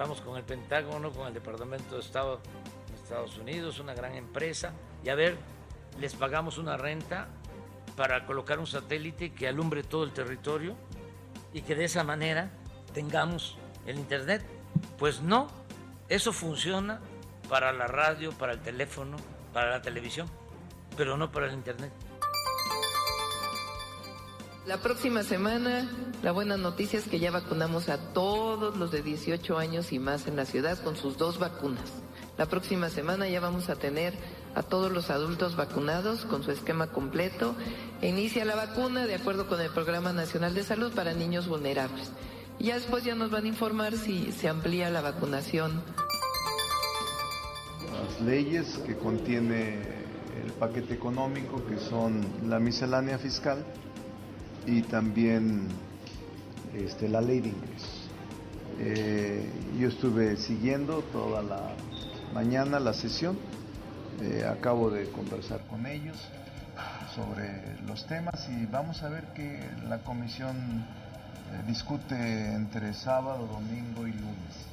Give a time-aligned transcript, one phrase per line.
[0.00, 2.40] Hablamos con el Pentágono, con el Departamento de Estado
[2.88, 4.72] de Estados Unidos, una gran empresa,
[5.04, 5.36] y a ver,
[5.98, 7.28] les pagamos una renta
[7.98, 10.74] para colocar un satélite que alumbre todo el territorio
[11.52, 12.50] y que de esa manera
[12.94, 14.42] tengamos el Internet.
[14.98, 15.48] Pues no,
[16.08, 17.02] eso funciona
[17.50, 19.18] para la radio, para el teléfono,
[19.52, 20.26] para la televisión,
[20.96, 21.92] pero no para el Internet.
[24.70, 25.90] La próxima semana,
[26.22, 30.28] la buena noticia es que ya vacunamos a todos los de 18 años y más
[30.28, 31.90] en la ciudad con sus dos vacunas.
[32.38, 34.14] La próxima semana ya vamos a tener
[34.54, 37.56] a todos los adultos vacunados con su esquema completo
[38.00, 42.12] inicia la vacuna de acuerdo con el Programa Nacional de Salud para niños vulnerables.
[42.60, 45.82] Ya después ya nos van a informar si se amplía la vacunación.
[47.92, 49.80] Las leyes que contiene
[50.44, 53.66] el paquete económico, que son la miscelánea fiscal
[54.66, 55.68] y también
[56.74, 58.08] este, la ley de ingresos.
[58.78, 61.60] Eh, yo estuve siguiendo toda la
[62.32, 63.38] mañana la sesión,
[64.22, 66.16] eh, acabo de conversar con ellos
[67.14, 72.14] sobre los temas y vamos a ver que la comisión eh, discute
[72.54, 74.66] entre sábado, domingo y lunes.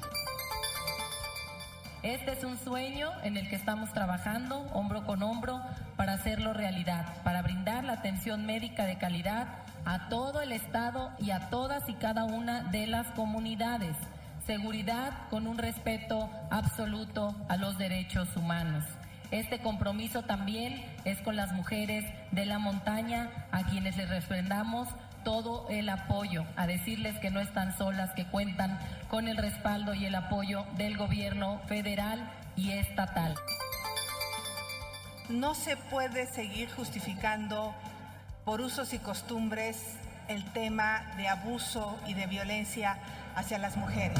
[2.02, 5.60] Este es un sueño en el que estamos trabajando hombro con hombro
[5.96, 9.48] para hacerlo realidad, para brindar la atención médica de calidad
[9.88, 13.96] a todo el Estado y a todas y cada una de las comunidades.
[14.46, 18.84] Seguridad con un respeto absoluto a los derechos humanos.
[19.30, 24.88] Este compromiso también es con las mujeres de la montaña, a quienes les refrendamos
[25.24, 28.78] todo el apoyo, a decirles que no están solas, que cuentan
[29.08, 33.34] con el respaldo y el apoyo del gobierno federal y estatal.
[35.30, 37.74] No se puede seguir justificando
[38.48, 39.76] por usos y costumbres
[40.26, 42.98] el tema de abuso y de violencia
[43.34, 44.18] hacia las mujeres.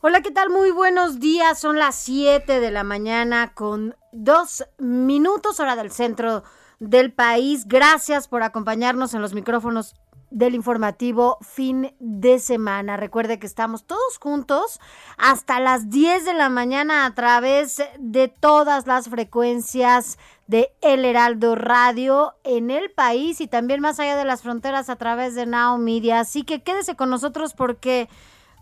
[0.00, 0.48] Hola, ¿qué tal?
[0.48, 1.58] Muy buenos días.
[1.58, 6.42] Son las 7 de la mañana con dos minutos hora del centro
[6.78, 7.68] del país.
[7.68, 9.94] Gracias por acompañarnos en los micrófonos
[10.34, 12.96] del informativo fin de semana.
[12.96, 14.80] Recuerde que estamos todos juntos
[15.16, 20.18] hasta las 10 de la mañana a través de todas las frecuencias
[20.48, 24.96] de El Heraldo Radio en el país y también más allá de las fronteras a
[24.96, 26.18] través de Now Media.
[26.18, 28.08] Así que quédese con nosotros porque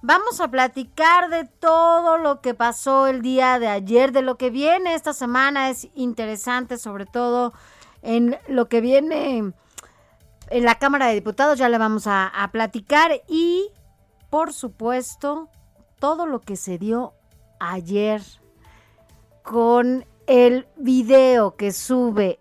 [0.05, 4.51] Vamos a platicar de todo lo que pasó el día de ayer, de lo que
[4.51, 5.71] viene esta semana.
[5.71, 7.53] Es interesante, sobre todo
[8.03, 9.53] en lo que viene
[10.53, 11.59] en la Cámara de Diputados.
[11.59, 13.23] Ya le vamos a, platicar.
[13.29, 13.71] Y,
[14.31, 15.49] por supuesto,
[15.99, 17.15] todo lo que se dio
[17.59, 18.23] ayer
[19.43, 22.41] con el video que sube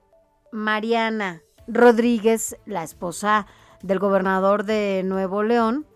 [0.51, 3.47] Mariana Rodríguez, la esposa
[3.81, 5.87] del gobernador de Nuevo León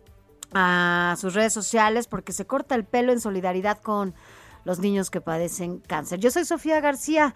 [0.54, 4.16] a sus redes sociales porque se corta el pelo en solidaridad con
[4.64, 6.20] los niños que padecen cáncer.
[6.20, 7.36] Yo soy Sofía García.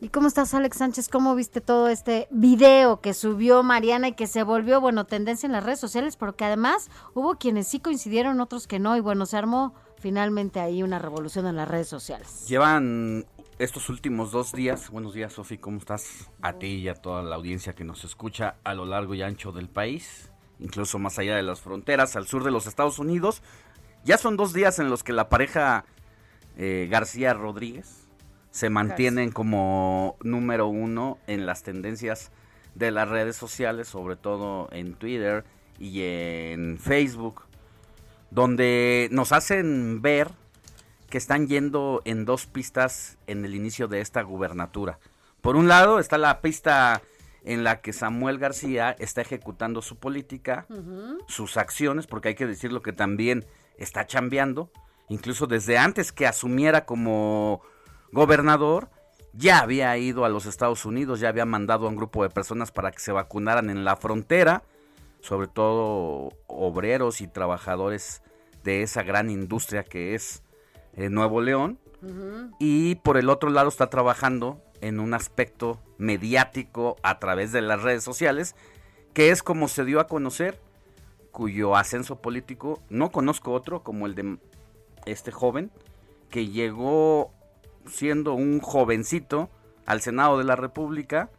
[0.00, 1.08] ¿Y cómo estás, Alex Sánchez?
[1.08, 5.52] ¿Cómo viste todo este video que subió Mariana y que se volvió, bueno, tendencia en
[5.52, 6.16] las redes sociales?
[6.16, 8.96] Porque además hubo quienes sí coincidieron, otros que no.
[8.96, 12.46] Y bueno, se armó finalmente ahí una revolución en las redes sociales.
[12.46, 13.26] Llevan
[13.58, 16.30] estos últimos dos días, buenos días, Sofía, ¿cómo estás?
[16.42, 19.50] A ti y a toda la audiencia que nos escucha a lo largo y ancho
[19.50, 20.30] del país
[20.60, 23.42] incluso más allá de las fronteras, al sur de los Estados Unidos.
[24.04, 25.84] Ya son dos días en los que la pareja
[26.56, 28.07] eh, García Rodríguez
[28.50, 32.30] se mantienen como número uno en las tendencias
[32.74, 35.44] de las redes sociales, sobre todo en Twitter
[35.78, 37.42] y en Facebook,
[38.30, 40.30] donde nos hacen ver
[41.08, 44.98] que están yendo en dos pistas en el inicio de esta gubernatura.
[45.40, 47.00] Por un lado está la pista
[47.44, 50.66] en la que Samuel García está ejecutando su política,
[51.26, 53.46] sus acciones, porque hay que decirlo que también
[53.78, 54.70] está chambeando,
[55.08, 57.62] incluso desde antes que asumiera como
[58.12, 58.88] gobernador,
[59.32, 62.72] ya había ido a los Estados Unidos, ya había mandado a un grupo de personas
[62.72, 64.62] para que se vacunaran en la frontera,
[65.20, 68.22] sobre todo obreros y trabajadores
[68.64, 70.42] de esa gran industria que es
[70.94, 71.78] eh, Nuevo León.
[72.60, 77.82] Y por el otro lado está trabajando en un aspecto mediático a través de las
[77.82, 78.54] redes sociales,
[79.14, 80.60] que es como se dio a conocer,
[81.32, 84.38] cuyo ascenso político no conozco otro como el de
[85.06, 85.72] este joven,
[86.30, 87.32] que llegó
[87.88, 89.50] siendo un jovencito
[89.86, 91.30] al Senado de la República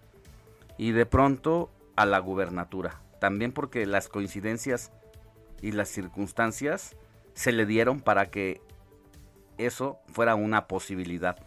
[0.78, 3.02] y de pronto a la gubernatura.
[3.20, 4.92] También porque las coincidencias
[5.62, 6.96] y las circunstancias
[7.34, 8.62] se le dieron para que
[9.58, 11.38] eso fuera una posibilidad.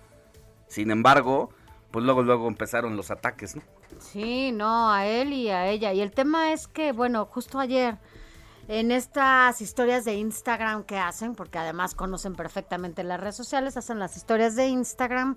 [0.69, 1.51] Sin embargo,
[1.91, 3.63] pues luego luego empezaron los ataques, ¿no?
[3.99, 5.93] Sí, no, a él y a ella.
[5.93, 7.99] Y el tema es que, bueno, justo ayer
[8.69, 13.99] en estas historias de Instagram que hacen, porque además conocen perfectamente las redes sociales, hacen
[13.99, 15.37] las historias de Instagram.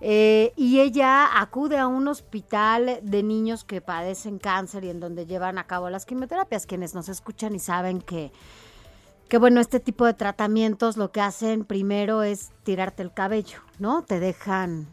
[0.00, 5.26] Eh, y ella acude a un hospital de niños que padecen cáncer y en donde
[5.26, 6.66] llevan a cabo las quimioterapias.
[6.66, 8.30] Quienes nos escuchan y saben que,
[9.28, 14.02] que bueno, este tipo de tratamientos lo que hacen primero es tirarte el cabello, ¿no?
[14.02, 14.86] Te dejan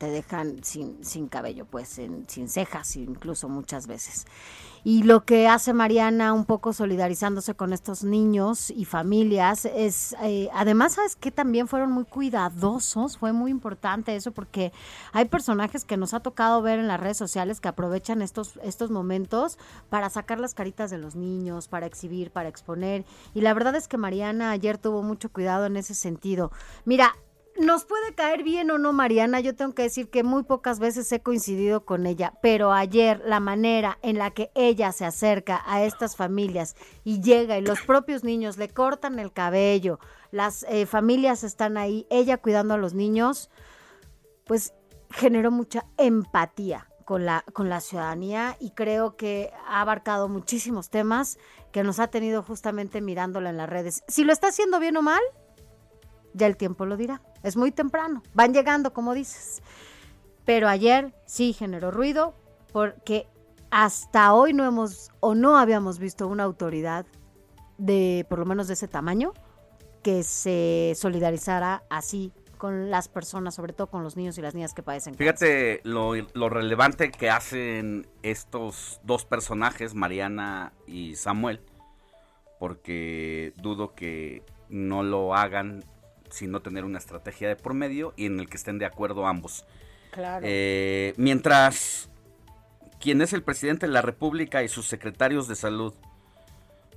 [0.00, 1.88] te dejan sin, sin cabello, pues
[2.26, 4.24] sin cejas incluso muchas veces.
[4.82, 10.48] Y lo que hace Mariana un poco solidarizándose con estos niños y familias es, eh,
[10.54, 14.72] además, ¿sabes que También fueron muy cuidadosos, fue muy importante eso porque
[15.12, 18.90] hay personajes que nos ha tocado ver en las redes sociales que aprovechan estos, estos
[18.90, 19.58] momentos
[19.90, 23.04] para sacar las caritas de los niños, para exhibir, para exponer.
[23.34, 26.52] Y la verdad es que Mariana ayer tuvo mucho cuidado en ese sentido.
[26.86, 27.14] Mira,
[27.60, 31.10] nos puede caer bien o no Mariana, yo tengo que decir que muy pocas veces
[31.12, 35.84] he coincidido con ella, pero ayer la manera en la que ella se acerca a
[35.84, 36.74] estas familias
[37.04, 42.06] y llega y los propios niños le cortan el cabello, las eh, familias están ahí,
[42.10, 43.50] ella cuidando a los niños,
[44.46, 44.72] pues
[45.10, 51.38] generó mucha empatía con la, con la ciudadanía y creo que ha abarcado muchísimos temas
[51.72, 54.02] que nos ha tenido justamente mirándola en las redes.
[54.08, 55.20] Si lo está haciendo bien o mal,
[56.34, 57.20] ya el tiempo lo dirá.
[57.42, 59.62] Es muy temprano, van llegando, como dices.
[60.44, 62.34] Pero ayer sí generó ruido
[62.72, 63.26] porque
[63.70, 67.06] hasta hoy no hemos o no habíamos visto una autoridad
[67.78, 69.32] de por lo menos de ese tamaño
[70.02, 74.74] que se solidarizara así con las personas, sobre todo con los niños y las niñas
[74.74, 75.14] que padecen.
[75.14, 81.62] Fíjate lo, lo, relevante que hacen estos dos personajes, Mariana y Samuel,
[82.58, 85.84] porque dudo que no lo hagan
[86.30, 89.64] sino tener una estrategia de por medio y en el que estén de acuerdo ambos.
[90.10, 90.44] Claro.
[90.48, 92.10] Eh, mientras
[93.00, 95.94] quien es el presidente de la República y sus secretarios de salud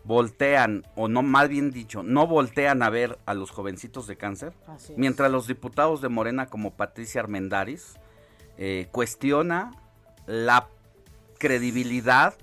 [0.03, 4.53] voltean, o no más bien dicho, no voltean a ver a los jovencitos de cáncer,
[4.97, 7.93] mientras los diputados de Morena como Patricia Armendaris
[8.57, 9.71] eh, cuestiona
[10.25, 10.67] la
[11.39, 12.35] credibilidad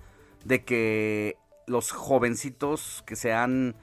[0.44, 1.36] de que
[1.66, 3.76] los jovencitos que se han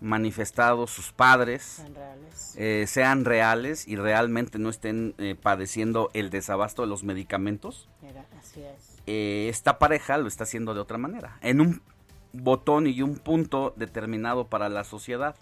[0.00, 6.30] manifestado sus padres sean reales, eh, sean reales y realmente no estén eh, padeciendo el
[6.30, 7.88] desabasto de los medicamentos.
[8.38, 8.98] así es.
[9.06, 11.82] Eh, esta pareja lo está haciendo de otra manera, en un
[12.32, 15.34] botón y un punto determinado para la sociedad.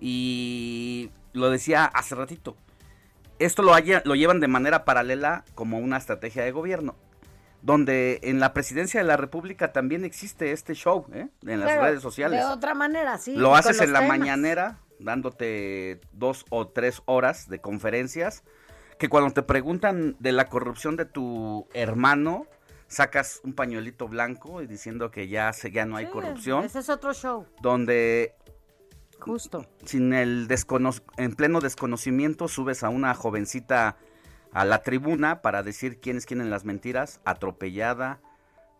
[0.00, 2.56] Y lo decía hace ratito,
[3.38, 3.72] esto lo,
[4.04, 6.94] lo llevan de manera paralela como una estrategia de gobierno
[7.62, 11.28] donde en la presidencia de la República también existe este show, ¿eh?
[11.46, 12.40] En las redes sociales.
[12.40, 13.34] De otra manera, sí.
[13.34, 18.44] Lo haces en la mañanera, dándote dos o tres horas de conferencias,
[18.98, 22.46] que cuando te preguntan de la corrupción de tu hermano,
[22.86, 26.64] sacas un pañuelito blanco y diciendo que ya, ya no hay corrupción.
[26.64, 27.46] Ese es otro show.
[27.60, 28.34] Donde
[29.18, 29.66] Justo.
[29.84, 30.48] Sin el
[31.16, 33.96] en pleno desconocimiento subes a una jovencita
[34.52, 38.20] a la tribuna para decir quiénes quieren las mentiras, atropellada,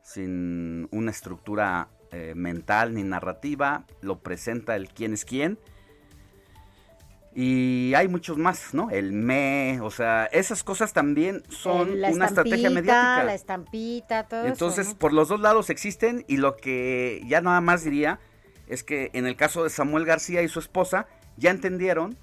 [0.03, 5.59] sin una estructura eh, mental ni narrativa, lo presenta el quién es quién.
[7.35, 8.91] Y hay muchos más, ¿no?
[8.91, 13.23] El me, o sea, esas cosas también son una estrategia mediática.
[13.23, 17.85] La estampita, todo Entonces, por los dos lados existen y lo que ya nada más
[17.85, 18.19] diría
[18.67, 21.07] es que en el caso de Samuel García y su esposa
[21.37, 22.19] ya entendieron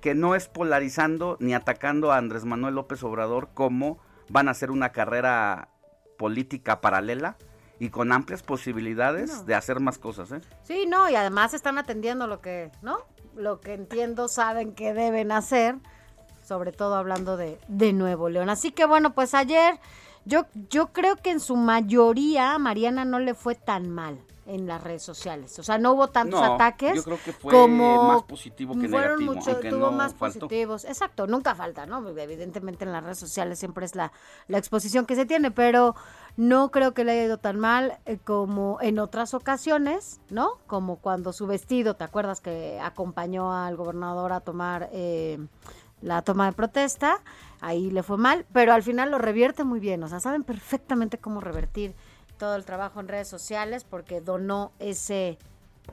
[0.00, 3.98] que no es polarizando ni atacando a Andrés Manuel López Obrador como
[4.28, 5.68] van a hacer una carrera
[6.18, 7.36] política paralela
[7.78, 10.40] y con amplias posibilidades de hacer más cosas, ¿eh?
[10.62, 12.98] Sí, no, y además están atendiendo lo que, ¿no?
[13.34, 15.76] Lo que entiendo saben que deben hacer
[16.46, 18.48] sobre todo hablando de, de Nuevo León.
[18.48, 19.78] Así que bueno, pues ayer
[20.24, 24.66] yo, yo creo que en su mayoría a Mariana no le fue tan mal en
[24.66, 25.58] las redes sociales.
[25.58, 26.94] O sea, no hubo tantos No, ataques.
[26.94, 30.14] yo creo que fue como más positivo que fueron negativo, mucho- aunque tuvo no más
[30.14, 30.40] faltó.
[30.40, 30.84] positivos.
[30.84, 32.06] Exacto, nunca falta, ¿no?
[32.16, 34.12] Evidentemente en las redes sociales siempre es la,
[34.48, 35.94] la exposición que se tiene, pero
[36.36, 40.50] no creo que le haya ido tan mal eh, como en otras ocasiones, ¿no?
[40.66, 45.38] Como cuando su vestido, ¿te acuerdas que acompañó al gobernador a tomar eh,
[46.02, 47.20] la toma de protesta?
[47.60, 51.18] Ahí le fue mal, pero al final lo revierte muy bien, o sea, saben perfectamente
[51.18, 51.94] cómo revertir
[52.36, 55.38] todo el trabajo en redes sociales porque donó ese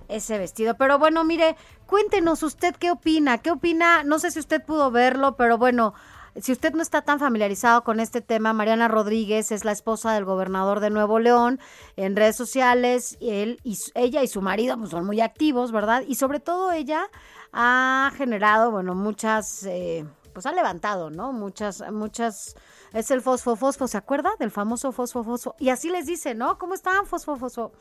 [0.07, 0.75] ese vestido.
[0.75, 5.35] Pero bueno, mire, cuéntenos usted qué opina, qué opina, no sé si usted pudo verlo,
[5.35, 5.93] pero bueno,
[6.35, 10.25] si usted no está tan familiarizado con este tema, Mariana Rodríguez es la esposa del
[10.25, 11.59] gobernador de Nuevo León
[11.95, 16.03] en redes sociales, él y ella y su marido pues, son muy activos, ¿verdad?
[16.07, 17.07] Y sobre todo ella
[17.51, 21.31] ha generado, bueno, muchas, eh, pues ha levantado, ¿no?
[21.33, 22.55] Muchas, muchas,
[22.93, 24.31] es el fosfo fosfo, ¿se acuerda?
[24.39, 25.55] Del famoso fosfo fosfo.
[25.59, 26.57] Y así les dice, ¿no?
[26.57, 27.71] ¿Cómo están, fosfo fosfo?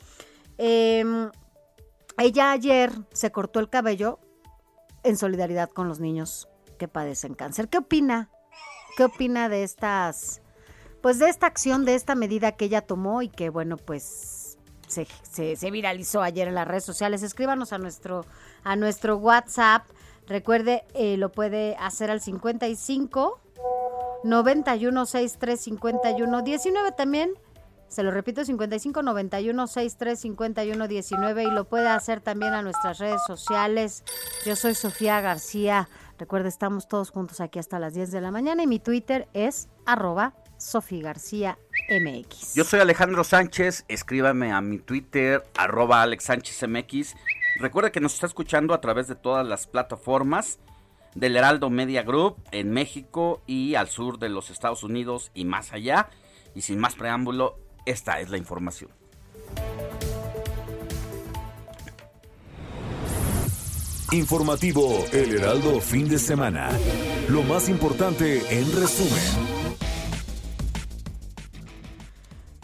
[0.57, 1.31] Em,
[2.17, 4.19] ella ayer se cortó el cabello
[5.03, 7.69] en solidaridad con los niños que padecen cáncer.
[7.69, 8.29] ¿Qué opina?
[8.95, 10.41] ¿Qué opina de estas,
[11.01, 14.57] pues de esta acción, de esta medida que ella tomó y que, bueno, pues
[14.87, 17.23] se, se- se viralizó ayer en las redes sociales?
[17.23, 18.25] Escríbanos a nuestro,
[18.63, 19.83] a nuestro WhatsApp.
[20.27, 23.39] Recuerde, eh, lo puede hacer al 55
[24.23, 27.33] 91 63 51 19 también.
[27.87, 32.97] Se lo repito, 55 91 63 51 19 y lo puede hacer también a nuestras
[32.97, 34.03] redes sociales.
[34.45, 35.89] Yo soy Sofía García.
[36.17, 39.67] Recuerde, estamos todos juntos aquí hasta las 10 de la mañana y mi Twitter es
[39.85, 42.55] arroba Sofía García MX.
[42.55, 47.15] Yo soy Alejandro Sánchez, escríbame a mi Twitter, arroba Alex Sánchez MX.
[47.55, 50.59] Recuerda que nos está escuchando a través de todas las plataformas
[51.13, 55.71] del Heraldo Media Group en México y al sur de los Estados Unidos y más
[55.71, 56.09] allá.
[56.55, 58.91] Y sin más preámbulo, esta es la información.
[64.11, 66.69] Informativo El Heraldo fin de semana.
[67.29, 69.62] Lo más importante en resumen.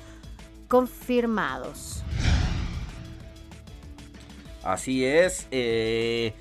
[0.67, 2.03] confirmados.
[4.63, 5.47] Así es.
[5.51, 6.33] eh,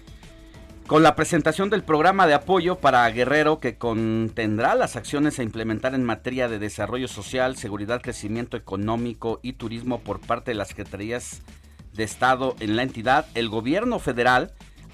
[0.87, 5.97] con la presentación del programa de apoyo para Guerrero que contendrá las acciones a implementar
[5.97, 11.43] en materia de desarrollo social, seguridad, crecimiento económico y turismo por parte de las secretarías
[11.93, 14.53] de Estado en la entidad, el gobierno federal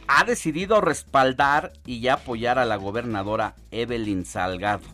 [0.08, 4.84] ha decidido respaldar y apoyar a la gobernadora Evelyn Salgado.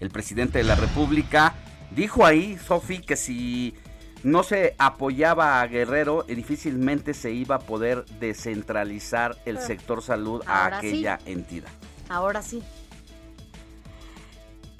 [0.00, 1.54] El presidente de la República
[1.94, 3.74] dijo ahí, Sofi, que si
[4.24, 9.60] no se apoyaba a Guerrero, eh, difícilmente se iba a poder descentralizar el Ah.
[9.60, 10.88] sector salud a Ahora sí.
[10.88, 11.68] aquella entidad.
[12.08, 12.62] Ahora sí.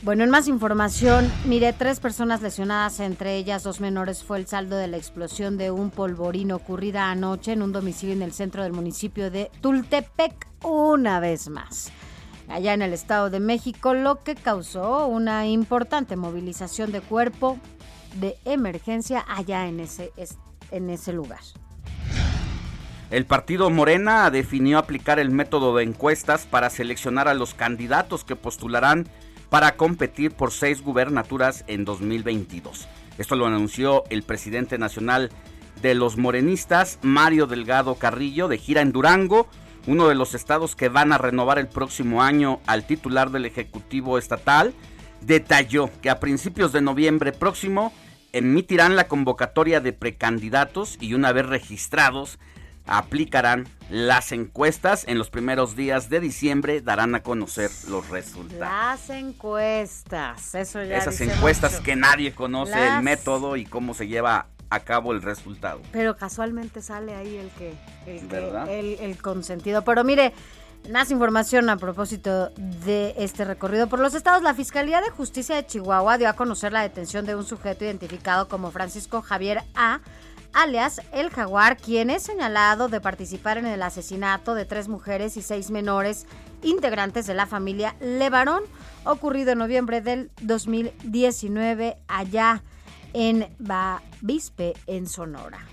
[0.05, 4.77] Bueno, en más información, mire, tres personas lesionadas, entre ellas dos menores, fue el saldo
[4.77, 8.73] de la explosión de un polvorín ocurrida anoche en un domicilio en el centro del
[8.73, 11.93] municipio de Tultepec, una vez más.
[12.49, 17.59] Allá en el Estado de México, lo que causó una importante movilización de cuerpo
[18.14, 20.38] de emergencia allá en ese, es-
[20.71, 21.40] en ese lugar.
[23.11, 28.37] El partido Morena definió aplicar el método de encuestas para seleccionar a los candidatos que
[28.37, 29.07] postularán
[29.50, 32.88] para competir por seis gubernaturas en 2022.
[33.19, 35.28] Esto lo anunció el presidente nacional
[35.83, 39.47] de los morenistas, Mario Delgado Carrillo, de gira en Durango,
[39.87, 44.16] uno de los estados que van a renovar el próximo año al titular del Ejecutivo
[44.16, 44.73] Estatal.
[45.25, 47.93] Detalló que a principios de noviembre próximo
[48.33, 52.38] emitirán la convocatoria de precandidatos y una vez registrados
[52.87, 55.05] aplicarán las encuestas.
[55.07, 58.59] En los primeros días de diciembre darán a conocer los resultados.
[58.59, 61.85] Las encuestas, eso ya Esas dice encuestas mucho.
[61.85, 65.81] que nadie conoce Las- el método y cómo se lleva a cabo el resultado.
[65.93, 67.75] Pero casualmente sale ahí el que,
[68.07, 69.83] el, que- el consentido.
[69.85, 70.33] Pero mire,
[70.91, 72.51] más información a propósito
[72.85, 74.43] de este recorrido por los estados.
[74.43, 78.49] La Fiscalía de Justicia de Chihuahua dio a conocer la detención de un sujeto identificado
[78.49, 80.01] como Francisco Javier A.,
[80.53, 85.43] alias El Jaguar, quien es señalado de participar en el asesinato de tres mujeres y
[85.43, 86.27] seis menores
[86.62, 88.62] integrantes de la familia Levarón,
[89.05, 92.62] ocurrido en noviembre del 2019 allá
[93.15, 95.72] en Bavispe, en Sonora.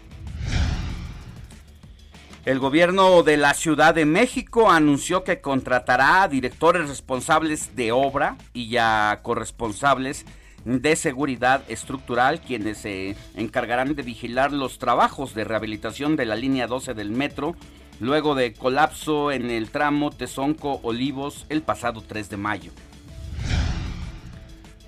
[2.49, 8.37] El gobierno de la Ciudad de México anunció que contratará a directores responsables de obra
[8.53, 10.25] y a corresponsables
[10.65, 16.65] de seguridad estructural quienes se encargarán de vigilar los trabajos de rehabilitación de la línea
[16.65, 17.55] 12 del metro
[17.99, 22.71] luego de colapso en el tramo Tezonco-Olivos el pasado 3 de mayo.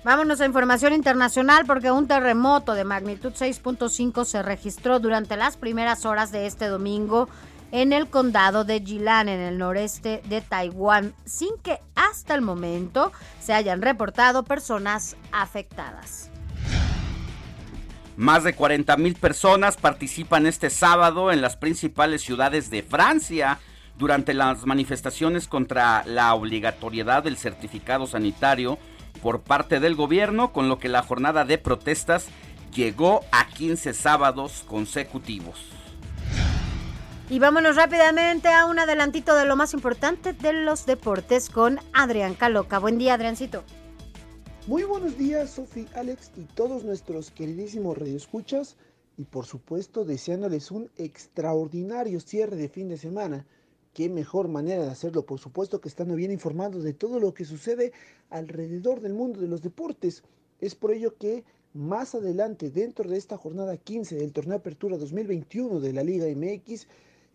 [0.04, 6.04] Vámonos a información internacional porque un terremoto de magnitud 6.5 se registró durante las primeras
[6.04, 7.28] horas de este domingo
[7.72, 13.12] en el condado de Jilan, en el noreste de Taiwán, sin que hasta el momento
[13.40, 16.30] se hayan reportado personas afectadas.
[18.16, 23.58] Más de 40 mil personas participan este sábado en las principales ciudades de Francia
[23.98, 28.78] durante las manifestaciones contra la obligatoriedad del certificado sanitario
[29.22, 32.28] por parte del gobierno, con lo que la jornada de protestas
[32.74, 35.81] llegó a 15 sábados consecutivos.
[37.32, 42.34] Y vámonos rápidamente a un adelantito de lo más importante de los deportes con Adrián
[42.34, 42.78] Caloca.
[42.78, 43.64] Buen día, Adriancito.
[44.66, 48.76] Muy buenos días, Sofi, Alex y todos nuestros queridísimos radioescuchas.
[49.16, 53.46] Y por supuesto, deseándoles un extraordinario cierre de fin de semana.
[53.94, 57.46] Qué mejor manera de hacerlo, por supuesto, que estando bien informados de todo lo que
[57.46, 57.94] sucede
[58.28, 60.22] alrededor del mundo de los deportes.
[60.60, 65.80] Es por ello que más adelante, dentro de esta jornada 15 del Torneo Apertura 2021
[65.80, 66.86] de la Liga MX,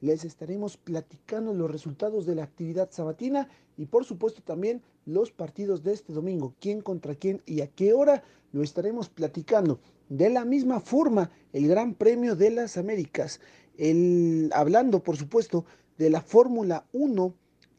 [0.01, 5.84] les estaremos platicando los resultados de la actividad sabatina y por supuesto también los partidos
[5.84, 9.80] de este domingo, quién contra quién y a qué hora lo estaremos platicando.
[10.10, 13.39] De la misma forma, el Gran Premio de las Américas,
[13.77, 15.66] el, hablando por supuesto
[15.98, 17.34] de la Fórmula 1,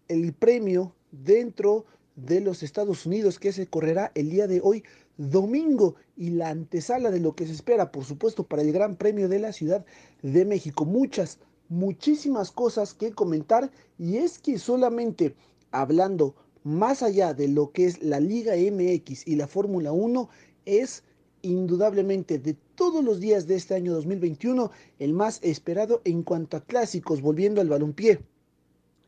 [0.08, 1.84] el premio dentro
[2.16, 4.82] de los Estados Unidos que se correrá el día de hoy
[5.16, 9.28] domingo y la antesala de lo que se espera por supuesto para el Gran Premio
[9.28, 9.84] de la Ciudad
[10.22, 10.84] de México.
[10.84, 15.34] Muchas muchísimas cosas que comentar y es que solamente
[15.70, 20.28] hablando más allá de lo que es la Liga MX y la Fórmula 1
[20.64, 21.04] es
[21.42, 26.64] indudablemente de todos los días de este año 2021 el más esperado en cuanto a
[26.64, 28.20] clásicos volviendo al balompié.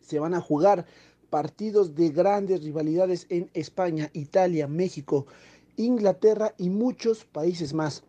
[0.01, 0.87] Se van a jugar
[1.29, 5.27] partidos de grandes rivalidades en España, Italia, México,
[5.77, 8.03] Inglaterra y muchos países más.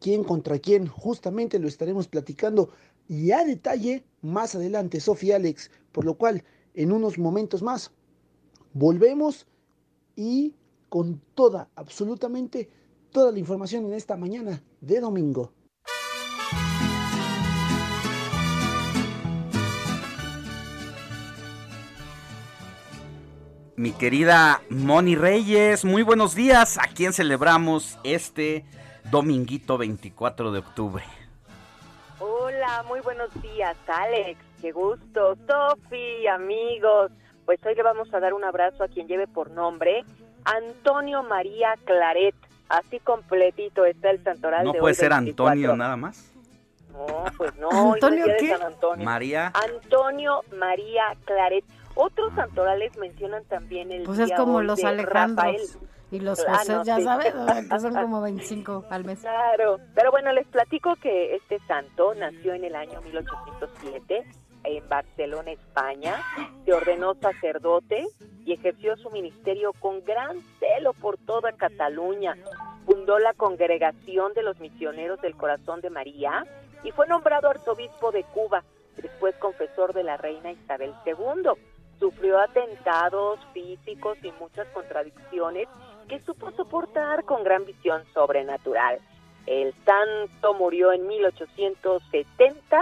[0.00, 0.86] ¿Quién contra quién?
[0.86, 2.70] Justamente lo estaremos platicando
[3.08, 7.92] y a detalle más adelante, Sofía Alex, por lo cual en unos momentos más
[8.72, 9.46] volvemos
[10.16, 10.54] y
[10.88, 12.70] con toda, absolutamente
[13.10, 15.52] toda la información en esta mañana de domingo.
[23.78, 26.78] Mi querida Moni Reyes, muy buenos días.
[26.78, 28.64] ¿A quién celebramos este
[29.10, 31.04] dominguito 24 de octubre?
[32.66, 34.40] Hola, muy buenos días, Alex.
[34.60, 35.36] Qué gusto.
[35.46, 37.12] Sofi, amigos.
[37.44, 40.04] Pues hoy le vamos a dar un abrazo a quien lleve por nombre
[40.44, 42.34] Antonio María Claret.
[42.68, 45.52] Así completito está el santoral ¿No de puede ser 24.
[45.52, 46.32] Antonio nada más?
[46.90, 47.92] No, pues no.
[47.92, 48.48] ¿Antonio qué?
[48.48, 49.04] San Antonio.
[49.04, 49.52] María.
[49.54, 51.64] Antonio María Claret.
[51.96, 55.62] Otros santorales mencionan también el Pues es día como los Alejandros Rafael.
[56.10, 57.02] y los Ah, José, no, ya sí.
[57.04, 59.20] sabes, que son como 25 al mes.
[59.20, 64.24] Claro, pero bueno, les platico que este santo nació en el año 1807
[64.64, 66.16] en Barcelona, España,
[66.64, 68.04] se ordenó sacerdote
[68.44, 72.34] y ejerció su ministerio con gran celo por toda Cataluña.
[72.84, 76.44] Fundó la Congregación de los Misioneros del Corazón de María
[76.82, 78.64] y fue nombrado arzobispo de Cuba,
[79.00, 81.14] después confesor de la reina Isabel II.
[81.98, 85.68] Sufrió atentados físicos y muchas contradicciones
[86.08, 88.98] que supo soportar con gran visión sobrenatural.
[89.46, 92.80] El santo murió en 1870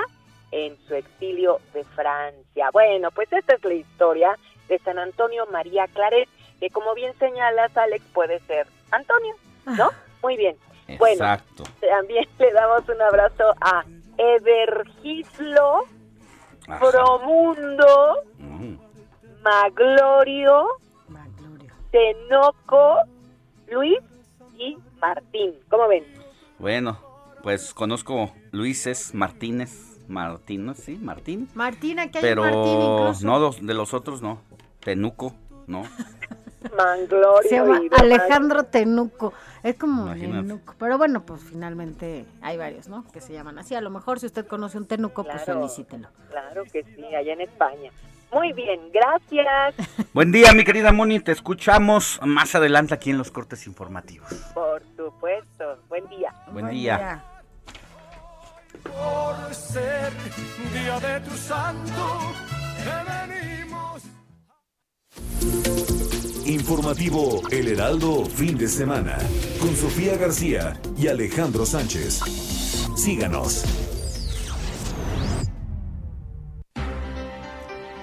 [0.50, 2.70] en su exilio de Francia.
[2.72, 6.28] Bueno, pues esta es la historia de San Antonio María Claret,
[6.60, 9.34] que como bien señalas, Alex, puede ser Antonio,
[9.66, 9.90] ¿no?
[10.22, 10.56] Muy bien.
[10.98, 11.64] Bueno, Exacto.
[11.80, 13.84] también le damos un abrazo a
[14.18, 15.84] Evergislo.
[16.78, 18.76] Promundo, Mm.
[19.44, 20.66] Maglorio,
[21.90, 22.96] Tenoco,
[23.70, 23.98] Luis
[24.58, 25.54] y Martín.
[25.68, 26.04] ¿Cómo ven?
[26.58, 26.98] Bueno,
[27.42, 29.90] pues conozco Luises Martínez.
[30.08, 31.48] Martínez, sí, Martín.
[31.54, 33.26] Martín, aquí hay Pero un Martín incluso.
[33.26, 34.38] no los- de los otros, no.
[34.80, 35.34] Tenuco,
[35.66, 35.82] no.
[36.76, 37.80] Manglorio Se llama.
[37.98, 39.32] Alejandro Tenuco.
[39.62, 40.12] Es como.
[40.14, 40.74] Tenuco.
[40.78, 43.04] Pero bueno, pues finalmente hay varios, ¿no?
[43.12, 43.74] Que se llaman así.
[43.74, 46.08] A lo mejor si usted conoce un Tenuco, pues felicítelo.
[46.30, 47.90] Claro que sí, allá en España.
[48.34, 49.74] Muy bien, gracias.
[50.12, 51.20] Buen día, mi querida Moni.
[51.20, 54.32] Te escuchamos más adelante aquí en los cortes informativos.
[54.52, 55.78] Por supuesto.
[55.88, 56.34] Buen día.
[56.50, 57.24] Buen, día.
[58.82, 60.12] Por ser
[60.72, 62.34] día de tu santo,
[63.28, 64.02] venimos.
[66.44, 69.16] Informativo El Heraldo, fin de semana,
[69.60, 72.18] con Sofía García y Alejandro Sánchez.
[72.96, 73.93] Síganos.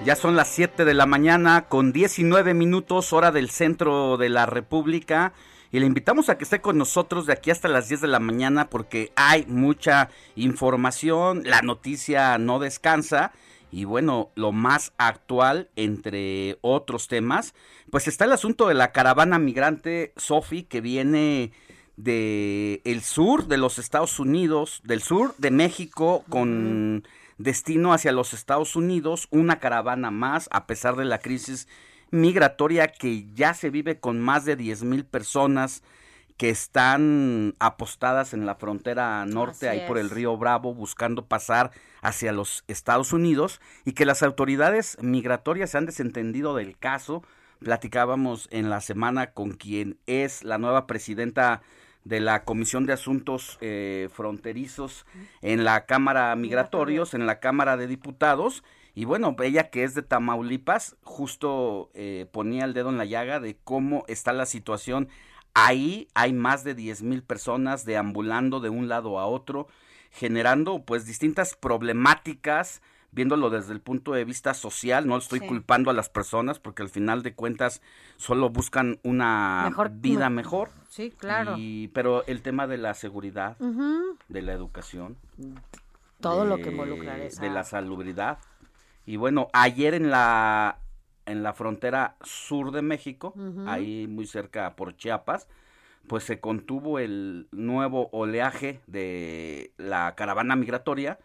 [0.04, 4.46] Ya son las 7 de la mañana con 19 minutos hora del centro de la
[4.46, 5.32] República.
[5.70, 8.18] Y le invitamos a que esté con nosotros de aquí hasta las 10 de la
[8.18, 13.30] mañana porque hay mucha información, la noticia no descansa.
[13.70, 17.54] Y bueno, lo más actual entre otros temas,
[17.92, 21.52] pues está el asunto de la caravana migrante Sofi que viene
[21.96, 27.04] de el sur de los Estados Unidos, del sur de México con
[27.42, 31.68] destino hacia los Estados Unidos, una caravana más, a pesar de la crisis
[32.10, 35.82] migratoria que ya se vive con más de 10 mil personas
[36.36, 42.32] que están apostadas en la frontera norte, ahí por el río Bravo, buscando pasar hacia
[42.32, 47.22] los Estados Unidos y que las autoridades migratorias se han desentendido del caso.
[47.60, 51.62] Platicábamos en la semana con quien es la nueva presidenta
[52.04, 55.06] de la Comisión de Asuntos eh, Fronterizos
[55.40, 58.64] en la Cámara Migratorios, en la Cámara de Diputados.
[58.94, 63.40] Y bueno, ella que es de Tamaulipas, justo eh, ponía el dedo en la llaga
[63.40, 65.08] de cómo está la situación.
[65.54, 69.68] Ahí hay más de 10 mil personas deambulando de un lado a otro,
[70.10, 72.82] generando pues distintas problemáticas
[73.12, 76.88] viéndolo desde el punto de vista social, no estoy culpando a las personas porque al
[76.88, 77.82] final de cuentas
[78.16, 80.70] solo buscan una vida mejor.
[80.88, 81.56] Sí, claro.
[81.92, 85.16] pero el tema de la seguridad, de la educación,
[86.20, 88.38] todo lo que involucra De la salubridad.
[89.04, 90.78] Y bueno, ayer en la
[91.24, 93.34] en la frontera sur de México,
[93.66, 95.46] ahí muy cerca por Chiapas,
[96.08, 101.18] pues se contuvo el nuevo oleaje de la caravana migratoria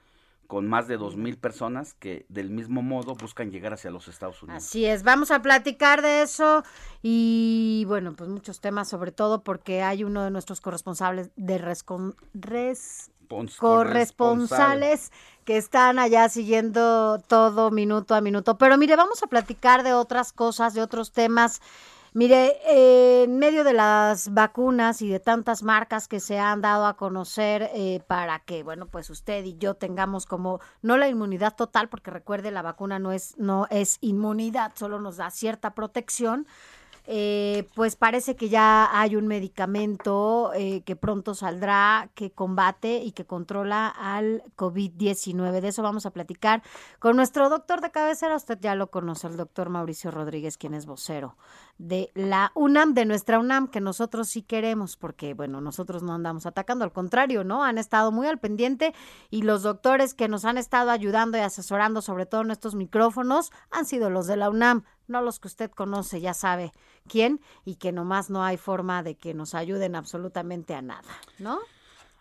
[0.47, 4.41] con más de dos mil personas que del mismo modo buscan llegar hacia los Estados
[4.41, 4.63] Unidos.
[4.63, 6.63] Así es, vamos a platicar de eso
[7.03, 11.83] y bueno, pues muchos temas, sobre todo porque hay uno de nuestros corresponsales de res,
[13.60, 15.12] corresponsales
[15.43, 18.57] que están allá siguiendo todo minuto a minuto.
[18.57, 21.62] Pero mire, vamos a platicar de otras cosas, de otros temas
[22.19, 26.97] Mire, en medio de las vacunas y de tantas marcas que se han dado a
[26.97, 31.89] conocer eh, para que, bueno, pues usted y yo tengamos como no la inmunidad total,
[31.89, 36.47] porque recuerde la vacuna no es no es inmunidad, solo nos da cierta protección.
[37.09, 43.13] Eh, pues parece que ya hay un medicamento eh, que pronto saldrá que combate y
[43.13, 45.61] que controla al COVID-19.
[45.61, 46.61] De eso vamos a platicar
[46.99, 48.35] con nuestro doctor de cabecera.
[48.35, 51.37] Usted ya lo conoce, el doctor Mauricio Rodríguez, quien es vocero
[51.77, 56.45] de la UNAM, de nuestra UNAM, que nosotros sí queremos, porque bueno, nosotros no andamos
[56.45, 57.63] atacando, al contrario, ¿no?
[57.63, 58.93] Han estado muy al pendiente
[59.29, 63.51] y los doctores que nos han estado ayudando y asesorando, sobre todo en estos micrófonos,
[63.71, 66.71] han sido los de la UNAM no los que usted conoce, ya sabe
[67.07, 71.59] quién, y que nomás no hay forma de que nos ayuden absolutamente a nada, ¿no?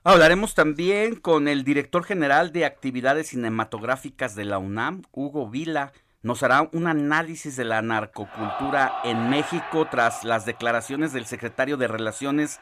[0.04, 5.92] Hablaremos también con el director general de actividades cinematográficas de la UNAM, Hugo Vila.
[6.22, 11.88] Nos hará un análisis de la narcocultura en México tras las declaraciones del secretario de
[11.88, 12.60] Relaciones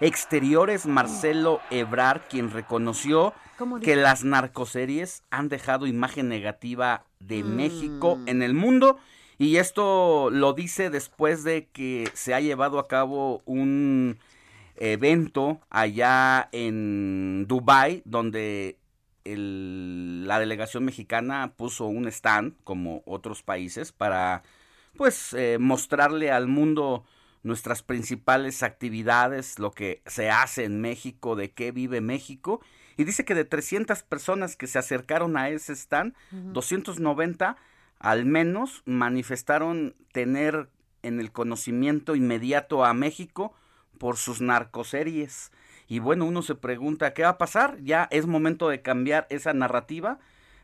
[0.00, 3.34] Exteriores, Marcelo Ebrar, quien reconoció
[3.82, 8.28] que las narcoseries han dejado imagen negativa de México mm.
[8.28, 8.98] en el mundo
[9.38, 14.18] y esto lo dice después de que se ha llevado a cabo un
[14.76, 18.78] evento allá en Dubai donde
[19.24, 24.42] la delegación mexicana puso un stand como otros países para
[24.96, 27.04] pues eh, mostrarle al mundo
[27.42, 32.60] nuestras principales actividades, lo que se hace en México, de qué vive México.
[32.96, 37.56] Y dice que de 300 personas que se acercaron a ese stand, 290
[37.98, 40.68] al menos manifestaron tener
[41.02, 43.54] en el conocimiento inmediato a México
[43.98, 45.52] por sus narcoseries.
[45.86, 47.78] Y bueno, uno se pregunta, ¿qué va a pasar?
[47.82, 50.18] Ya es momento de cambiar esa narrativa.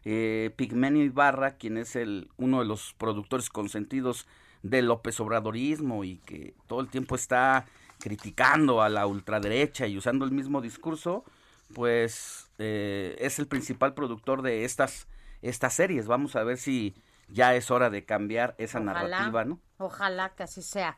[0.04, 4.26] Eh, Pigmenio Ibarra, quien es el, uno de los productores consentidos
[4.62, 7.66] del López Obradorismo y que todo el tiempo está
[7.98, 11.24] criticando a la ultraderecha y usando el mismo discurso,
[11.74, 15.06] pues eh, es el principal productor de estas,
[15.42, 16.06] estas series.
[16.06, 16.94] Vamos a ver si
[17.32, 19.60] ya es hora de cambiar esa narrativa, ¿no?
[19.78, 20.96] Ojalá que así sea.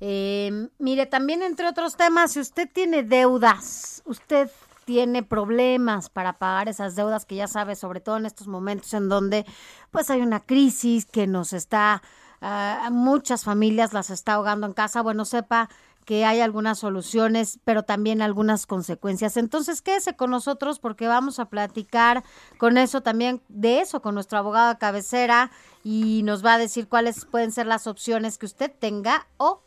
[0.00, 4.50] Eh, mire, también entre otros temas, si usted tiene deudas, usted
[4.84, 9.08] tiene problemas para pagar esas deudas que ya sabe, sobre todo en estos momentos en
[9.08, 9.44] donde
[9.90, 12.02] pues hay una crisis que nos está,
[12.40, 15.68] a muchas familias las está ahogando en casa, bueno, sepa
[16.10, 19.36] que hay algunas soluciones, pero también algunas consecuencias.
[19.36, 22.24] Entonces, quédese con nosotros porque vamos a platicar
[22.58, 25.52] con eso también, de eso, con nuestro abogado de cabecera
[25.84, 29.62] y nos va a decir cuáles pueden ser las opciones que usted tenga o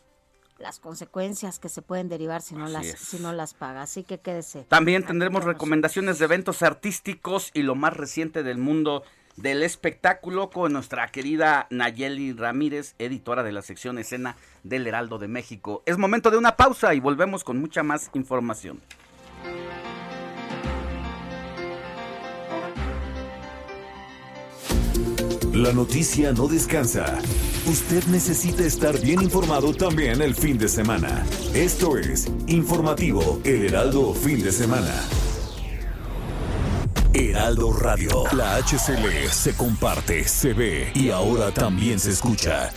[0.57, 3.83] las consecuencias que se pueden derivar si no las si no las paga.
[3.83, 4.65] Así que quédese.
[4.65, 9.03] También tendremos recomendaciones de eventos artísticos y lo más reciente del mundo
[9.35, 15.27] del espectáculo con nuestra querida Nayeli Ramírez, editora de la sección escena del Heraldo de
[15.27, 15.83] México.
[15.85, 18.81] Es momento de una pausa y volvemos con mucha más información.
[25.53, 27.19] La noticia no descansa.
[27.67, 31.23] Usted necesita estar bien informado también el fin de semana.
[31.53, 34.91] Esto es Informativo El Heraldo Fin de Semana.
[37.13, 38.23] Heraldo Radio.
[38.33, 42.71] La HCL se comparte, se ve y ahora también se escucha.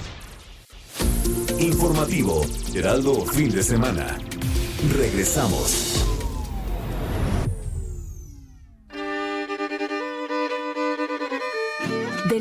[1.58, 2.42] Informativo,
[2.74, 4.18] Heraldo fin de semana.
[4.94, 6.15] Regresamos.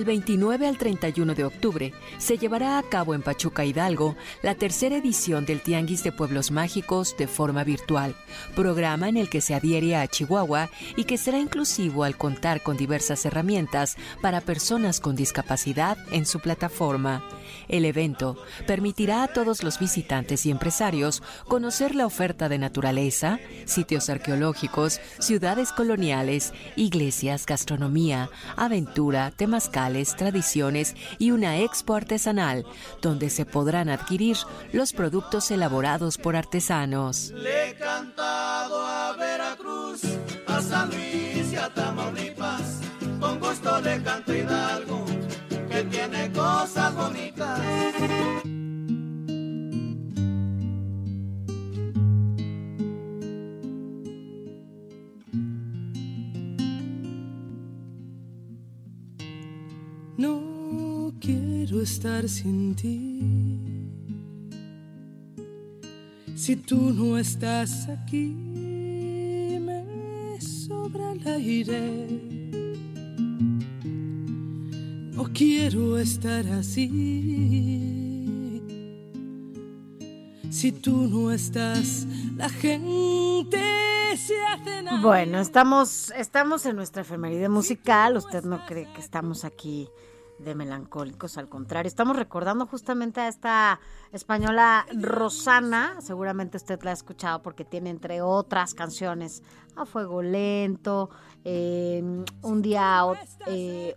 [0.05, 4.97] Del 29 al 31 de octubre se llevará a cabo en Pachuca Hidalgo la tercera
[4.97, 8.15] edición del Tianguis de Pueblos Mágicos de forma virtual,
[8.55, 12.77] programa en el que se adhiere a Chihuahua y que será inclusivo al contar con
[12.77, 17.23] diversas herramientas para personas con discapacidad en su plataforma.
[17.67, 18.37] El evento
[18.67, 25.71] permitirá a todos los visitantes y empresarios conocer la oferta de naturaleza, sitios arqueológicos, ciudades
[25.71, 29.31] coloniales, iglesias, gastronomía, aventura,
[29.95, 32.65] temascales, tradiciones y una expo artesanal,
[33.01, 34.37] donde se podrán adquirir
[34.73, 37.31] los productos elaborados por artesanos.
[37.31, 40.01] Le he cantado a Veracruz,
[40.47, 42.81] a San Luis y a Tamaulipas,
[43.19, 45.05] con gusto le canto Hidalgo
[45.69, 47.59] que tiene cosas bonitas.
[61.65, 63.19] Quiero estar sin ti.
[66.35, 68.27] Si tú no estás aquí,
[69.59, 72.07] me sobra el aire
[75.13, 76.91] no quiero estar así.
[80.51, 83.57] Si tú no estás, la gente
[84.17, 85.01] se hace nada.
[85.01, 88.17] Bueno, estamos, estamos en nuestra efeméride musical.
[88.17, 89.89] Usted no cree que estamos aquí
[90.39, 93.79] de melancólicos, al contrario, estamos recordando justamente a esta
[94.11, 99.43] española Rosana, seguramente usted la ha escuchado porque tiene entre otras canciones
[99.75, 101.09] A Fuego Lento,
[101.43, 102.03] eh,
[102.41, 103.03] Un día,
[103.47, 103.95] eh,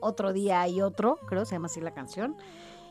[0.00, 2.36] otro día y otro, creo, se llama así la canción.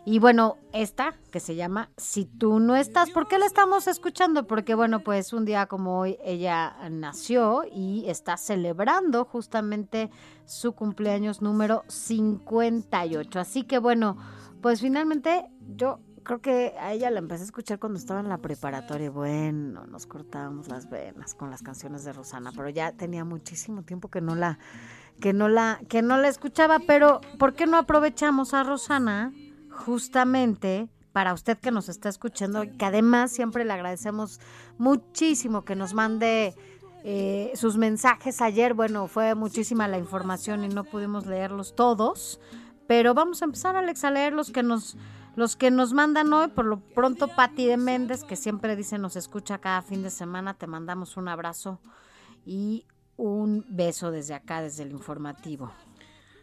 [0.05, 4.47] Y bueno, esta que se llama Si tú no estás, ¿por qué la estamos escuchando?
[4.47, 10.09] Porque bueno, pues un día como hoy ella nació y está celebrando justamente
[10.45, 13.39] su cumpleaños número 58.
[13.39, 14.17] Así que bueno,
[14.61, 18.37] pues finalmente yo creo que a ella la empecé a escuchar cuando estaba en la
[18.37, 19.11] preparatoria.
[19.11, 24.09] Bueno, nos cortábamos las venas con las canciones de Rosana, pero ya tenía muchísimo tiempo
[24.09, 24.59] que no la
[25.19, 29.33] que no la que no la escuchaba, pero ¿por qué no aprovechamos a Rosana
[29.85, 34.39] justamente para usted que nos está escuchando, que además siempre le agradecemos
[34.77, 36.53] muchísimo que nos mande
[37.03, 42.39] eh, sus mensajes ayer, bueno, fue muchísima la información y no pudimos leerlos todos,
[42.87, 44.97] pero vamos a empezar, Alex, a leer los que nos,
[45.35, 46.49] los que nos mandan hoy.
[46.49, 50.55] Por lo pronto, Patti de Méndez, que siempre dice nos escucha cada fin de semana,
[50.55, 51.79] te mandamos un abrazo
[52.45, 55.71] y un beso desde acá, desde el informativo.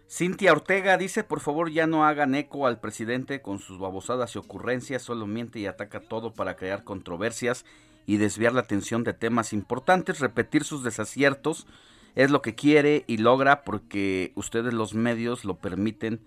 [0.08, 4.38] Cintia Ortega dice, por favor ya no hagan eco al presidente con sus babosadas y
[4.38, 7.64] ocurrencias, solo miente y ataca todo para crear controversias
[8.06, 11.66] y desviar la atención de temas importantes, repetir sus desaciertos
[12.14, 16.20] es lo que quiere y logra porque ustedes los medios lo permiten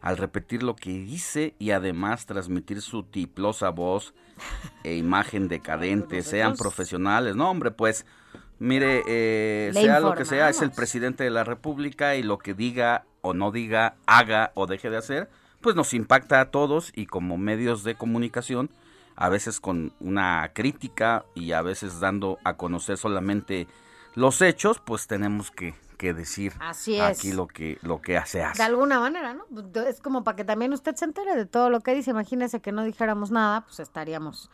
[0.00, 4.14] al repetir lo que dice y además transmitir su tiplosa voz
[4.84, 7.36] e imagen decadente, sean profesionales.
[7.36, 8.06] No, hombre, pues
[8.60, 12.52] Mire, eh, sea lo que sea, es el presidente de la República y lo que
[12.52, 15.30] diga o no diga, haga o deje de hacer,
[15.62, 18.70] pues nos impacta a todos y como medios de comunicación,
[19.16, 23.66] a veces con una crítica y a veces dando a conocer solamente
[24.14, 28.44] los hechos, pues tenemos que, que decir aquí lo que lo que hace.
[28.56, 29.46] De alguna manera, ¿no?
[29.86, 32.10] Es como para que también usted se entere de todo lo que dice.
[32.10, 34.50] Imagínese que no dijéramos nada, pues estaríamos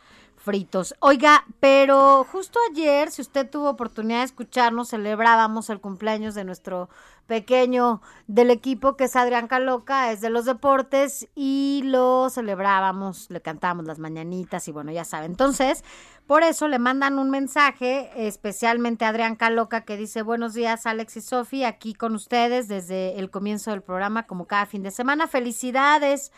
[0.47, 0.95] fritos.
[1.01, 6.87] Oiga, pero justo ayer, si usted tuvo oportunidad de escucharnos, celebrábamos el cumpleaños de nuestro
[7.25, 13.41] pequeño del equipo que es Adrián Caloca, es de los deportes y lo celebrábamos, le
[13.41, 15.25] cantábamos las mañanitas y bueno, ya sabe.
[15.25, 15.83] Entonces,
[16.27, 21.17] por eso le mandan un mensaje, especialmente a Adrián Caloca, que dice, buenos días Alex
[21.17, 25.27] y Sofi, aquí con ustedes desde el comienzo del programa, como cada fin de semana.
[25.27, 26.31] Felicidades.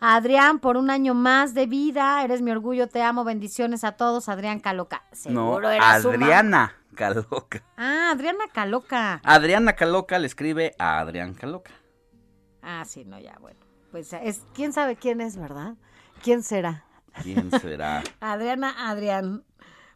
[0.00, 4.28] Adrián, por un año más de vida, eres mi orgullo, te amo, bendiciones a todos,
[4.28, 5.04] Adrián Caloca.
[5.28, 7.62] no, Adriana Caloca.
[7.76, 9.20] Ah, Adriana Caloca.
[9.24, 11.72] Adriana Caloca le escribe a Adrián Caloca.
[12.62, 13.58] Ah, sí, no, ya, bueno.
[13.90, 15.74] Pues es, quién sabe quién es, ¿verdad?
[16.22, 16.84] ¿Quién será?
[17.22, 18.02] ¿Quién será?
[18.20, 19.44] Adriana, Adrián.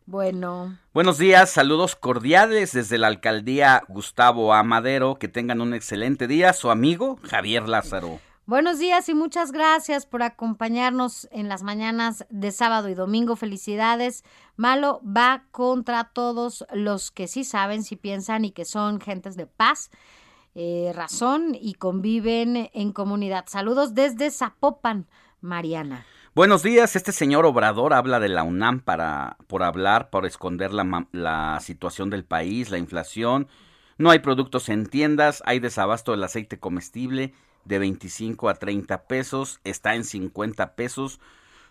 [0.07, 0.79] Bueno.
[0.95, 5.19] Buenos días, saludos cordiales desde la alcaldía Gustavo Amadero.
[5.19, 6.53] Que tengan un excelente día.
[6.53, 8.21] Su amigo Javier Lázaro.
[8.49, 13.37] Buenos días y muchas gracias por acompañarnos en las mañanas de sábado y domingo.
[13.37, 14.25] Felicidades.
[14.57, 19.45] Malo va contra todos los que sí saben, si piensan y que son gentes de
[19.45, 19.91] paz,
[20.55, 23.45] eh, razón y conviven en comunidad.
[23.49, 25.09] Saludos desde Zapopan,
[25.43, 26.07] Mariana.
[26.35, 31.07] Buenos días, este señor Obrador habla de la UNAM para, por hablar, por esconder la,
[31.13, 33.47] la situación del país, la inflación.
[33.99, 37.35] No hay productos en tiendas, hay desabasto del aceite comestible
[37.69, 41.21] de 25 a 30 pesos, está en 50 pesos.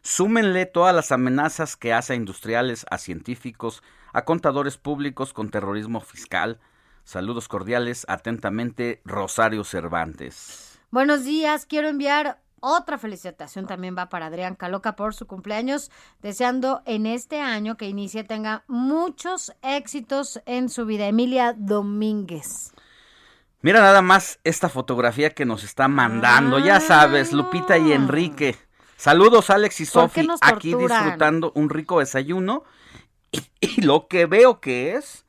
[0.02, 3.84] Súmenle todas las amenazas que hace a industriales, a científicos,
[4.14, 6.60] a contadores públicos con terrorismo fiscal.
[7.04, 10.80] Saludos cordiales, atentamente, Rosario Cervantes.
[10.92, 16.82] Buenos días, quiero enviar otra felicitación también va para Adrián Caloca por su cumpleaños, deseando
[16.86, 21.08] en este año que inicie tenga muchos éxitos en su vida.
[21.08, 22.74] Emilia Domínguez.
[23.68, 26.58] Mira nada más esta fotografía que nos está mandando.
[26.58, 28.56] Ya sabes, Lupita y Enrique.
[28.96, 32.64] Saludos, Alex y Sofi, aquí disfrutando un rico desayuno.
[33.60, 35.26] Y, lo que veo que es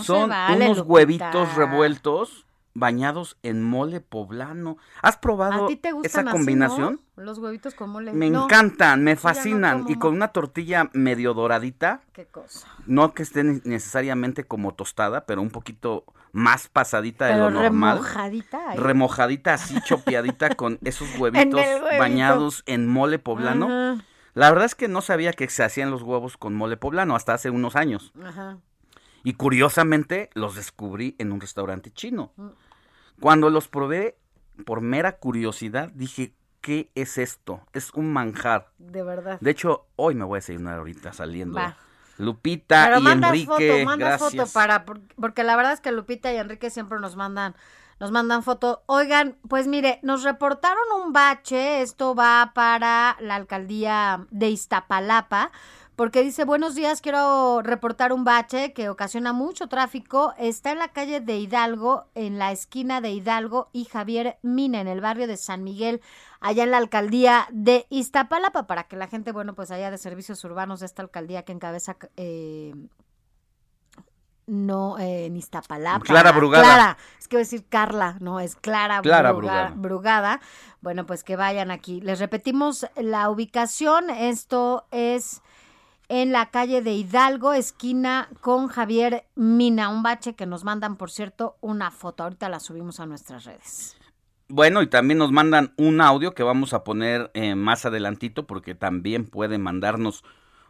[0.00, 4.76] son unos huevitos revueltos bañados en mole poblano.
[5.02, 5.68] ¿Has probado
[6.04, 7.00] esa combinación?
[7.16, 8.12] Los huevitos con mole.
[8.12, 9.86] Me encantan, me fascinan.
[9.88, 12.02] y con una tortilla medio doradita.
[12.12, 12.68] Qué cosa.
[12.86, 17.98] No que esté necesariamente como tostada, pero un poquito más pasadita de lo normal.
[17.98, 18.74] Remojadita.
[18.74, 21.60] Remojadita, así chopeadita con esos huevitos
[21.98, 24.00] bañados en mole poblano.
[24.34, 27.34] La verdad es que no sabía que se hacían los huevos con mole poblano hasta
[27.34, 28.12] hace unos años.
[28.24, 28.58] Ajá.
[29.24, 32.32] Y curiosamente los descubrí en un restaurante chino.
[32.36, 32.48] Mm.
[33.20, 34.16] Cuando los probé,
[34.64, 37.60] por mera curiosidad, dije, ¿qué es esto?
[37.72, 38.72] Es un manjar.
[38.78, 39.38] De verdad.
[39.40, 41.60] De hecho, hoy me voy a desayunar ahorita saliendo.
[42.22, 44.30] Lupita y Enrique, foto, gracias.
[44.30, 47.54] foto para porque la verdad es que Lupita y Enrique siempre nos mandan
[48.00, 48.82] nos mandan foto.
[48.86, 55.52] Oigan, pues mire, nos reportaron un bache, esto va para la alcaldía de Iztapalapa
[55.96, 60.32] porque dice, buenos días, quiero reportar un bache que ocasiona mucho tráfico.
[60.38, 64.88] Está en la calle de Hidalgo, en la esquina de Hidalgo y Javier Mina, en
[64.88, 66.00] el barrio de San Miguel,
[66.40, 70.42] allá en la alcaldía de Iztapalapa, para que la gente, bueno, pues allá de servicios
[70.44, 71.96] urbanos de esta alcaldía que encabeza...
[72.16, 72.74] Eh,
[74.44, 76.04] no, eh, en Iztapalapa.
[76.04, 76.64] Clara Brugada.
[76.64, 80.40] Clara, es que voy a decir Carla, no, es Clara, Brugada.
[80.80, 82.00] Bueno, pues que vayan aquí.
[82.00, 84.10] Les repetimos la ubicación.
[84.10, 85.42] Esto es
[86.12, 89.88] en la calle de Hidalgo, esquina con Javier Mina.
[89.88, 92.22] Un bache que nos mandan, por cierto, una foto.
[92.22, 93.96] Ahorita la subimos a nuestras redes.
[94.48, 98.74] Bueno, y también nos mandan un audio que vamos a poner eh, más adelantito porque
[98.74, 100.22] también pueden mandarnos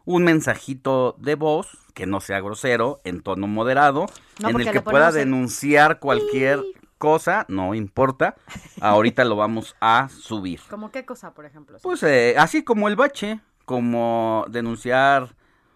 [0.05, 4.07] un mensajito de voz que no sea grosero, en tono moderado,
[4.39, 6.63] en el que pueda denunciar cualquier
[6.99, 8.37] cosa, no importa.
[8.81, 10.61] Ahorita lo vamos a subir.
[10.71, 11.79] ¿Cómo qué cosa, por ejemplo?
[11.83, 15.35] Pues eh, así como el bache como denunciar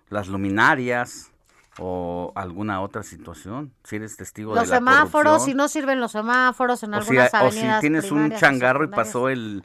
[0.09, 1.33] las luminarias
[1.79, 6.83] o alguna otra situación, si eres testigo de la semáforos, si no sirven los semáforos
[6.83, 9.63] en algunas avenidas O si tienes un changarro y pasó el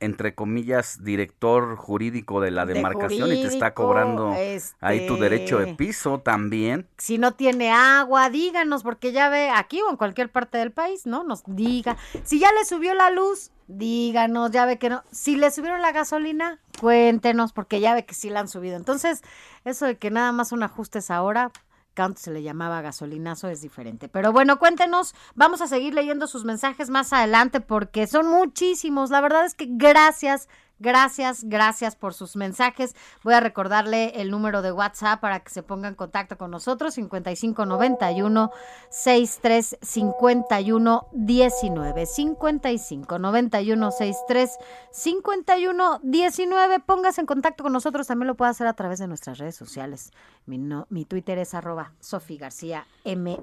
[0.00, 4.34] entre comillas, director jurídico de la demarcación y te está cobrando
[4.80, 6.86] ahí tu derecho de este, piso también.
[6.98, 11.06] Si no tiene agua, díganos, porque ya ve aquí o en cualquier parte del país,
[11.06, 11.24] ¿no?
[11.24, 11.96] Nos diga.
[12.24, 15.02] Si ya le subió la luz, díganos, ya ve que no.
[15.10, 18.76] Si le subieron la gasolina, cuéntenos, porque ya ve que sí la han subido.
[18.76, 19.22] Entonces,
[19.64, 21.50] eso de que nada más un ajuste es ahora,
[21.94, 24.08] que se le llamaba gasolinazo, es diferente.
[24.08, 29.10] Pero bueno, cuéntenos, vamos a seguir leyendo sus mensajes más adelante porque son muchísimos.
[29.10, 30.48] La verdad es que gracias,
[30.78, 32.94] Gracias, gracias por sus mensajes.
[33.22, 36.94] Voy a recordarle el número de WhatsApp para que se ponga en contacto con nosotros,
[36.94, 38.50] 5591
[38.90, 42.06] 6351 19.
[42.06, 44.50] 5591 63
[44.90, 46.80] 51 19.
[46.80, 50.10] Póngase en contacto con nosotros, también lo puede hacer a través de nuestras redes sociales.
[50.46, 50.58] Mi,
[50.88, 52.86] mi Twitter es arroba Sofi García.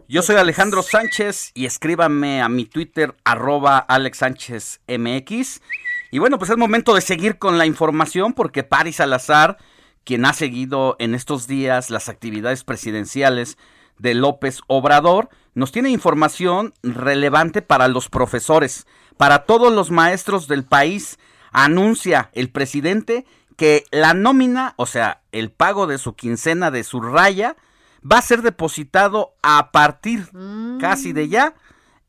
[0.08, 5.62] Yo soy Alejandro Sánchez y escríbame a mi Twitter arroba Alex Sánchez MX.
[6.12, 9.58] Y bueno, pues es momento de seguir con la información porque Paris Salazar,
[10.04, 13.58] quien ha seguido en estos días las actividades presidenciales
[13.98, 20.66] de López Obrador, nos tiene información relevante para los profesores, para todos los maestros del
[20.66, 21.18] país.
[21.54, 27.00] Anuncia el presidente que la nómina, o sea, el pago de su quincena de su
[27.00, 27.56] raya,
[28.10, 30.28] va a ser depositado a partir
[30.80, 31.54] casi de ya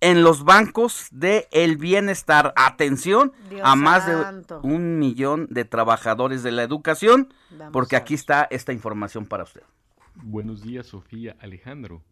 [0.03, 2.53] en los bancos de el bienestar.
[2.57, 3.32] Atención
[3.62, 7.32] a más de un millón de trabajadores de la educación,
[7.72, 9.62] porque aquí está esta información para usted.
[10.16, 12.03] Buenos días, Sofía Alejandro.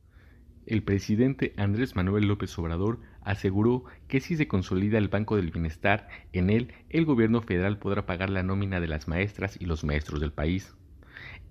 [0.67, 6.07] El presidente Andrés Manuel López Obrador aseguró que si se consolida el Banco del Bienestar,
[6.33, 10.21] en él el gobierno federal podrá pagar la nómina de las maestras y los maestros
[10.21, 10.77] del país.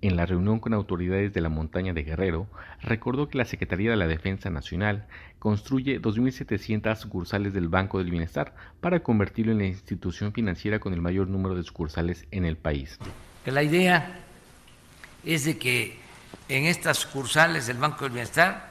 [0.02, 2.46] En la reunión con autoridades de la montaña de Guerrero,
[2.80, 5.06] recordó que la Secretaría de la Defensa Nacional
[5.38, 11.02] construye 2.700 sucursales del Banco del Bienestar para convertirlo en la institución financiera con el
[11.02, 12.98] mayor número de sucursales en el país.
[13.44, 14.20] La idea
[15.24, 15.98] es de que
[16.48, 18.70] en estas sucursales del Banco del Bienestar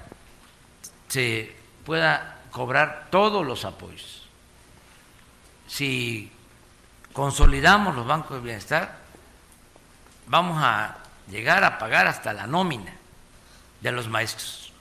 [1.09, 1.51] se
[1.85, 4.27] pueda cobrar todos los apoyos.
[5.67, 6.31] Si
[7.13, 8.97] consolidamos los bancos del bienestar,
[10.27, 10.97] vamos a
[11.29, 12.93] llegar a pagar hasta la nómina
[13.81, 14.73] de los maestros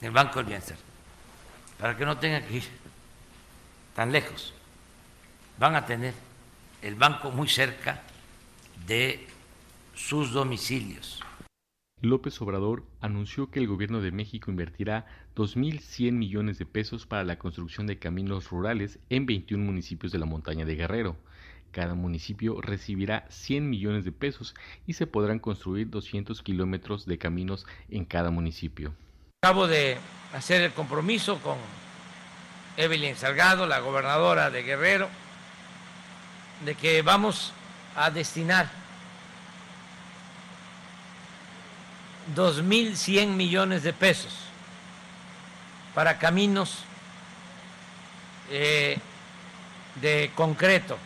[0.00, 0.76] del Banco del Bienestar,
[1.78, 2.64] para que no tengan que ir
[3.94, 4.54] tan lejos.
[5.58, 6.14] Van a tener
[6.82, 8.02] el banco muy cerca
[8.86, 9.26] de
[9.94, 11.20] sus domicilios.
[12.00, 17.38] López Obrador anunció que el gobierno de México invertirá 2.100 millones de pesos para la
[17.40, 21.16] construcción de caminos rurales en 21 municipios de la montaña de Guerrero.
[21.72, 24.54] Cada municipio recibirá 100 millones de pesos
[24.86, 28.94] y se podrán construir 200 kilómetros de caminos en cada municipio.
[29.42, 29.98] Acabo de
[30.32, 31.56] hacer el compromiso con
[32.76, 35.08] Evelyn Salgado, la gobernadora de Guerrero,
[36.64, 37.52] de que vamos
[37.94, 38.70] a destinar
[42.34, 44.32] 2.100 millones de pesos
[45.94, 46.84] para caminos
[48.50, 48.98] eh,
[50.00, 50.98] de concreto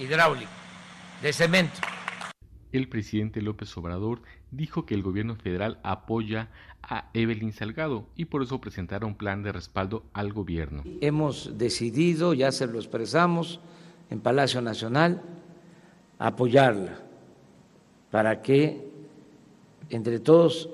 [0.00, 0.50] hidráulico,
[1.22, 1.80] de cemento.
[2.72, 6.48] El presidente López Obrador dijo que el gobierno federal apoya
[6.82, 10.84] a Evelyn Salgado y por eso presentará un plan de respaldo al gobierno.
[11.00, 13.60] Hemos decidido, ya se lo expresamos
[14.10, 15.22] en Palacio Nacional,
[16.18, 16.98] apoyarla
[18.10, 18.86] para que
[19.90, 20.68] entre todos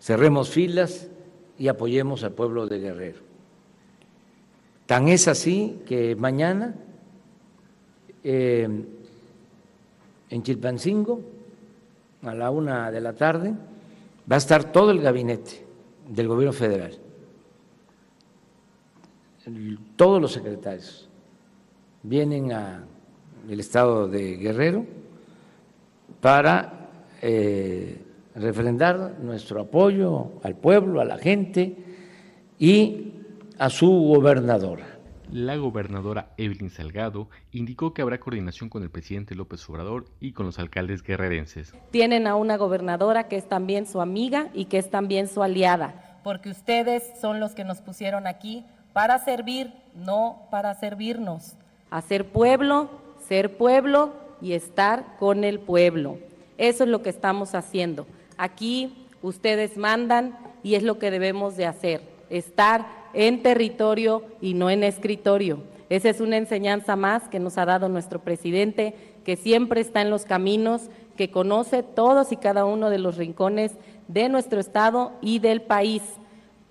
[0.00, 1.08] cerremos filas
[1.58, 3.20] y apoyemos al pueblo de Guerrero.
[4.86, 6.74] Tan es así que mañana
[8.28, 8.68] eh,
[10.30, 11.20] en Chilpancingo,
[12.22, 13.54] a la una de la tarde,
[14.30, 15.64] va a estar todo el gabinete
[16.08, 16.98] del gobierno federal,
[19.94, 21.08] todos los secretarios
[22.02, 22.84] vienen al
[23.48, 24.84] estado de Guerrero
[26.20, 26.88] para
[27.22, 28.00] eh,
[28.34, 31.76] refrendar nuestro apoyo al pueblo, a la gente
[32.58, 33.12] y
[33.56, 34.95] a su gobernadora.
[35.32, 40.46] La gobernadora Evelyn Salgado indicó que habrá coordinación con el presidente López Obrador y con
[40.46, 41.74] los alcaldes guerrerenses.
[41.90, 46.20] Tienen a una gobernadora que es también su amiga y que es también su aliada.
[46.22, 51.56] Porque ustedes son los que nos pusieron aquí para servir, no para servirnos.
[51.90, 52.88] Hacer pueblo,
[53.26, 56.18] ser pueblo y estar con el pueblo.
[56.56, 58.06] Eso es lo que estamos haciendo.
[58.38, 64.70] Aquí ustedes mandan y es lo que debemos de hacer, estar en territorio y no
[64.70, 65.62] en escritorio.
[65.88, 68.94] Esa es una enseñanza más que nos ha dado nuestro presidente,
[69.24, 73.72] que siempre está en los caminos, que conoce todos y cada uno de los rincones
[74.06, 76.02] de nuestro Estado y del país.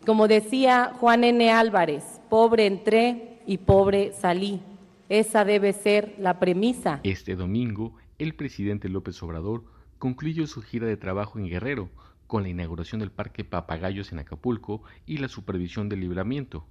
[0.05, 1.49] Como decía Juan N.
[1.51, 4.61] Álvarez, pobre entré y pobre salí.
[5.09, 6.99] Esa debe ser la premisa.
[7.03, 9.63] Este domingo, el presidente López Obrador
[9.97, 11.89] concluyó su gira de trabajo en Guerrero,
[12.35, 16.67] con la inauguración del Parque Papagayos en Acapulco y la supervisión del libramiento,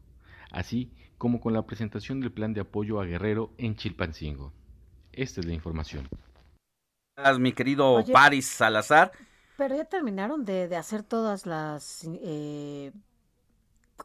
[0.50, 4.52] así como con la presentación del plan de apoyo a Guerrero en Chilpancingo.
[5.10, 6.06] Esta es la información.
[7.40, 9.12] Mi querido Paris Salazar.
[9.56, 12.06] Pero ya terminaron de, hacer todas las...
[12.20, 12.92] Eh,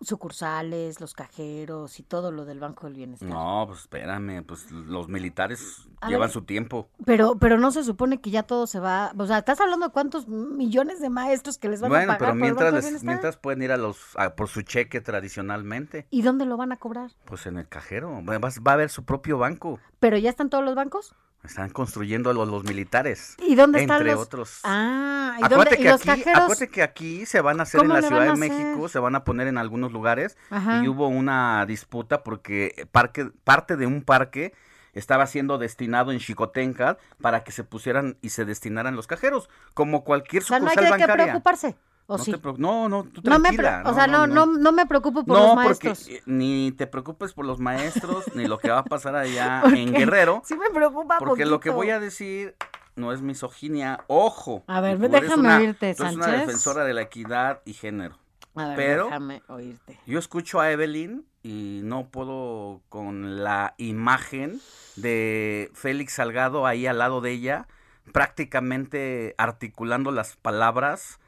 [0.02, 3.28] sucursales, los cajeros y todo lo del Banco del Bienestar.
[3.28, 6.90] No, pues espérame, pues los militares llevan su tiempo.
[7.06, 9.92] Pero, pero no se supone que ya todo se va, o sea, estás hablando de
[9.92, 12.36] cuántos millones de maestros que les van a pagar.
[12.36, 13.98] Bueno, pero mientras, mientras pueden ir a los,
[14.36, 16.08] por su cheque tradicionalmente.
[16.10, 17.12] ¿Y dónde lo van a cobrar?
[17.26, 19.80] Pues en el cajero, va, va a haber su propio banco.
[20.00, 21.16] ¿Pero ya están todos los bancos?
[21.44, 23.36] Están construyendo los, los militares.
[23.40, 24.22] ¿Y dónde están entre los...
[24.22, 24.60] otros.
[24.64, 26.44] Ah, ¿y, acuérdate dónde, que los aquí, cajeros?
[26.44, 29.24] Acuérdate que aquí se van a hacer en la Ciudad de México, se van a
[29.24, 30.84] poner en algunos lugares Ajá.
[30.84, 34.54] y hubo una disputa porque parque, parte de un parque
[34.94, 40.04] estaba siendo destinado en Chicotenca para que se pusieran y se destinaran los cajeros, como
[40.04, 41.26] cualquier O sea, sucursal no hay que bancaria.
[41.26, 41.76] preocuparse.
[42.12, 42.32] ¿O no, sí?
[42.32, 43.84] te, no, no, tú no me tranquila.
[43.86, 45.99] o sea, no, no, no, me preocupo por los maestros.
[45.99, 49.60] porque eh, ni te preocupes por los maestros, ni lo que va a pasar allá
[49.64, 49.93] ¿Por en?
[49.93, 50.41] Guerrero.
[50.43, 51.76] Sí me preocupa Porque lo que poquito.
[51.76, 52.55] voy a decir
[52.95, 54.64] no es misoginia, ojo.
[54.68, 56.41] A ver, déjame una- oírte, tú eres una Sánchez.
[56.47, 58.18] defensora de la equidad y género.
[58.55, 59.99] A ver, pero déjame oírte.
[60.07, 64.60] yo escucho a Evelyn y no puedo con la imagen
[64.95, 67.68] de Félix Salgado ahí al lado de ella,
[68.12, 71.20] prácticamente articulando las palabras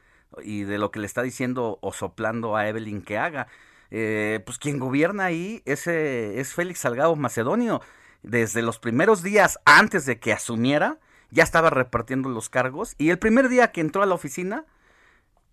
[0.42, 3.48] y de lo que le está diciendo o soplando a Evelyn que haga.
[3.90, 7.82] Eh, pues quien gobierna ahí ese es Félix Salgado Macedonio.
[8.22, 10.98] Desde los primeros días antes de que asumiera,
[11.30, 14.64] ya estaba repartiendo los cargos y el primer día que entró a la oficina,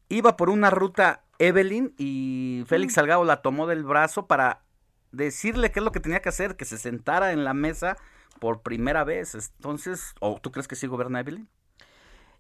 [0.08, 4.62] iba por una ruta Evelyn y Félix Salgado la tomó del brazo para
[5.12, 7.98] decirle qué es lo que tenía que hacer, que se sentara en la mesa
[8.40, 9.36] por primera vez.
[9.36, 11.48] Entonces, ¿o tú crees que sí gobierna Evelyn?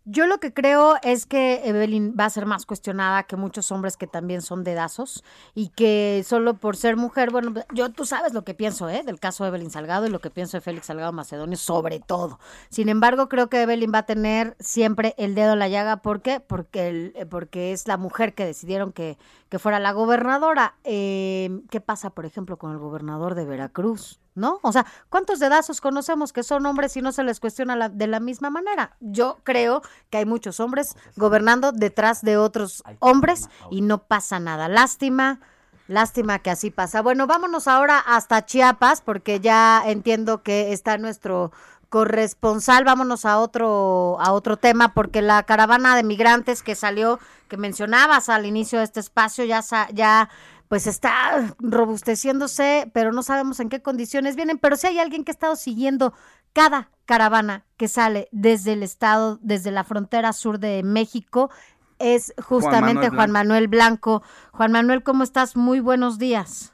[0.05, 3.95] Yo lo que creo es que Evelyn va a ser más cuestionada que muchos hombres
[3.95, 5.23] que también son dedazos
[5.53, 9.03] y que solo por ser mujer, bueno, yo tú sabes lo que pienso, ¿eh?
[9.05, 12.39] Del caso de Evelyn Salgado y lo que pienso de Félix Salgado Macedonio, sobre todo.
[12.69, 15.97] Sin embargo, creo que Evelyn va a tener siempre el dedo en la llaga.
[15.97, 16.39] ¿Por qué?
[16.39, 19.17] Porque, el- eh, porque es la mujer que decidieron que,
[19.49, 20.75] que fuera la gobernadora.
[20.83, 24.19] Eh, ¿Qué pasa, por ejemplo, con el gobernador de Veracruz?
[24.35, 24.59] ¿No?
[24.61, 28.07] O sea, ¿cuántos dedazos conocemos que son hombres y no se les cuestiona la- de
[28.07, 28.95] la misma manera?
[29.01, 34.69] Yo creo que hay muchos hombres gobernando detrás de otros hombres y no pasa nada.
[34.69, 35.41] Lástima,
[35.87, 37.01] lástima que así pasa.
[37.01, 41.51] Bueno, vámonos ahora hasta Chiapas porque ya entiendo que está nuestro
[41.89, 42.83] corresponsal.
[42.83, 48.29] Vámonos a otro a otro tema porque la caravana de migrantes que salió que mencionabas
[48.29, 49.61] al inicio de este espacio ya
[49.93, 50.29] ya
[50.69, 55.31] pues está robusteciéndose, pero no sabemos en qué condiciones vienen, pero si hay alguien que
[55.31, 56.13] ha estado siguiendo
[56.53, 61.49] cada caravana que sale desde el estado, desde la frontera sur de México,
[61.97, 64.23] es justamente Manuel Juan Manuel Blanco.
[64.51, 65.55] Juan Manuel, ¿cómo estás?
[65.55, 66.73] Muy buenos días.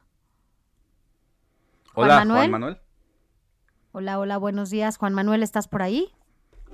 [1.93, 2.49] Juan Hola, Manuel.
[2.49, 2.85] Juan Manuel.
[3.98, 4.98] Hola, hola, buenos días.
[4.98, 6.12] Juan Manuel, ¿estás por ahí?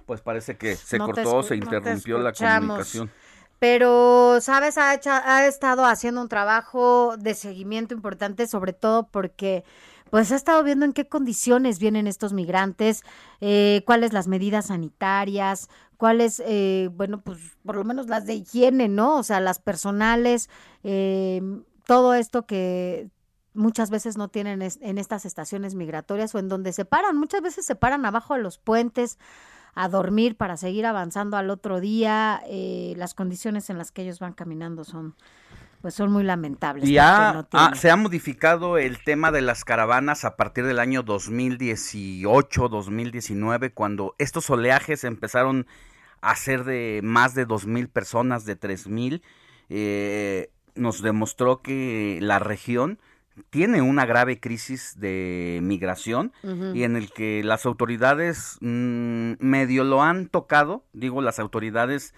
[0.07, 3.11] Pues parece que se No cortó, se no interrumpió la comunicación.
[3.59, 4.80] Pero, ¿sabes?
[4.80, 9.63] Ha, hecho- ha estado haciendo un trabajo de seguimiento importante, sobre todo porque
[10.09, 13.03] pues ha estado viendo en qué condiciones vienen estos migrantes,
[13.39, 18.88] eh, cuáles las medidas sanitarias, cuáles, eh, bueno, pues por lo menos las de higiene,
[18.88, 19.17] ¿no?
[19.19, 20.49] O sea, las personales,
[20.84, 21.39] eh,
[21.86, 23.11] todo esto que
[23.53, 27.41] muchas veces no tienen es- en estas estaciones migratorias o en donde se paran, muchas
[27.41, 29.17] veces se paran abajo de los puentes
[29.73, 32.41] a dormir para seguir avanzando al otro día.
[32.47, 35.15] eh, las condiciones en las que ellos van caminando son,
[35.81, 36.83] pues son muy lamentables.
[36.83, 40.35] Y porque ha- no ha- tienen- se ha modificado el tema de las caravanas a
[40.35, 45.67] partir del año 2018, 2019, cuando estos oleajes empezaron
[46.21, 49.21] a ser de más de 2.000 personas, de 3.000.
[49.69, 52.99] Eh, nos demostró que la región
[53.49, 56.34] tiene una grave crisis de migración
[56.75, 62.13] y en el que las autoridades mm, medio lo han tocado, digo las autoridades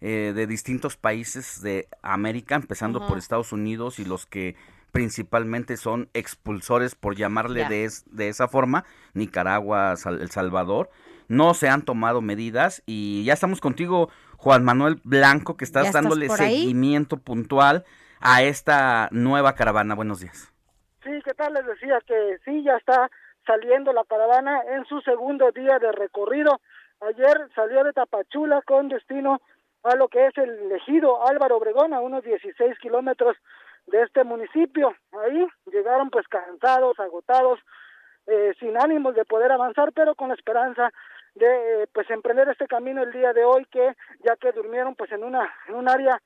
[0.00, 4.56] eh, de distintos países de América, empezando por Estados Unidos y los que
[4.92, 8.84] principalmente son expulsores, por llamarle de, es- de esa forma,
[9.14, 10.90] Nicaragua, Sal- El Salvador,
[11.28, 15.86] no se han tomado medidas y ya estamos contigo, Juan Manuel Blanco, que ¿Ya estás
[15.86, 16.26] estás dándole
[16.60, 17.84] seguimiento puntual
[18.20, 19.94] a esta nueva caravana.
[19.94, 20.51] Buenos días.
[21.04, 21.54] Sí, ¿qué tal?
[21.54, 23.10] Les decía que sí, ya está
[23.44, 26.60] saliendo la caravana en su segundo día de recorrido.
[27.00, 29.40] Ayer salió de Tapachula con destino
[29.82, 33.36] a lo que es el ejido Álvaro Obregón, a unos 16 kilómetros
[33.86, 34.94] de este municipio.
[35.24, 37.58] Ahí llegaron pues cansados, agotados,
[38.28, 40.92] eh, sin ánimos de poder avanzar, pero con la esperanza
[41.34, 45.10] de eh, pues emprender este camino el día de hoy, que ya que durmieron pues
[45.10, 46.22] en una en un área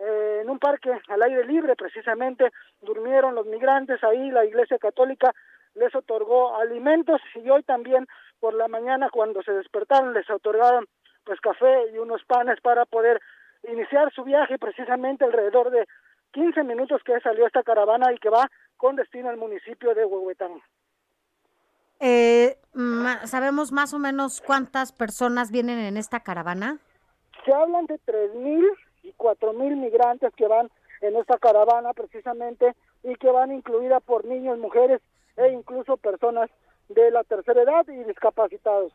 [0.00, 5.34] eh, en un parque al aire libre precisamente durmieron los migrantes ahí la iglesia católica
[5.74, 8.06] les otorgó alimentos y hoy también
[8.40, 10.86] por la mañana cuando se despertaron les otorgaron
[11.24, 13.20] pues café y unos panes para poder
[13.70, 15.86] iniciar su viaje precisamente alrededor de
[16.32, 20.62] 15 minutos que salió esta caravana y que va con destino al municipio de Huehuetán.
[22.00, 22.56] Eh,
[23.24, 26.78] ¿Sabemos más o menos cuántas personas vienen en esta caravana?
[27.44, 28.66] Se hablan de 3.000
[29.10, 34.58] y 4.000 migrantes que van en esta caravana precisamente y que van incluida por niños,
[34.58, 35.00] mujeres
[35.36, 36.50] e incluso personas
[36.88, 38.92] de la tercera edad y discapacitados.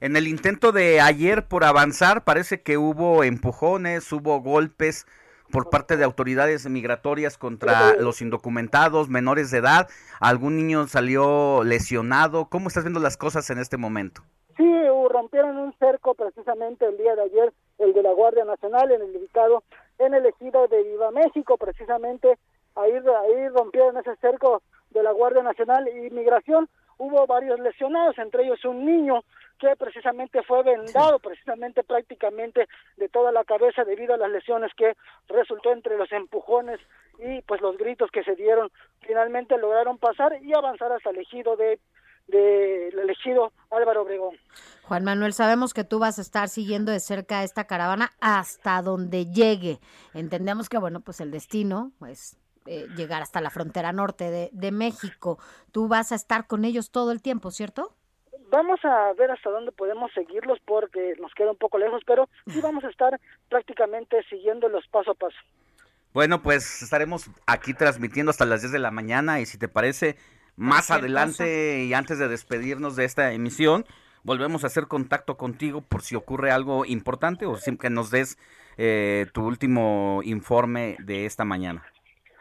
[0.00, 5.06] En el intento de ayer por avanzar parece que hubo empujones, hubo golpes
[5.50, 9.88] por parte de autoridades migratorias contra los indocumentados, menores de edad.
[10.18, 12.46] ¿Algún niño salió lesionado?
[12.48, 14.22] ¿Cómo estás viendo las cosas en este momento?
[14.56, 14.64] Sí,
[15.12, 17.52] rompieron un cerco precisamente el día de ayer,
[17.82, 19.62] el de la Guardia Nacional, en el ubicado
[19.98, 22.38] en el ejido de Viva México, precisamente
[22.74, 26.68] ahí, ahí rompieron ese cerco de la Guardia Nacional y Migración.
[26.98, 29.24] Hubo varios lesionados, entre ellos un niño
[29.58, 34.96] que precisamente fue vendado precisamente prácticamente de toda la cabeza debido a las lesiones que
[35.28, 36.80] resultó entre los empujones
[37.18, 38.70] y pues los gritos que se dieron
[39.00, 41.78] finalmente lograron pasar y avanzar hasta el ejido de
[42.26, 44.36] del elegido Álvaro Obregón.
[44.82, 49.26] Juan Manuel, sabemos que tú vas a estar siguiendo de cerca esta caravana hasta donde
[49.26, 49.78] llegue.
[50.14, 54.72] Entendemos que, bueno, pues el destino, pues eh, llegar hasta la frontera norte de, de
[54.72, 55.38] México.
[55.72, 57.94] Tú vas a estar con ellos todo el tiempo, ¿cierto?
[58.50, 62.60] Vamos a ver hasta dónde podemos seguirlos porque nos queda un poco lejos, pero sí
[62.60, 63.18] vamos a estar
[63.48, 65.38] prácticamente siguiéndolos paso a paso.
[66.12, 70.16] Bueno, pues estaremos aquí transmitiendo hasta las 10 de la mañana y si te parece,
[70.56, 73.84] más adelante y antes de despedirnos de esta emisión,
[74.22, 78.38] volvemos a hacer contacto contigo por si ocurre algo importante o que nos des
[78.76, 81.84] eh, tu último informe de esta mañana.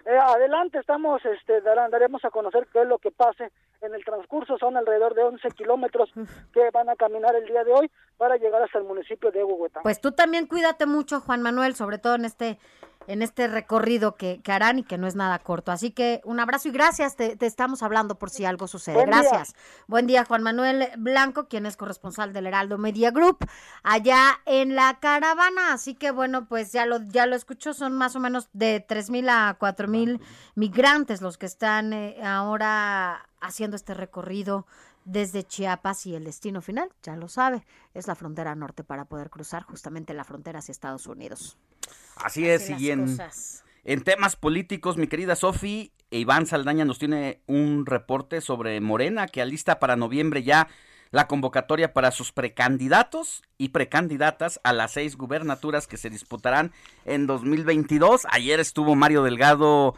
[0.05, 3.51] Eh, adelante, estamos, este, daremos a conocer qué es lo que pase
[3.81, 4.57] en el transcurso.
[4.57, 6.09] Son alrededor de 11 kilómetros
[6.53, 9.83] que van a caminar el día de hoy para llegar hasta el municipio de Huehuetán.
[9.83, 12.59] Pues tú también cuídate mucho, Juan Manuel, sobre todo en este
[13.07, 15.71] en este recorrido que, harán y que no es nada corto.
[15.71, 19.05] Así que un abrazo y gracias, te, estamos hablando por si algo sucede.
[19.05, 19.55] gracias.
[19.87, 23.45] Buen día, Juan Manuel Blanco, quien es corresponsal del Heraldo Media Group,
[23.83, 25.73] allá en la caravana.
[25.73, 29.09] Así que bueno, pues ya lo, ya lo escuchó, son más o menos de tres
[29.09, 30.21] mil a cuatro mil
[30.55, 34.65] migrantes los que están eh, ahora haciendo este recorrido
[35.05, 39.29] desde Chiapas y el destino final, ya lo sabe, es la frontera norte para poder
[39.29, 41.57] cruzar justamente la frontera hacia Estados Unidos.
[42.15, 43.17] Así, es, y en,
[43.83, 49.41] en, temas políticos, mi querida Sofi, Iván Saldaña nos tiene un reporte sobre Morena que
[49.41, 50.67] alista para noviembre ya
[51.11, 56.71] la convocatoria para sus precandidatos y precandidatas a las seis gubernaturas que se disputarán
[57.05, 58.25] en 2022.
[58.31, 59.95] Ayer estuvo Mario Delgado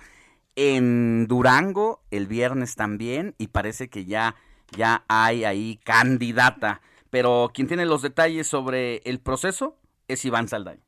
[0.55, 4.35] en Durango, el viernes también, y parece que ya,
[4.75, 6.81] ya hay ahí candidata.
[7.09, 10.82] Pero quien tiene los detalles sobre el proceso es Iván Saldaña.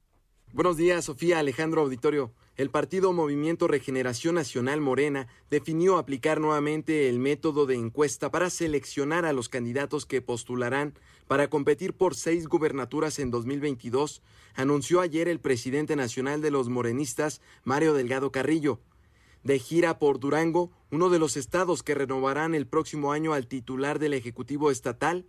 [0.55, 2.31] Buenos días, Sofía Alejandro Auditorio.
[2.55, 9.25] El partido Movimiento Regeneración Nacional Morena definió aplicar nuevamente el método de encuesta para seleccionar
[9.25, 10.93] a los candidatos que postularán
[11.27, 14.21] para competir por seis gubernaturas en 2022,
[14.55, 18.79] anunció ayer el presidente nacional de los morenistas, Mario Delgado Carrillo.
[19.43, 23.99] De gira por Durango, uno de los estados que renovarán el próximo año al titular
[23.99, 25.25] del Ejecutivo Estatal,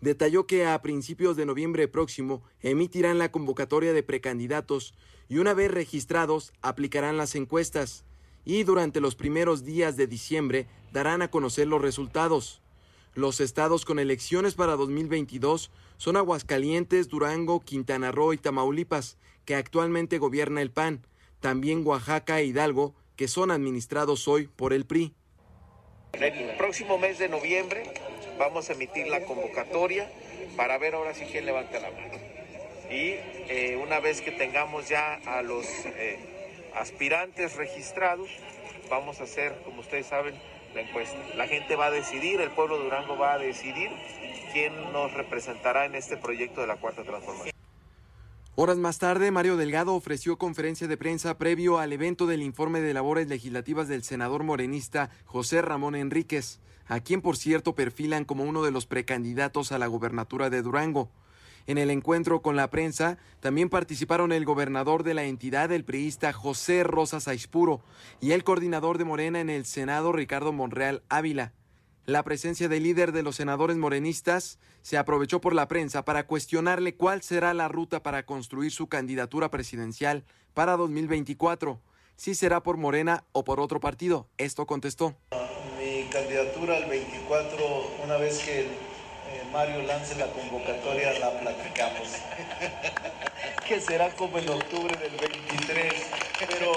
[0.00, 4.94] detalló que a principios de noviembre próximo emitirán la convocatoria de precandidatos
[5.28, 8.04] y una vez registrados aplicarán las encuestas
[8.44, 12.62] y durante los primeros días de diciembre darán a conocer los resultados.
[13.14, 20.18] Los estados con elecciones para 2022 son Aguascalientes, Durango, Quintana Roo y Tamaulipas, que actualmente
[20.18, 21.06] gobierna el PAN,
[21.40, 25.14] también Oaxaca e Hidalgo, que son administrados hoy por el PRI.
[26.58, 27.92] Próximo mes de noviembre
[28.38, 30.10] vamos a emitir la convocatoria
[30.56, 32.14] para ver ahora sí quién levanta la mano.
[32.90, 33.16] Y
[33.48, 36.18] eh, una vez que tengamos ya a los eh,
[36.74, 38.28] aspirantes registrados,
[38.88, 40.34] vamos a hacer, como ustedes saben,
[40.74, 41.16] la encuesta.
[41.34, 43.90] La gente va a decidir, el pueblo de Durango va a decidir
[44.52, 47.55] quién nos representará en este proyecto de la Cuarta Transformación.
[48.58, 52.94] Horas más tarde, Mario Delgado ofreció conferencia de prensa previo al evento del informe de
[52.94, 58.62] labores legislativas del senador morenista José Ramón Enríquez a quien por cierto perfilan como uno
[58.62, 61.10] de los precandidatos a la gobernatura de Durango.
[61.66, 66.32] En el encuentro con la prensa también participaron el gobernador de la entidad, el priista
[66.32, 67.82] José Rosas Aispuro,
[68.22, 71.52] y el coordinador de Morena en el Senado, Ricardo Monreal Ávila.
[72.06, 76.94] La presencia del líder de los senadores morenistas se aprovechó por la prensa para cuestionarle
[76.94, 81.80] cuál será la ruta para construir su candidatura presidencial para 2024,
[82.16, 84.28] si será por Morena o por otro partido.
[84.38, 85.16] Esto contestó
[86.16, 88.66] candidatura al 24, una vez que eh,
[89.52, 92.08] Mario lance la convocatoria, la platicamos.
[93.68, 95.92] que será como en octubre del 23.
[96.48, 96.72] Pero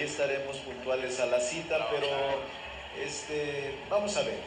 [0.00, 2.06] estaremos puntuales a la cita, pero
[2.98, 4.40] este, vamos a ver,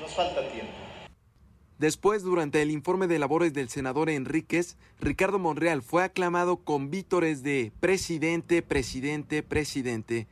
[0.00, 0.72] nos falta tiempo.
[1.78, 7.44] Después, durante el informe de labores del senador Enríquez, Ricardo Monreal fue aclamado con vítores
[7.44, 10.26] de presidente, presidente, presidente.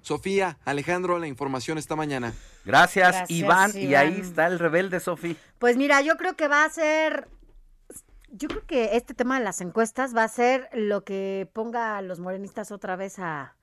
[0.00, 2.32] Sofía, Alejandro, la información esta mañana.
[2.64, 3.70] Gracias, Gracias, Iván.
[3.74, 4.06] Y Iván.
[4.06, 5.36] ahí está el rebelde, Sofía.
[5.58, 7.28] Pues mira, yo creo que va a ser,
[8.30, 12.02] yo creo que este tema de las encuestas va a ser lo que ponga a
[12.02, 13.54] los morenistas otra vez a,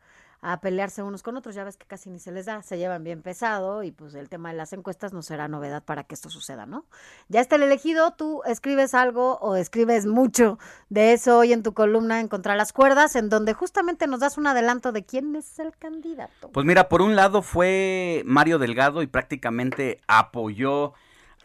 [0.42, 1.56] a pelearse unos con otros.
[1.56, 4.30] Ya ves que casi ni se les da, se llevan bien pesado y pues el
[4.30, 6.86] tema de las encuestas no será novedad para que esto suceda, ¿no?
[7.28, 10.60] Ya está el elegido, tú escribes algo o escribes mucho
[10.90, 14.38] de eso hoy en tu columna en Contra las Cuerdas, en donde justamente nos das
[14.38, 16.50] un adelanto de quién es el candidato.
[16.52, 20.94] Pues mira, por un lado fue Mario Delgado y prácticamente apoyó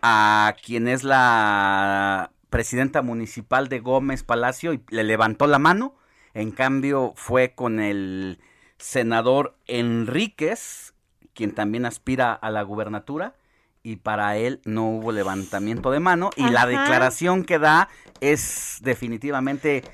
[0.02, 5.94] a quien es la presidenta municipal de Gómez Palacio y le levantó la mano.
[6.34, 8.38] En cambio fue con el
[8.78, 10.94] senador Enríquez,
[11.34, 13.34] quien también aspira a la gubernatura,
[13.82, 16.30] y para él no hubo levantamiento de mano.
[16.36, 17.88] Y la declaración que da
[18.20, 19.84] es definitivamente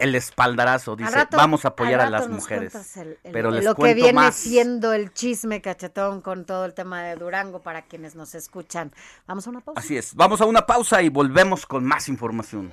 [0.00, 0.96] el espaldarazo.
[0.96, 2.74] Dice, rato- vamos a apoyar a las mujeres.
[2.96, 4.34] el- el- Pero les lo que viene más.
[4.34, 8.92] siendo el chisme cachetón con todo el tema de Durango para quienes nos escuchan.
[9.26, 9.80] Vamos a una pausa.
[9.80, 10.14] Así es.
[10.14, 12.70] Vamos a una pausa y volvemos con más información.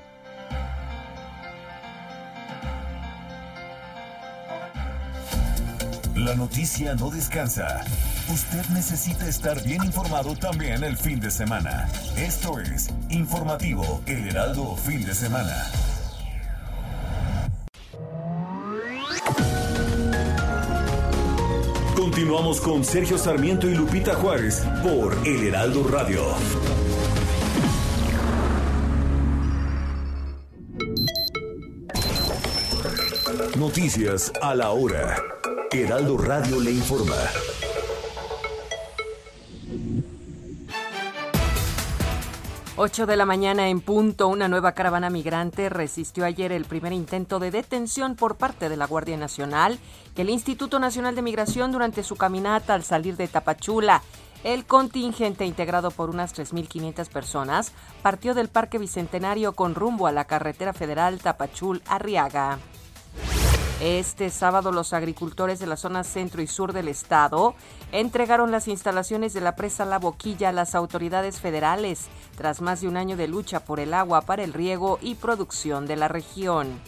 [6.16, 7.84] La noticia no descansa.
[8.34, 11.90] Usted necesita estar bien informado también el fin de semana.
[12.16, 15.54] Esto es Informativo El Heraldo Fin de Semana.
[21.98, 26.24] Continuamos con Sergio Sarmiento y Lupita Juárez por El Heraldo Radio.
[33.58, 35.18] Noticias a la hora.
[35.72, 37.16] Heraldo Radio le informa.
[42.78, 47.40] Ocho de la mañana en punto, una nueva caravana migrante resistió ayer el primer intento
[47.40, 49.80] de detención por parte de la Guardia Nacional
[50.16, 54.02] que el Instituto Nacional de Migración durante su caminata al salir de Tapachula.
[54.44, 60.26] El contingente, integrado por unas 3.500 personas, partió del Parque Bicentenario con rumbo a la
[60.26, 62.60] carretera federal Tapachul-Arriaga.
[63.82, 67.56] Este sábado los agricultores de la zona centro y sur del estado
[67.92, 72.08] entregaron las instalaciones de la presa La Boquilla a las autoridades federales
[72.38, 75.88] tras más de un año de lucha por el agua para el riego y producción
[75.88, 76.80] de la región.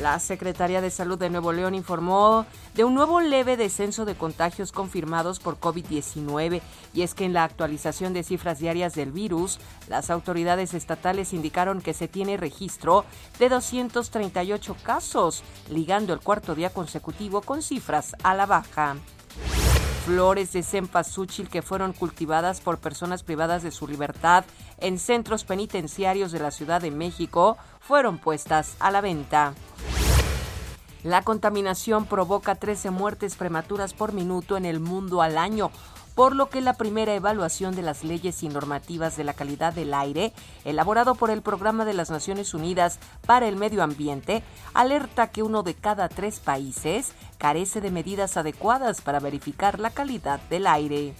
[0.00, 4.72] La Secretaría de Salud de Nuevo León informó de un nuevo leve descenso de contagios
[4.72, 6.62] confirmados por COVID-19
[6.94, 11.82] y es que en la actualización de cifras diarias del virus, las autoridades estatales indicaron
[11.82, 13.04] que se tiene registro
[13.38, 18.96] de 238 casos, ligando el cuarto día consecutivo con cifras a la baja.
[20.06, 24.46] Flores de cempasúchil que fueron cultivadas por personas privadas de su libertad
[24.78, 29.52] en centros penitenciarios de la Ciudad de México fueron puestas a la venta.
[31.02, 35.70] La contaminación provoca 13 muertes prematuras por minuto en el mundo al año,
[36.14, 39.94] por lo que la primera evaluación de las leyes y normativas de la calidad del
[39.94, 40.34] aire,
[40.66, 44.42] elaborado por el Programa de las Naciones Unidas para el Medio Ambiente,
[44.74, 50.40] alerta que uno de cada tres países carece de medidas adecuadas para verificar la calidad
[50.50, 51.14] del aire.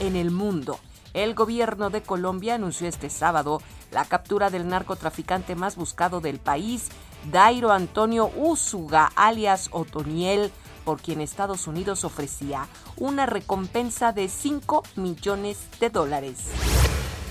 [0.00, 0.78] En el mundo,
[1.14, 6.88] el gobierno de Colombia anunció este sábado la captura del narcotraficante más buscado del país,
[7.30, 10.50] Dairo Antonio Úsuga, alias Otoniel,
[10.84, 12.66] por quien Estados Unidos ofrecía
[12.96, 16.46] una recompensa de 5 millones de dólares.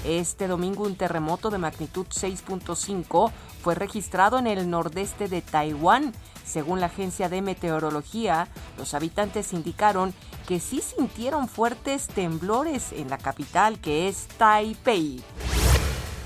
[0.05, 3.31] Este domingo un terremoto de magnitud 6.5
[3.61, 6.13] fue registrado en el nordeste de Taiwán.
[6.45, 10.13] Según la agencia de meteorología, los habitantes indicaron
[10.47, 15.21] que sí sintieron fuertes temblores en la capital que es Taipei.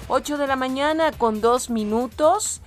[0.08, 2.62] 8 de la mañana con 2 minutos.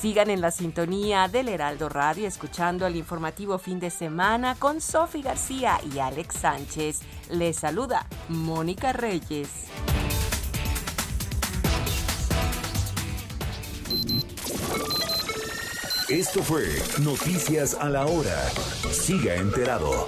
[0.00, 5.20] Sigan en la sintonía del Heraldo Radio escuchando el informativo fin de semana con Sofi
[5.20, 7.00] García y Alex Sánchez.
[7.28, 9.50] Les saluda Mónica Reyes.
[16.08, 16.64] Esto fue
[17.02, 18.48] Noticias a la Hora.
[18.90, 20.06] Siga enterado.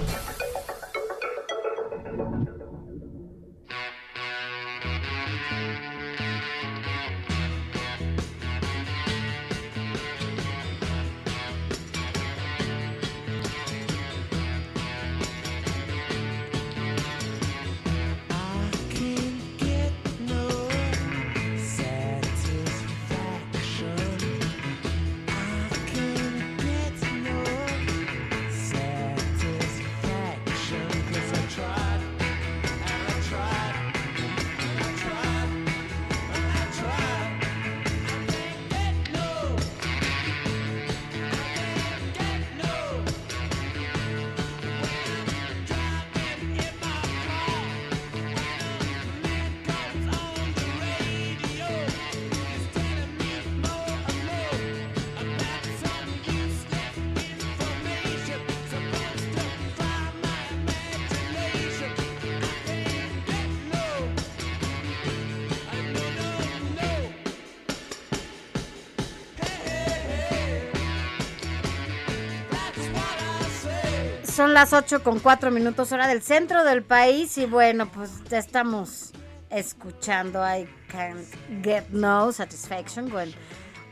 [74.53, 78.37] Son las 8 con 4 minutos hora del centro del país y bueno, pues ya
[78.37, 79.11] estamos
[79.49, 81.25] escuchando I Can't
[81.63, 83.09] Get No Satisfaction.
[83.09, 83.31] Bueno,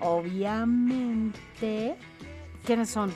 [0.02, 1.96] obviamente,
[2.64, 3.12] ¿quiénes son?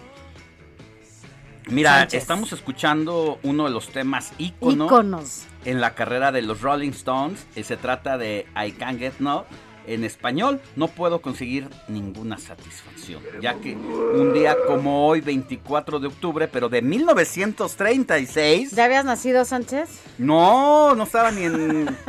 [1.67, 2.23] Mira, Sánchez.
[2.23, 5.43] estamos escuchando uno de los temas ícono Íconos.
[5.65, 7.45] en la carrera de los Rolling Stones.
[7.55, 9.45] Y se trata de I Can't Get No.
[9.87, 16.07] En español, no puedo conseguir ninguna satisfacción, ya que un día como hoy, 24 de
[16.07, 19.89] octubre, pero de 1936, ¿Ya habías nacido, Sánchez?
[20.17, 21.95] no, no estaba ni en...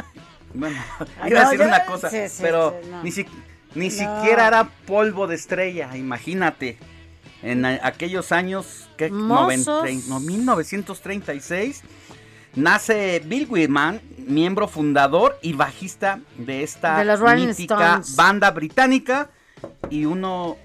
[0.55, 0.77] Bueno,
[1.29, 3.03] iba a decir una cosa, sí, sí, pero sí, no.
[3.03, 3.27] ni, si-
[3.74, 3.91] ni No.
[3.91, 6.79] siquiera era polvo de estrella, imagínate.
[7.43, 9.85] En aquellos años, que Mozos.
[10.09, 11.83] no, 1936,
[12.57, 19.31] nace Bill Whitman, miembro fundador y bajista de esta De mítica banda británica,
[19.91, 20.57] y uno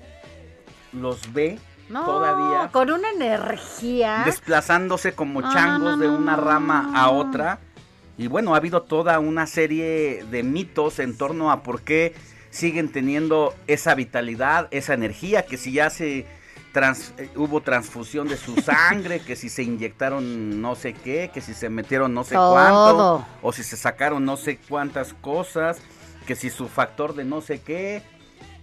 [0.94, 4.24] los ve No, todavía con una energía.
[4.26, 7.60] desplazándose como No, changos no, de una rama a otra.
[8.18, 12.14] Y bueno, ha habido toda una serie de mitos en torno a por qué
[12.50, 16.28] siguen teniendo esa vitalidad, esa energía, que si ya se
[16.72, 21.42] trans- eh, hubo transfusión de su sangre, que si se inyectaron no sé qué, que
[21.42, 22.52] si se metieron no sé Todo.
[22.54, 25.78] cuánto, o si se sacaron no sé cuántas cosas,
[26.26, 28.04] que si su factor de no sé qué,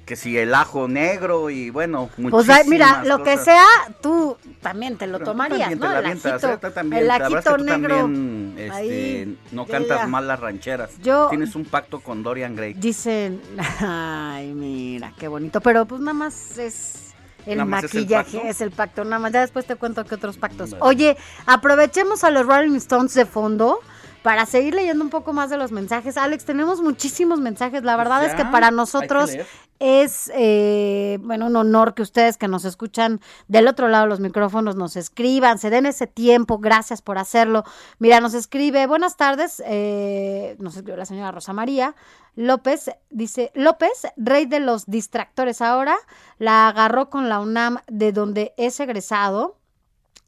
[0.06, 3.66] que si el ajo negro y bueno, Pues ay, mira, muchísimas lo que sea,
[4.00, 5.84] tú también te lo Pero tomarías, también ¿no?
[5.86, 6.58] te El avientas, ajito.
[6.68, 7.96] Tú también, el la verdad es ajito que tú negro.
[7.98, 10.06] también, este, ahí, no cantas ya.
[10.06, 10.92] mal las rancheras.
[11.02, 12.72] Yo- Tienes un pacto con Dorian Gray.
[12.72, 13.42] Dicen,
[13.80, 17.07] ay, mira, qué bonito, pero pues nada más es
[17.48, 20.70] el es maquillaje, es el pacto, nada más, ya después te cuento qué otros pactos.
[20.70, 20.82] Vale.
[20.84, 23.80] Oye, aprovechemos a los Rolling Stones de fondo
[24.28, 26.18] para seguir leyendo un poco más de los mensajes.
[26.18, 29.30] Alex, tenemos muchísimos mensajes, la verdad es que para que nosotros
[29.78, 34.20] es, eh, bueno, un honor que ustedes que nos escuchan del otro lado de los
[34.20, 37.64] micrófonos nos escriban, se den ese tiempo, gracias por hacerlo.
[38.00, 41.94] Mira, nos escribe, buenas tardes, eh, nos escribió la señora Rosa María
[42.38, 45.96] López, dice, López, rey de los distractores ahora,
[46.38, 49.57] la agarró con la UNAM de donde es egresado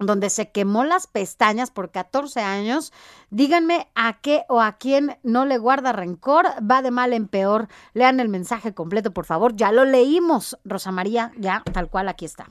[0.01, 2.93] donde se quemó las pestañas por 14 años.
[3.31, 7.69] Díganme a qué o a quién no le guarda rencor, va de mal en peor.
[7.93, 9.55] Lean el mensaje completo, por favor.
[9.55, 12.49] Ya lo leímos, Rosa María, ya tal cual aquí está.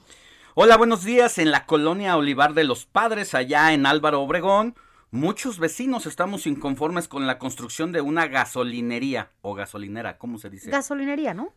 [0.53, 1.37] Hola, buenos días.
[1.37, 4.75] En la colonia Olivar de los Padres, allá en Álvaro Obregón,
[5.09, 10.69] muchos vecinos estamos inconformes con la construcción de una gasolinería o gasolinera, ¿cómo se dice?
[10.69, 11.53] Gasolinería, ¿no?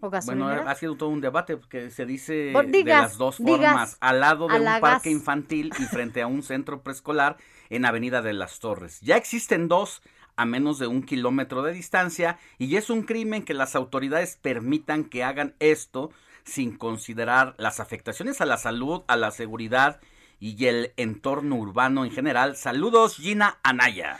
[0.00, 3.96] ¿O Bueno, ha sido todo un debate porque se dice de las dos digas, formas,
[4.00, 7.36] al lado de un parque infantil y frente a un centro preescolar
[7.68, 9.00] en Avenida de las Torres.
[9.00, 10.02] Ya existen dos
[10.36, 15.04] a menos de un kilómetro de distancia y es un crimen que las autoridades permitan
[15.04, 16.10] que hagan esto
[16.44, 20.00] sin considerar las afectaciones a la salud, a la seguridad
[20.40, 22.56] y el entorno urbano en general.
[22.56, 24.18] Saludos, Gina Anaya.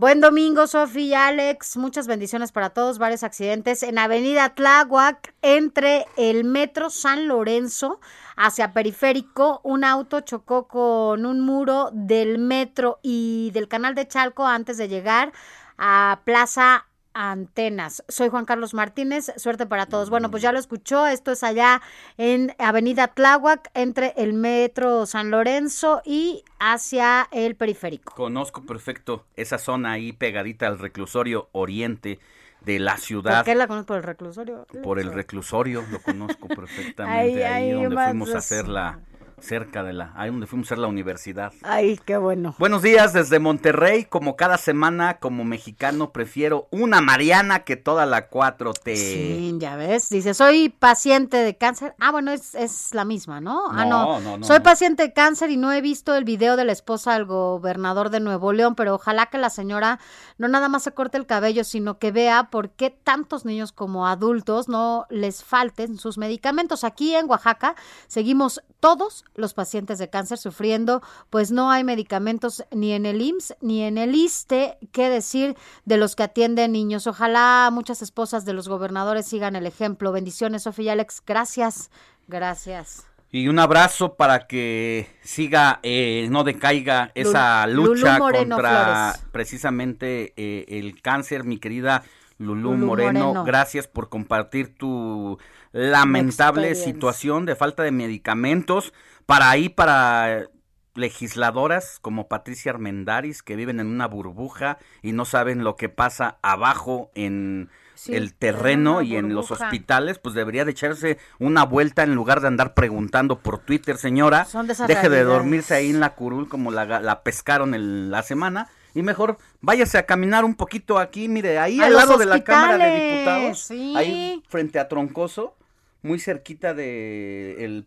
[0.00, 1.76] Buen domingo, Sofi y Alex.
[1.76, 2.96] Muchas bendiciones para todos.
[2.96, 8.00] Varios accidentes en Avenida Tláhuac, entre el Metro San Lorenzo
[8.34, 9.60] hacia Periférico.
[9.62, 14.88] Un auto chocó con un muro del metro y del canal de Chalco antes de
[14.88, 15.34] llegar
[15.76, 18.04] a Plaza Antenas.
[18.08, 19.32] Soy Juan Carlos Martínez.
[19.36, 20.10] Suerte para todos.
[20.10, 21.06] Bueno, pues ya lo escuchó.
[21.06, 21.82] Esto es allá
[22.18, 28.14] en Avenida Tláhuac, entre el Metro San Lorenzo y hacia el Periférico.
[28.14, 32.18] Conozco perfecto esa zona ahí pegadita al reclusorio oriente
[32.62, 33.38] de la ciudad.
[33.38, 34.66] ¿Por qué la conozco por el reclusorio?
[34.82, 37.44] Por el reclusorio, lo conozco perfectamente.
[37.44, 39.00] Ahí, ahí, ahí donde fuimos a hacer la,
[39.40, 41.52] cerca de la, ahí donde fuimos a hacer la universidad.
[41.62, 42.54] Ay, qué bueno.
[42.58, 48.30] Buenos días desde Monterrey, como cada semana, como mexicano prefiero una Mariana que toda la
[48.30, 48.94] 4T.
[48.96, 50.08] Sí, ya ves.
[50.08, 51.94] Dice, soy paciente de cáncer.
[52.00, 53.64] Ah, bueno, es, es la misma, ¿no?
[53.70, 54.20] ah, No, no.
[54.20, 54.62] no, no, soy no.
[54.62, 58.20] paciente de cáncer y no he visto el video de la esposa del gobernador de
[58.20, 59.98] Nuevo León, pero ojalá que la señora
[60.38, 64.06] no nada más se corte el cabello, sino que vea por qué tantos niños como
[64.06, 66.84] adultos no les falten sus medicamentos.
[66.84, 67.74] Aquí en Oaxaca
[68.06, 73.56] seguimos todos los pacientes de cáncer sufriendo, pues no hay medicamentos ni en el IMSS
[73.60, 74.78] ni en el ISTE.
[74.92, 77.06] ¿Qué decir de los que atienden niños?
[77.06, 80.12] Ojalá muchas esposas de los gobernadores sigan el ejemplo.
[80.12, 81.22] Bendiciones, Sofía y Alex.
[81.26, 81.90] Gracias.
[82.28, 83.06] Gracias.
[83.32, 89.28] Y un abrazo para que siga, eh, no decaiga esa lucha contra Flores.
[89.30, 92.02] precisamente eh, el cáncer, mi querida
[92.38, 93.26] Lulú, Lulú Moreno.
[93.26, 93.44] Moreno.
[93.44, 95.38] Gracias por compartir tu
[95.72, 98.92] lamentable situación de falta de medicamentos
[99.26, 100.48] para ahí, para
[100.94, 106.38] legisladoras como Patricia Armendaris que viven en una burbuja y no saben lo que pasa
[106.42, 107.70] abajo en
[108.08, 112.48] el terreno y en los hospitales, pues debería de echarse una vuelta en lugar de
[112.48, 114.46] andar preguntando por Twitter, señora,
[114.86, 119.02] deje de dormirse ahí en la curul como la, la pescaron en la semana y
[119.02, 123.00] mejor váyase a caminar un poquito aquí, mire, ahí al lado de la Cámara de
[123.00, 125.56] Diputados, ahí frente a Troncoso,
[126.02, 127.86] muy cerquita de el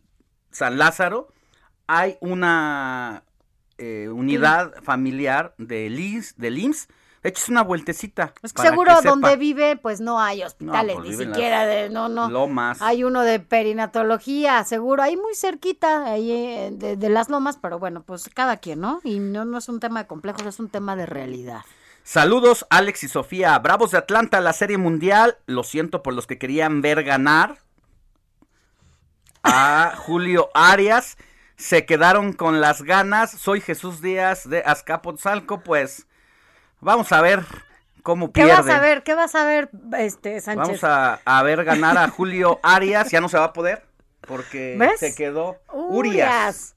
[0.53, 1.27] San Lázaro,
[1.87, 3.23] hay una
[3.77, 6.87] eh, unidad familiar de IMSS, del IMSS
[7.23, 8.33] eches una vueltecita.
[8.43, 12.29] Es que seguro donde vive, pues no hay hospitales, pues, ni siquiera de, no, no.
[12.29, 12.81] Lomas.
[12.81, 18.03] Hay uno de perinatología, seguro, ahí muy cerquita, ahí eh, de, las lomas, pero bueno,
[18.03, 18.99] pues cada quien, ¿no?
[19.03, 21.61] Y no, no es un tema de complejos, es un tema de realidad.
[22.03, 23.57] Saludos, Alex y Sofía.
[23.59, 25.37] Bravos de Atlanta, la Serie Mundial.
[25.45, 27.59] Lo siento por los que querían ver ganar.
[29.43, 31.17] A Julio Arias.
[31.55, 33.31] Se quedaron con las ganas.
[33.31, 36.07] Soy Jesús Díaz de Azcapotzalco, pues
[36.83, 37.45] Vamos a ver
[38.01, 38.49] cómo pierde.
[38.49, 39.03] ¿Qué vas a ver?
[39.03, 40.81] ¿Qué vas a ver, este, Sánchez?
[40.81, 43.09] Vamos a, ver ganar a Julio Arias.
[43.09, 43.85] Ya no se va a poder
[44.27, 45.95] porque se quedó Urias.
[45.95, 46.75] Urias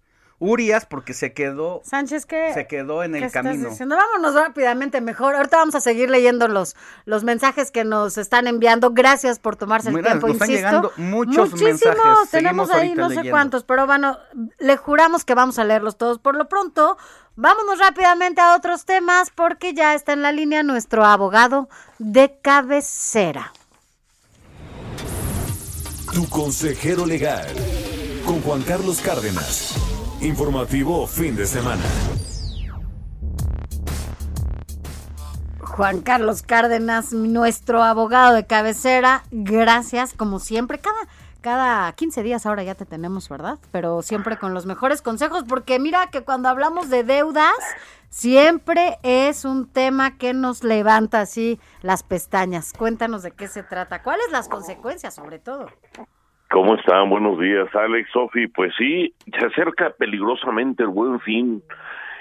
[0.89, 2.53] porque se quedó Sánchez ¿qué?
[2.53, 3.71] se quedó en el camino.
[3.79, 5.35] Vámonos rápidamente mejor.
[5.35, 8.91] Ahorita vamos a seguir leyendo los los mensajes que nos están enviando.
[8.93, 10.55] Gracias por tomarse el tiempo, nos insisto.
[10.55, 14.19] Están llegando muchos Muchísimos, tenemos ahí no sé cuántos, pero bueno,
[14.59, 16.19] le juramos que vamos a leerlos todos.
[16.19, 16.99] Por lo pronto,
[17.35, 21.69] vámonos rápidamente a otros temas porque ya está en la línea nuestro abogado
[21.99, 23.53] de cabecera.
[26.13, 27.47] Tu consejero legal
[28.27, 29.96] con Juan Carlos Cárdenas.
[30.21, 31.83] Informativo fin de semana.
[35.61, 40.79] Juan Carlos Cárdenas, nuestro abogado de cabecera, gracias como siempre.
[40.79, 40.97] Cada,
[41.43, 43.59] cada 15 días ahora ya te tenemos, ¿verdad?
[43.73, 47.53] Pero siempre con los mejores consejos, porque mira que cuando hablamos de deudas,
[48.09, 52.73] siempre es un tema que nos levanta así las pestañas.
[52.73, 55.67] Cuéntanos de qué se trata, cuáles las consecuencias sobre todo.
[56.51, 57.11] ¿Cómo están?
[57.11, 58.47] Buenos días, Alex, Sofi.
[58.47, 61.63] Pues sí, se acerca peligrosamente el buen fin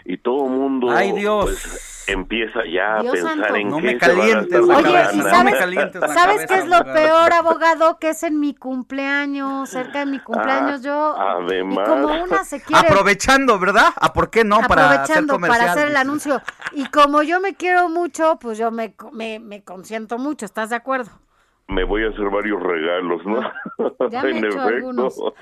[0.03, 1.45] y todo el mundo Ay, Dios.
[1.45, 5.57] Pues, empieza ya a pensar en no qué me calientes, Oye, ¿y sabes,
[6.13, 7.97] ¿sabes qué es lo peor, abogado?
[7.97, 12.61] Que es en mi cumpleaños, cerca de mi cumpleaños, yo además, y como una se
[12.61, 13.88] quiere aprovechando, ¿verdad?
[13.99, 15.59] ¿A por qué no para hacer comercial?
[15.59, 16.41] para hacer el anuncio
[16.73, 20.76] y como yo me quiero mucho, pues yo me, me, me consiento mucho, ¿estás de
[20.76, 21.11] acuerdo?
[21.68, 23.41] Me voy a hacer varios regalos, ¿no?
[24.11, 25.34] Ya me en efecto.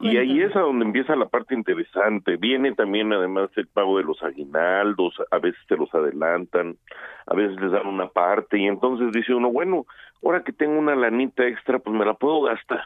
[0.00, 2.36] Y ahí es a donde empieza la parte interesante.
[2.36, 6.76] Viene también además el pago de los aguinaldos, a veces te los adelantan,
[7.26, 9.86] a veces les dan una parte y entonces dice uno, bueno,
[10.24, 12.84] ahora que tengo una lanita extra, pues me la puedo gastar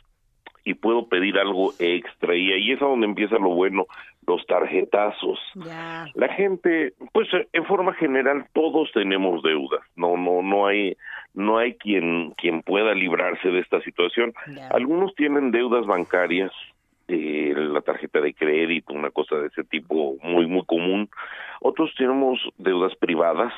[0.64, 3.86] y puedo pedir algo extra y ahí es a donde empieza lo bueno,
[4.26, 5.38] los tarjetazos.
[6.14, 10.96] La gente, pues en forma general todos tenemos deudas, no no no hay
[11.34, 14.32] no hay quien quien pueda librarse de esta situación.
[14.70, 16.52] Algunos tienen deudas bancarias,
[17.08, 21.08] eh, la tarjeta de crédito, una cosa de ese tipo muy muy común.
[21.60, 23.52] Otros tenemos deudas privadas,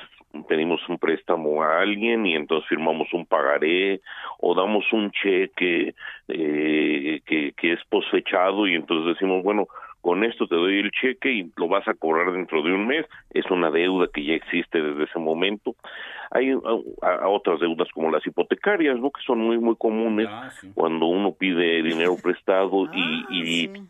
[0.49, 4.01] pedimos un préstamo a alguien y entonces firmamos un pagaré
[4.41, 5.95] o damos un cheque
[6.29, 9.69] eh, que, que es posfechado y entonces decimos, bueno,
[10.05, 13.07] con esto te doy el cheque y lo vas a cobrar dentro de un mes,
[13.31, 15.77] es una deuda que ya existe desde ese momento.
[16.31, 19.11] Hay a, otras deudas como las hipotecarias, ¿no?
[19.11, 23.81] que son muy muy comunes ah, cuando uno pide dinero prestado y, ah,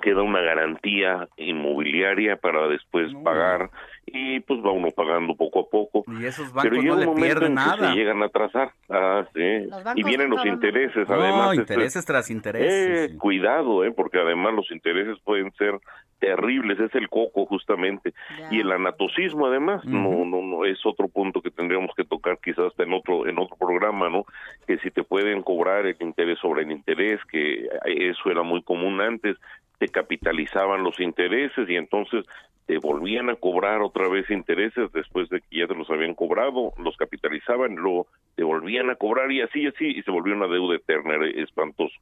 [0.00, 3.70] queda una garantía inmobiliaria para después pagar
[4.06, 6.04] y pues va uno pagando poco a poco.
[6.06, 7.76] Y esos bancos Pero llega no un momento en nada.
[7.76, 8.72] Que se llegan a atrasar.
[8.88, 9.68] Ah, sí.
[9.96, 11.54] Y vienen los intereses, además.
[11.56, 13.10] intereses tras intereses.
[13.10, 15.78] Eh, cuidado, eh, porque además los intereses pueden ser
[16.18, 18.12] terribles, es el coco justamente.
[18.50, 22.66] Y el anatocismo además, no, no, no, es otro punto que tendríamos que tocar quizás
[22.66, 24.24] hasta en otro, en otro programa, ¿no?
[24.66, 29.00] Que si te pueden cobrar el interés sobre el interés, que eso era muy común
[29.00, 29.36] antes,
[29.78, 32.24] te capitalizaban los intereses y entonces
[32.68, 36.74] te volvían a cobrar otra vez intereses después de que ya te los habían cobrado,
[36.76, 40.76] los capitalizaban, luego te volvían a cobrar y así, así, y se volvió una deuda
[40.76, 41.94] eterna, espantoso.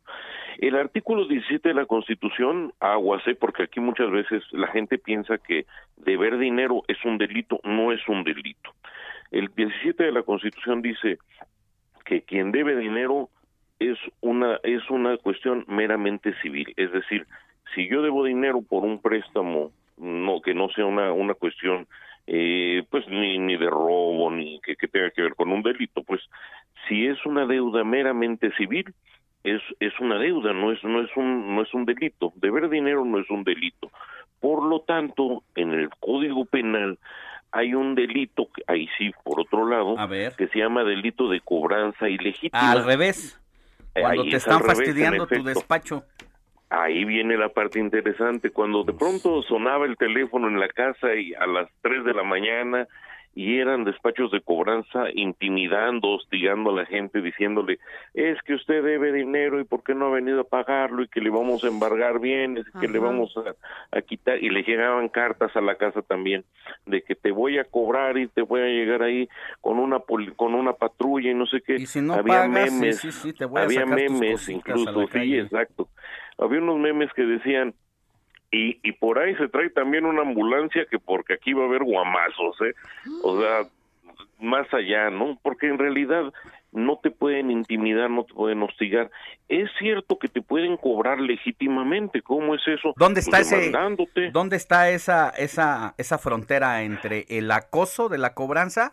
[0.58, 3.36] El artículo 17 de la Constitución, aguas, ¿eh?
[3.36, 5.66] porque aquí muchas veces la gente piensa que
[5.98, 8.74] deber dinero es un delito, no es un delito.
[9.30, 11.18] El 17 de la Constitución dice
[12.04, 13.28] que quien debe dinero
[13.78, 17.26] es una es una cuestión meramente civil, es decir,
[17.74, 21.86] si yo debo dinero por un préstamo no que no sea una una cuestión
[22.26, 26.02] eh, pues ni, ni de robo ni que, que tenga que ver con un delito
[26.02, 26.20] pues
[26.88, 28.92] si es una deuda meramente civil
[29.44, 33.04] es es una deuda no es no es un no es un delito deber dinero
[33.04, 33.90] no es un delito
[34.40, 36.98] por lo tanto en el código penal
[37.52, 39.96] hay un delito, ahí sí, por otro lado,
[40.36, 42.70] que se llama delito de cobranza ilegítima.
[42.70, 43.40] Al revés.
[43.94, 45.48] Eh, Cuando ahí te es están fastidiando tu efecto.
[45.48, 46.04] despacho.
[46.68, 51.32] Ahí viene la parte interesante, cuando de pronto sonaba el teléfono en la casa y
[51.34, 52.88] a las 3 de la mañana
[53.34, 57.78] y eran despachos de cobranza intimidando, hostigando a la gente, diciéndole,
[58.14, 61.20] es que usted debe dinero y por qué no ha venido a pagarlo y que
[61.20, 63.06] le vamos a embargar bienes, que le Ajá.
[63.08, 66.44] vamos a, a quitar y le llegaban cartas a la casa también
[66.86, 69.28] de que te voy a cobrar y te voy a llegar ahí
[69.60, 71.76] con una poli- con una patrulla y no sé qué.
[72.00, 75.88] no había pagas, sí, memes, sí, sí, te voy a había memes incluso, sí, exacto.
[76.38, 77.74] Había unos memes que decían
[78.50, 81.82] y, y por ahí se trae también una ambulancia que porque aquí va a haber
[81.82, 82.74] guamazos, ¿eh?
[83.22, 83.62] O sea,
[84.38, 85.38] más allá, ¿no?
[85.42, 86.32] Porque en realidad
[86.72, 89.10] no te pueden intimidar, no te pueden hostigar.
[89.48, 92.92] Es cierto que te pueden cobrar legítimamente, ¿cómo es eso?
[92.96, 94.30] ¿Dónde está Pues ese demandándote.
[94.30, 98.92] ¿Dónde está esa esa esa frontera entre el acoso de la cobranza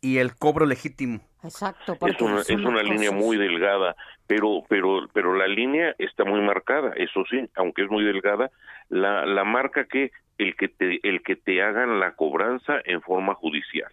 [0.00, 1.20] y el cobro legítimo?
[1.44, 3.94] Exacto, es una, es una línea muy delgada,
[4.26, 8.50] pero pero pero la línea está muy marcada, eso sí, aunque es muy delgada,
[8.88, 13.34] la la marca que el que te el que te hagan la cobranza en forma
[13.34, 13.92] judicial.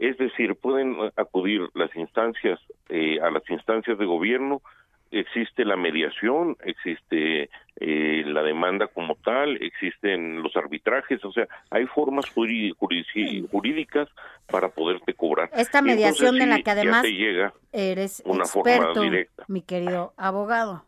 [0.00, 4.62] Es decir, pueden acudir las instancias eh, a las instancias de gobierno,
[5.10, 11.86] existe la mediación, existe eh, la demanda como tal, existen los arbitrajes, o sea, hay
[11.86, 14.08] formas jurídicas
[14.46, 15.50] para poderte cobrar.
[15.54, 19.44] Esta mediación entonces de la que además te llega eres una forma experto, directa.
[19.48, 20.84] mi querido abogado.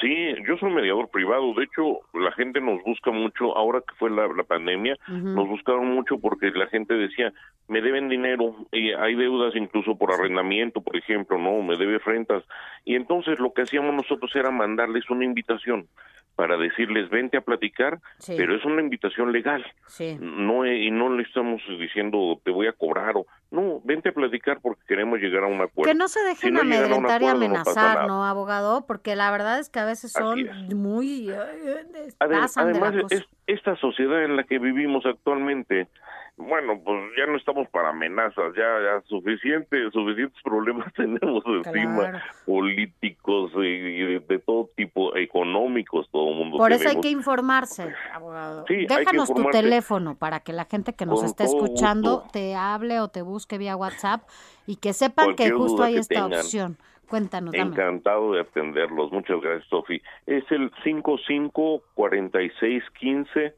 [0.00, 1.52] Sí, yo soy mediador privado.
[1.54, 3.56] De hecho, la gente nos busca mucho.
[3.56, 7.32] Ahora que fue la, la pandemia, nos buscaron mucho porque la gente decía,
[7.68, 8.54] me deben dinero.
[8.72, 11.62] Y hay deudas incluso por arrendamiento, por ejemplo, ¿no?
[11.62, 12.44] Me debe rentas.
[12.84, 15.88] Y entonces lo que hacíamos nosotros era mandarles una invitación
[16.36, 18.32] para decirles, vente a platicar, Sí.
[18.38, 19.62] pero es una invitación legal.
[19.86, 20.16] Sí.
[20.20, 23.26] No, eh, y no le estamos diciendo, te voy a cobrar o...
[23.50, 25.90] No, vente a platicar porque queremos llegar a un acuerdo.
[25.90, 28.06] Que no se dejen Si no amedrentar y acuerdo, amenazar.
[28.06, 28.86] ¿no, abogado?
[28.86, 30.38] Porque la verdad es que a veces son
[30.74, 31.30] muy...
[31.30, 35.88] eh, además, es- esta sociedad en la que vivimos actualmente,
[36.36, 43.50] bueno, pues ya no estamos para amenazas, ya, ya suficiente, suficientes problemas tenemos encima, políticos
[43.56, 47.92] y, y de, de todo tipo, económicos, todo el mundo Por eso hay que informarse,
[48.12, 48.64] abogado.
[48.68, 52.18] Sí, hay que Déjanos tu teléfono para que la gente que nos Con esté escuchando
[52.20, 52.30] gusto.
[52.32, 54.22] te hable o te busque vía WhatsApp
[54.66, 56.32] y que sepan Cualquier que justo hay esta tengan.
[56.40, 56.76] opción.
[57.10, 57.72] Cuéntanos, dame.
[57.72, 59.10] Encantado de atenderlos.
[59.10, 60.00] Muchas gracias, Sofi.
[60.26, 63.54] Es el 55 46 15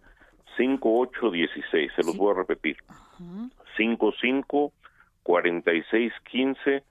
[0.57, 1.92] 58 16.
[1.94, 2.78] Se los voy a repetir.
[3.76, 4.72] 55
[5.22, 6.82] 46 15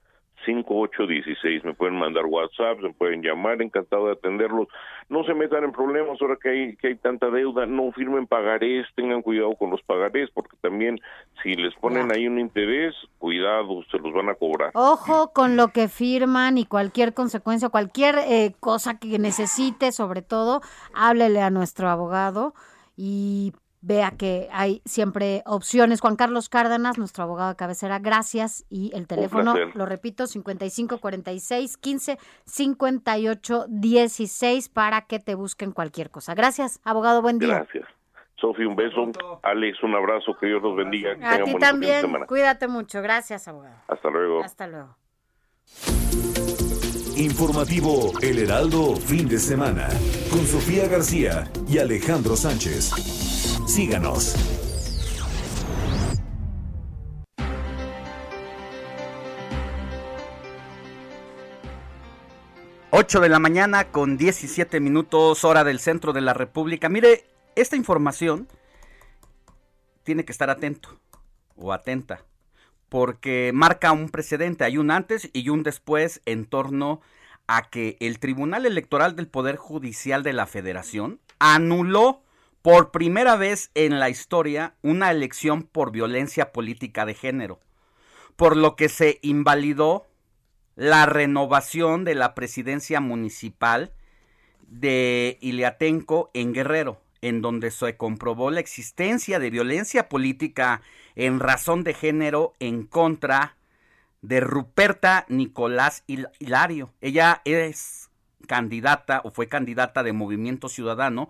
[0.44, 1.64] 5816.
[1.64, 4.68] Me pueden mandar WhatsApp, me pueden llamar, encantado de atenderlos.
[5.08, 8.86] No se metan en problemas ahora que hay, que hay tanta deuda, no firmen pagarés,
[8.94, 11.00] tengan cuidado con los pagarés, porque también
[11.42, 14.70] si les ponen ahí un interés, cuidado, se los van a cobrar.
[14.74, 20.60] Ojo con lo que firman y cualquier consecuencia, cualquier eh, cosa que necesite, sobre todo,
[20.94, 22.54] háblele a nuestro abogado
[22.96, 23.52] y
[23.82, 26.00] vea que hay siempre opciones.
[26.00, 28.64] Juan Carlos Cárdenas, nuestro abogado de cabecera, gracias.
[28.70, 36.10] Y el teléfono, lo repito, 55 46 15 58 16 para que te busquen cualquier
[36.10, 36.34] cosa.
[36.34, 37.56] Gracias, abogado, buen día.
[37.56, 37.86] Gracias.
[38.36, 39.10] Sofi, un beso.
[39.42, 40.36] Alex, un abrazo.
[40.40, 41.14] Que Dios los bendiga.
[41.14, 43.00] Que A ti también, cuídate mucho.
[43.00, 43.76] Gracias, abogado.
[43.86, 44.42] Hasta luego.
[44.42, 44.96] Hasta luego.
[47.16, 49.88] Informativo El Heraldo fin de semana
[50.30, 53.51] con Sofía García y Alejandro Sánchez.
[53.72, 54.36] Síganos.
[62.90, 66.90] Ocho de la mañana con 17 minutos hora del centro de la República.
[66.90, 67.24] Mire,
[67.56, 68.46] esta información
[70.02, 71.00] tiene que estar atento
[71.56, 72.26] o atenta
[72.90, 77.00] porque marca un precedente, hay un antes y un después en torno
[77.46, 82.20] a que el Tribunal Electoral del Poder Judicial de la Federación anuló
[82.62, 87.60] por primera vez en la historia una elección por violencia política de género,
[88.36, 90.06] por lo que se invalidó
[90.76, 93.92] la renovación de la presidencia municipal
[94.68, 100.80] de Iliatenco en Guerrero, en donde se comprobó la existencia de violencia política
[101.14, 103.56] en razón de género en contra
[104.22, 106.92] de Ruperta Nicolás Hil- Hilario.
[107.00, 108.08] Ella es
[108.46, 111.28] candidata o fue candidata de Movimiento Ciudadano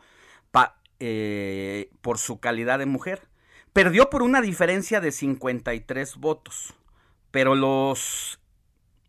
[0.51, 3.27] pa- eh, por su calidad de mujer.
[3.73, 6.75] Perdió por una diferencia de 53 votos,
[7.33, 8.39] pero los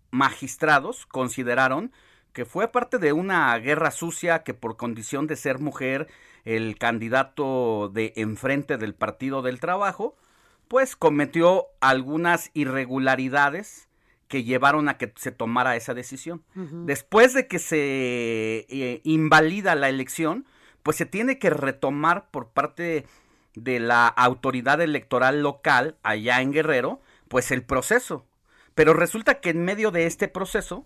[0.09, 1.91] magistrados consideraron
[2.33, 6.07] que fue parte de una guerra sucia que por condición de ser mujer,
[6.45, 10.15] el candidato de enfrente del Partido del Trabajo,
[10.67, 13.87] pues cometió algunas irregularidades
[14.27, 16.43] que llevaron a que se tomara esa decisión.
[16.55, 20.47] Después de que se eh, invalida la elección,
[20.83, 23.05] pues se tiene que retomar por parte
[23.55, 28.25] de la autoridad electoral local allá en Guerrero, pues el proceso.
[28.75, 30.85] Pero resulta que en medio de este proceso,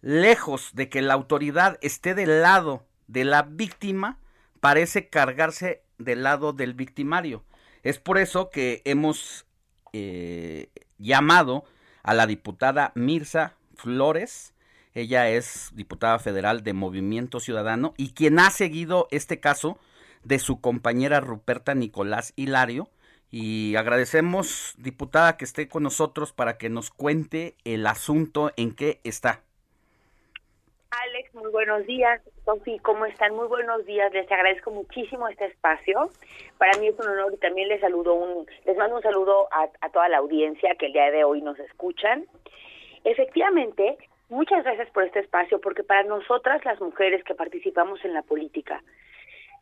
[0.00, 4.18] lejos de que la autoridad esté del lado de la víctima,
[4.60, 7.44] parece cargarse del lado del victimario.
[7.82, 9.46] Es por eso que hemos
[9.92, 10.68] eh,
[10.98, 11.64] llamado
[12.02, 14.54] a la diputada Mirza Flores.
[14.94, 19.78] Ella es diputada federal de Movimiento Ciudadano y quien ha seguido este caso
[20.24, 22.88] de su compañera Ruperta Nicolás Hilario.
[23.30, 29.00] Y agradecemos, diputada, que esté con nosotros para que nos cuente el asunto en qué
[29.04, 29.42] está.
[30.90, 32.20] Alex, muy buenos días.
[32.44, 33.36] Sofi, ¿cómo están?
[33.36, 34.12] Muy buenos días.
[34.12, 36.10] Les agradezco muchísimo este espacio.
[36.58, 39.68] Para mí es un honor y también les saludo un, les mando un saludo a,
[39.80, 42.26] a toda la audiencia que el día de hoy nos escuchan.
[43.04, 43.96] Efectivamente,
[44.30, 48.82] muchas gracias por este espacio, porque para nosotras las mujeres que participamos en la política,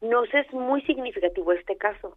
[0.01, 2.17] nos es muy significativo este caso.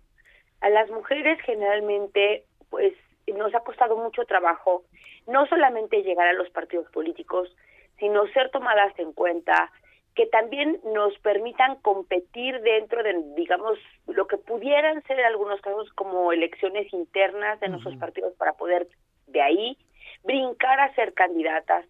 [0.61, 2.93] A las mujeres generalmente, pues,
[3.27, 4.83] nos ha costado mucho trabajo
[5.27, 7.49] no solamente llegar a los partidos políticos,
[7.97, 9.71] sino ser tomadas en cuenta,
[10.15, 15.91] que también nos permitan competir dentro de, digamos, lo que pudieran ser en algunos casos
[15.93, 18.87] como elecciones internas de nuestros partidos para poder
[19.27, 19.77] de ahí
[20.23, 21.85] brincar a ser candidatas.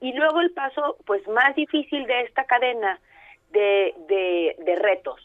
[0.00, 3.00] Y luego el paso, pues, más difícil de esta cadena
[3.50, 3.94] de,
[4.64, 5.20] de, retos,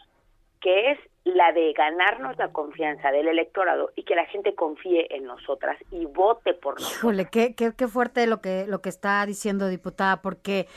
[0.62, 5.26] que es la de ganarnos la confianza del electorado y que la gente confíe en
[5.26, 6.98] nosotras y vote por nosotros.
[6.98, 10.68] Híjole, qué, qué, qué fuerte lo que, lo que está diciendo diputada, porque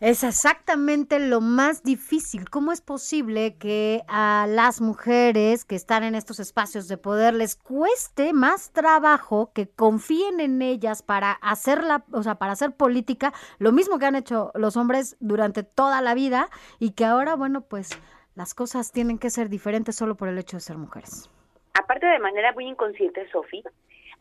[0.00, 2.50] es exactamente lo más difícil.
[2.50, 7.56] ¿Cómo es posible que a las mujeres que están en estos espacios de poder les
[7.56, 13.32] cueste más trabajo que confíen en ellas para hacer la, o sea, para hacer política,
[13.58, 17.62] lo mismo que han hecho los hombres durante toda la vida y que ahora, bueno,
[17.62, 17.90] pues
[18.34, 21.30] las cosas tienen que ser diferentes solo por el hecho de ser mujeres.
[21.72, 23.62] Aparte de manera muy inconsciente, Sofi,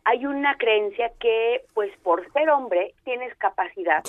[0.06, 4.04] hay una creencia que, pues, por ser hombre, tienes capacidad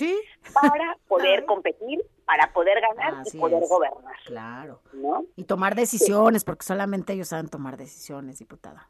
[0.52, 4.14] para poder competir, para poder ganar y poder gobernar.
[4.26, 4.80] Claro.
[5.36, 8.88] Y tomar decisiones, porque solamente ellos saben tomar decisiones, diputada.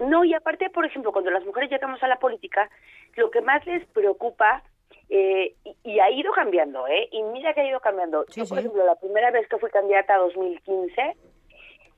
[0.00, 2.68] No, y aparte, por ejemplo, cuando las mujeres llegamos a la política,
[3.14, 4.64] lo que más les preocupa
[5.08, 5.54] eh,
[5.84, 7.08] y, ha ido cambiando, ¿eh?
[7.12, 8.26] Y mira que ha ido cambiando.
[8.34, 11.16] yo, por ejemplo, la primera vez que fui candidata a 2015,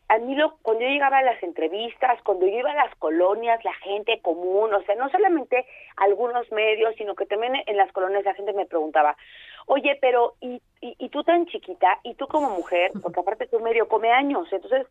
[0.08, 3.64] a mí lo, cuando yo llegaba a las entrevistas, cuando yo iba a las colonias,
[3.64, 5.66] la gente común, o sea, no solamente
[5.96, 9.16] algunos medios, sino que también en las colonias la gente me preguntaba,
[9.66, 12.00] oye, pero ¿y, y, tú tan chiquita?
[12.02, 12.90] ¿Y tú como mujer?
[13.02, 14.86] Porque aparte tu medio come años, entonces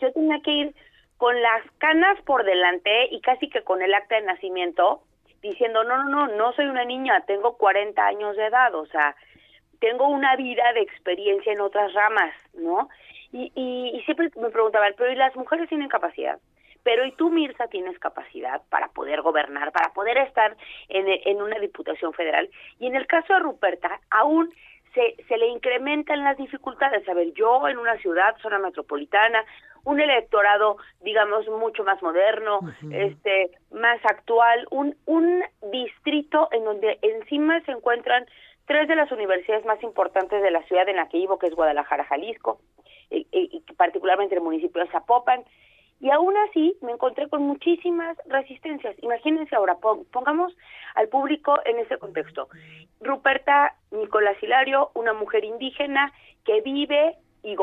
[0.00, 0.74] yo tenía que ir
[1.18, 5.02] con las canas por delante y casi que con el acta de nacimiento
[5.42, 9.14] diciendo, no, no, no, no soy una niña, tengo 40 años de edad, o sea,
[9.80, 12.88] tengo una vida de experiencia en otras ramas, ¿no?
[13.32, 16.38] Y, y, siempre me preguntaban, pero ¿y las mujeres tienen capacidad?
[16.82, 20.56] Pero ¿y tú, Mirza, tienes capacidad para poder gobernar, para poder estar
[20.88, 22.48] en, en una diputación federal?
[22.78, 24.50] Y en el caso de Ruperta, aún
[24.94, 27.06] se, se le incrementan las dificultades.
[27.08, 29.44] A ver, yo en una ciudad, zona metropolitana,
[29.84, 32.60] un electorado, digamos, mucho más moderno,
[32.90, 35.42] este, más actual, un, un
[35.72, 38.26] distrito en donde encima se encuentran
[38.66, 41.54] tres de las universidades más importantes de la ciudad en la que vivo, que es
[41.54, 42.60] Guadalajara, Jalisco,
[43.10, 45.44] y, particularmente el municipio de Zapopan,
[46.00, 48.94] y aún así me encontré con muchísimas resistencias.
[49.02, 49.78] Imagínense ahora,
[50.12, 50.56] pongamos
[50.94, 52.48] al público en ese contexto.
[53.00, 56.12] Ruperta Nicolás Hilario, una mujer indígena
[56.44, 57.56] que vive y,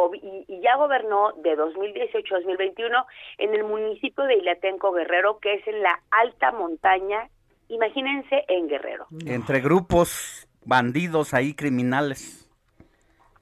[0.62, 3.06] ya gobernó de 2018 a 2021
[3.38, 7.30] en el municipio de Ilatenco Guerrero, que es en la alta montaña,
[7.70, 9.08] imagínense en Guerrero.
[9.26, 12.45] Entre grupos bandidos ahí criminales.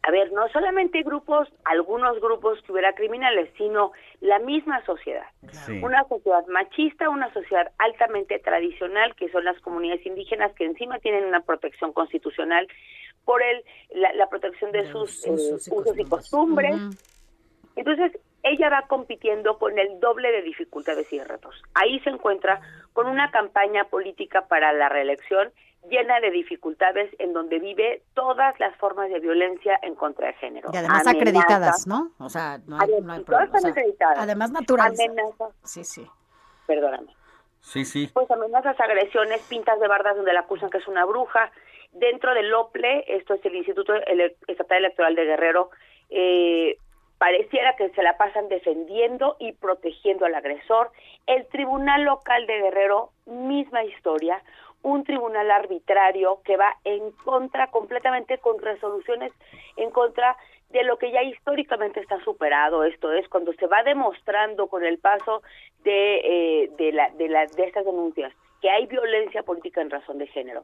[0.06, 5.26] A ver, no solamente grupos, algunos grupos que hubiera criminales, sino la misma sociedad.
[5.82, 11.24] Una sociedad machista, una sociedad altamente tradicional, que son las comunidades indígenas, que encima tienen
[11.24, 12.68] una protección constitucional
[13.24, 13.64] por el,
[13.94, 16.76] la, protección de, sus, usos, y eh, costumbres.
[17.78, 18.12] Entonces,
[18.44, 21.56] ella va compitiendo con el doble de dificultades y retos.
[21.76, 22.60] Ahí se encuentra
[22.92, 25.54] con una campaña política para la reelección
[25.90, 30.70] llena de dificultades en donde vive todas las formas de violencia en contra de género.
[30.74, 32.12] Y además acreditadas, ¿no?
[32.20, 33.60] O sea, no hay, no hay problema.
[34.18, 35.00] además naturales.
[35.00, 35.54] Amenazas.
[35.64, 36.08] Sí, sí.
[36.68, 37.14] Perdóname.
[37.60, 38.10] Sí, sí.
[38.14, 41.52] Pues amenazas, agresiones, pintas de bardas donde la acusan que es una bruja,
[41.94, 43.94] Dentro del OPLE, esto es el Instituto
[44.48, 45.70] Estatal Electoral de Guerrero,
[46.10, 46.78] eh,
[47.20, 50.92] pareciera que se la pasan defendiendo y protegiendo al agresor.
[51.28, 54.42] El Tribunal Local de Guerrero, misma historia,
[54.84, 59.32] un tribunal arbitrario que va en contra completamente con resoluciones
[59.78, 60.38] en contra
[60.70, 62.84] de lo que ya históricamente está superado.
[62.84, 65.42] Esto es cuando se va demostrando con el paso
[65.84, 70.28] de, eh, de, la, de, de estas denuncias que hay violencia política en razón de
[70.28, 70.64] género,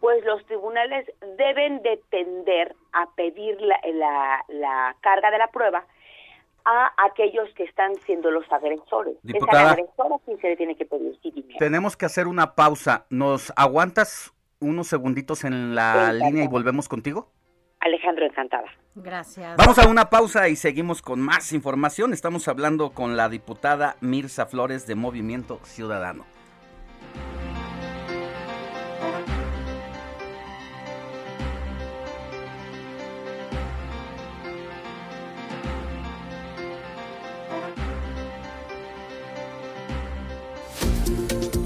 [0.00, 5.84] pues los tribunales deben de tender a pedir la, la, la carga de la prueba
[6.66, 9.16] a aquellos que están siendo los agresores.
[9.22, 11.56] Diputada, es al agresor a quien se le tiene que pedir sí, dinero.
[11.58, 13.06] Tenemos que hacer una pausa.
[13.08, 16.12] ¿Nos aguantas unos segunditos en la Encantada.
[16.12, 17.30] línea y volvemos contigo?
[17.80, 18.66] Alejandro, encantada.
[18.96, 19.56] Gracias.
[19.56, 22.12] Vamos a una pausa y seguimos con más información.
[22.12, 26.24] Estamos hablando con la diputada Mirza Flores de Movimiento Ciudadano.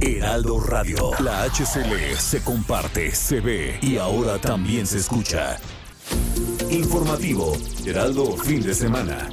[0.00, 1.10] Heraldo Radio.
[1.20, 5.58] La HCL se comparte, se ve y ahora también se escucha.
[6.70, 7.52] Informativo
[7.84, 9.28] Heraldo Fin de Semana.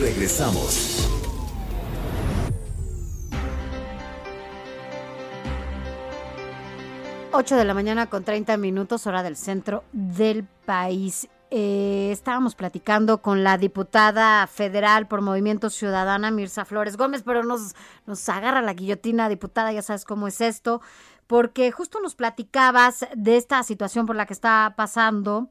[0.00, 1.08] Regresamos.
[7.32, 11.28] Ocho de la mañana con 30 minutos, hora del centro del país.
[11.54, 17.74] Eh, estábamos platicando con la diputada federal por Movimiento Ciudadana, Mirza Flores Gómez, pero nos,
[18.06, 20.80] nos agarra la guillotina, diputada, ya sabes cómo es esto,
[21.26, 25.50] porque justo nos platicabas de esta situación por la que está pasando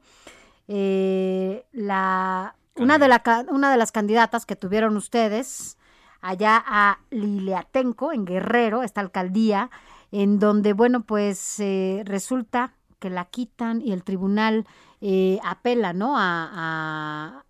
[0.66, 5.78] eh, la, una, de la, una de las candidatas que tuvieron ustedes
[6.20, 9.70] allá a Liliatenco, en Guerrero, esta alcaldía,
[10.10, 14.66] en donde, bueno, pues eh, resulta que la quitan y el tribunal
[15.02, 16.16] eh, apela, ¿no?
[16.16, 17.44] A, a-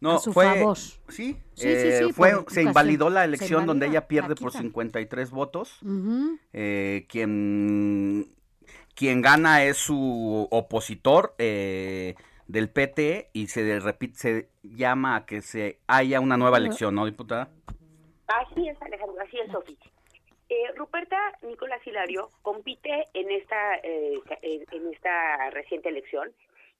[0.00, 0.76] No, a su fue, favor.
[0.76, 4.50] Sí, Sí, sí, eh, sí, fue, por se invalidó la elección donde ella pierde por
[4.50, 4.62] quitan.
[4.62, 5.80] 53 votos.
[5.82, 6.38] Ujú.
[6.52, 8.34] Eh, quien,
[8.94, 12.14] quien gana es su opositor eh,
[12.48, 17.06] del PT y se repite, se llama a que se haya una nueva elección, ¿no,
[17.06, 17.48] diputada?
[18.26, 19.78] Así es, Alejandro, así es, Sofi.
[20.48, 26.30] Eh, Ruperta Nicolás Hilario compite en esta, eh, en esta reciente elección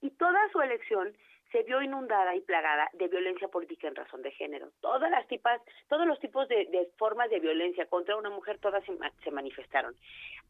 [0.03, 1.15] y toda su elección
[1.53, 4.69] se vio inundada y plagada de violencia política en razón de género.
[4.81, 8.83] Todas las tipas, todos los tipos de, de formas de violencia contra una mujer, todas
[8.83, 8.91] se,
[9.23, 9.95] se manifestaron.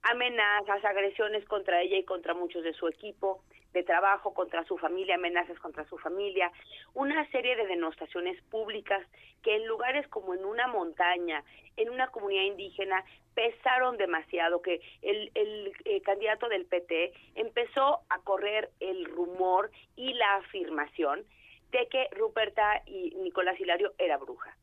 [0.02, 3.44] Amenazas, agresiones contra ella y contra muchos de su equipo
[3.74, 6.52] de trabajo, contra su familia, amenazas contra su familia,
[6.94, 9.06] una serie de denostaciones públicas
[9.42, 11.44] que en lugares como en una montaña,
[11.76, 18.20] en una comunidad indígena, pesaron demasiado, que el, el eh, candidato del PT empezó a
[18.24, 21.26] correr el rumor y la afirmación
[21.72, 24.56] de que Ruperta y Nicolás Hilario era bruja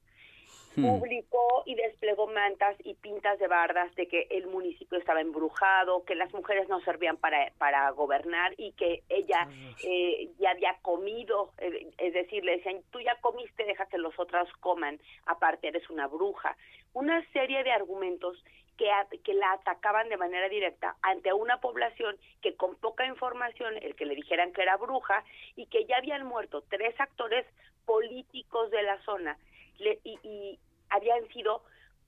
[0.75, 6.15] publicó y desplegó mantas y pintas de bardas de que el municipio estaba embrujado, que
[6.15, 9.49] las mujeres no servían para, para gobernar y que ella
[9.85, 14.19] eh, ya había comido, eh, es decir, le decían, tú ya comiste, deja que los
[14.19, 16.57] otros coman, aparte eres una bruja.
[16.93, 18.43] Una serie de argumentos
[18.77, 23.77] que, a- que la atacaban de manera directa ante una población que con poca información,
[23.83, 25.25] el que le dijeran que era bruja,
[25.57, 27.45] y que ya habían muerto tres actores
[27.87, 29.37] políticos de la zona
[29.81, 30.59] le- y, y
[30.91, 31.63] habían sido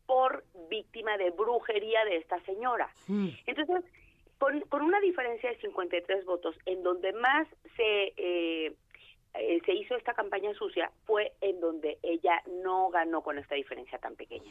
[0.06, 2.90] por víctima de brujería de esta señora.
[3.46, 3.84] Entonces,
[4.38, 7.46] con, con una diferencia de 53 votos, en donde más
[7.76, 8.72] se, eh,
[9.34, 13.98] eh, se hizo esta campaña sucia, fue en donde ella no ganó con esta diferencia
[13.98, 14.50] tan pequeña.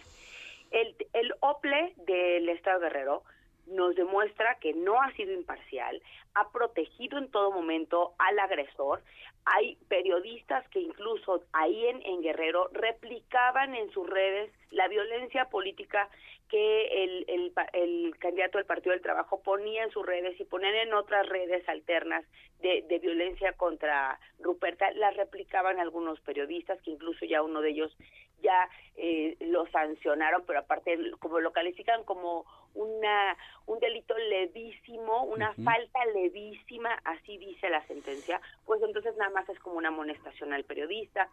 [0.72, 3.24] El, el OPLE del Estado de Guerrero
[3.72, 6.02] nos demuestra que no ha sido imparcial,
[6.34, 9.02] ha protegido en todo momento al agresor,
[9.46, 16.10] hay periodistas que incluso ahí en, Guerrero replicaban en sus redes la violencia política
[16.48, 20.76] que el, el, el, candidato del Partido del Trabajo ponía en sus redes y ponían
[20.76, 22.26] en otras redes alternas
[22.60, 27.98] de, de, violencia contra Ruperta, las replicaban algunos periodistas, que incluso ya uno de ellos
[28.42, 32.46] ya eh, lo sancionaron, pero aparte como lo califican como
[32.76, 39.48] una un delito levísimo, una falta levísima, así dice la sentencia, pues entonces nada más
[39.50, 41.30] es como una amonestación al periodista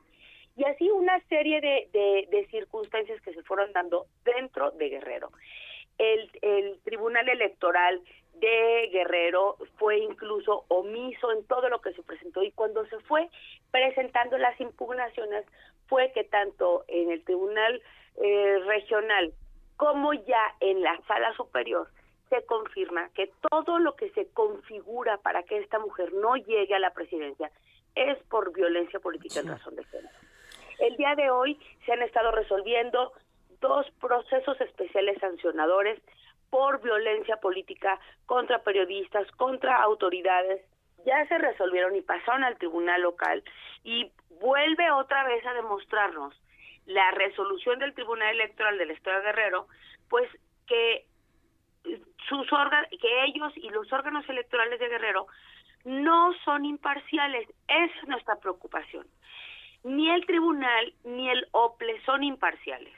[0.56, 5.30] y así una serie de, de, circunstancias que se fueron dando dentro de Guerrero.
[5.98, 8.02] El, el Tribunal Electoral
[8.34, 13.28] de Guerrero fue incluso omiso en todo lo que se presentó y cuando se fue
[13.70, 15.44] presentando las impugnaciones
[15.86, 17.82] fue que tanto en el Tribunal
[18.16, 19.32] eh, Regional
[19.78, 21.88] como ya en la Sala Superior
[22.28, 26.80] se confirma que todo lo que se configura para que esta mujer no llegue a
[26.80, 27.50] la presidencia
[27.94, 30.14] es por violencia política en razón de género.
[30.80, 33.12] El día de hoy se han estado resolviendo
[33.60, 36.00] dos procesos especiales sancionadores
[36.50, 40.60] por violencia política contra periodistas, contra autoridades.
[41.06, 43.44] Ya se resolvieron y pasaron al tribunal local
[43.84, 44.10] y
[44.40, 46.34] vuelve otra vez a demostrarnos
[46.88, 49.68] la resolución del Tribunal Electoral del Estado de Guerrero,
[50.10, 50.28] pues
[50.66, 51.06] que
[52.28, 55.26] sus órganos, que ellos y los órganos electorales de Guerrero
[55.84, 57.48] no son imparciales.
[57.68, 59.06] Esa es nuestra preocupación
[59.84, 62.92] ni el tribunal ni el OPLE son imparciales.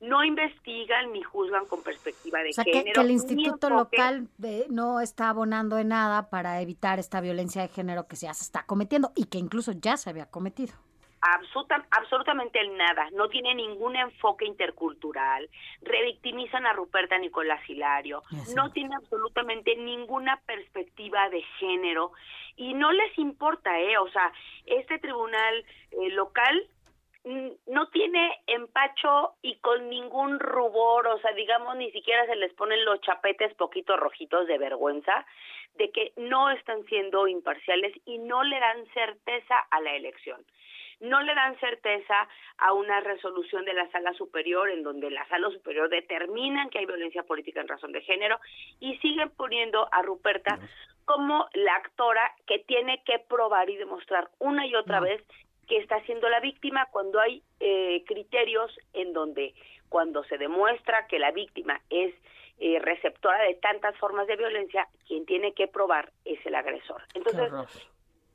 [0.00, 2.84] No investigan ni juzgan con perspectiva de o sea, género.
[2.86, 4.28] Que, que el instituto local
[4.68, 8.64] no está abonando en nada para evitar esta violencia de género que ya se está
[8.64, 10.74] cometiendo y que incluso ya se había cometido
[11.22, 15.48] absoluta, absolutamente el nada, no tiene ningún enfoque intercultural,
[15.82, 18.22] revictimizan a Ruperta Nicolás Hilario,
[18.54, 22.12] no tiene absolutamente ninguna perspectiva de género
[22.56, 23.96] y no les importa, ¿eh?
[23.98, 24.32] O sea,
[24.66, 26.66] este tribunal eh, local
[27.66, 32.84] no tiene empacho y con ningún rubor, o sea, digamos, ni siquiera se les ponen
[32.84, 35.24] los chapetes poquitos rojitos de vergüenza
[35.76, 40.44] de que no están siendo imparciales y no le dan certeza a la elección
[41.02, 45.50] no le dan certeza a una resolución de la sala superior en donde la sala
[45.50, 48.38] superior determinan que hay violencia política en razón de género
[48.80, 50.58] y siguen poniendo a Ruperta
[51.04, 55.22] como la actora que tiene que probar y demostrar una y otra vez
[55.66, 59.54] que está siendo la víctima cuando hay eh, criterios en donde
[59.88, 62.14] cuando se demuestra que la víctima es
[62.60, 67.02] eh, receptora de tantas formas de violencia, quien tiene que probar es el agresor.
[67.14, 67.50] Entonces,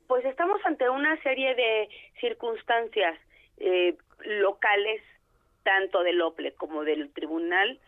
[0.07, 1.89] pues estamos ante una serie de
[2.19, 3.17] circunstancias
[3.57, 5.01] eh, locales,
[5.63, 7.79] tanto del OPLE como del tribunal,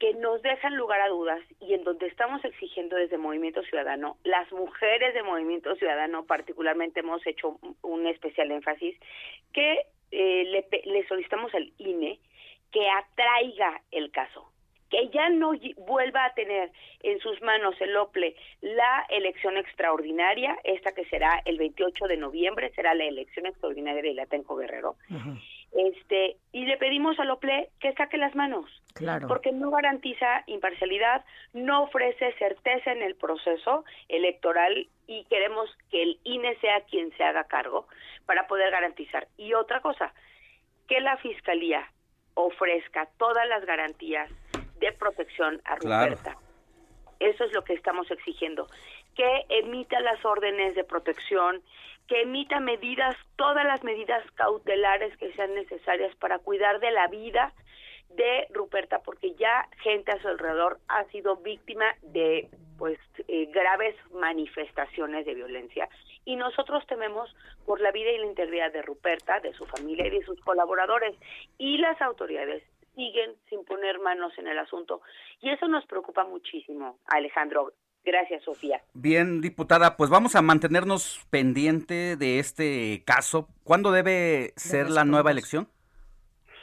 [0.00, 4.50] que nos dejan lugar a dudas y en donde estamos exigiendo desde Movimiento Ciudadano, las
[4.50, 8.98] mujeres de Movimiento Ciudadano particularmente hemos hecho un especial énfasis,
[9.52, 9.78] que
[10.10, 12.18] eh, le, le solicitamos al INE
[12.72, 14.51] que atraiga el caso,
[14.92, 16.70] que ya no vuelva a tener
[17.02, 22.70] en sus manos el OPLE la elección extraordinaria, esta que será el 28 de noviembre,
[22.74, 24.96] será la elección extraordinaria de Latenco Guerrero.
[25.72, 29.28] Este, y le pedimos al OPLE que saque las manos, claro.
[29.28, 31.24] porque no garantiza imparcialidad,
[31.54, 37.24] no ofrece certeza en el proceso electoral y queremos que el INE sea quien se
[37.24, 37.86] haga cargo
[38.26, 39.26] para poder garantizar.
[39.38, 40.12] Y otra cosa,
[40.86, 41.90] que la Fiscalía
[42.34, 44.30] ofrezca todas las garantías
[44.82, 46.36] de protección a Ruperta.
[47.20, 48.66] Eso es lo que estamos exigiendo,
[49.14, 51.62] que emita las órdenes de protección,
[52.08, 57.52] que emita medidas, todas las medidas cautelares que sean necesarias para cuidar de la vida
[58.16, 62.98] de Ruperta, porque ya gente a su alrededor ha sido víctima de pues
[63.28, 65.88] eh, graves manifestaciones de violencia.
[66.24, 67.34] Y nosotros tememos
[67.64, 71.14] por la vida y la integridad de Ruperta, de su familia y de sus colaboradores
[71.56, 72.64] y las autoridades
[72.94, 75.00] siguen sin poner manos en el asunto.
[75.40, 77.72] Y eso nos preocupa muchísimo, Alejandro.
[78.04, 78.82] Gracias, Sofía.
[78.94, 83.48] Bien, diputada, pues vamos a mantenernos pendiente de este caso.
[83.62, 85.68] ¿Cuándo debe ser la nueva elección?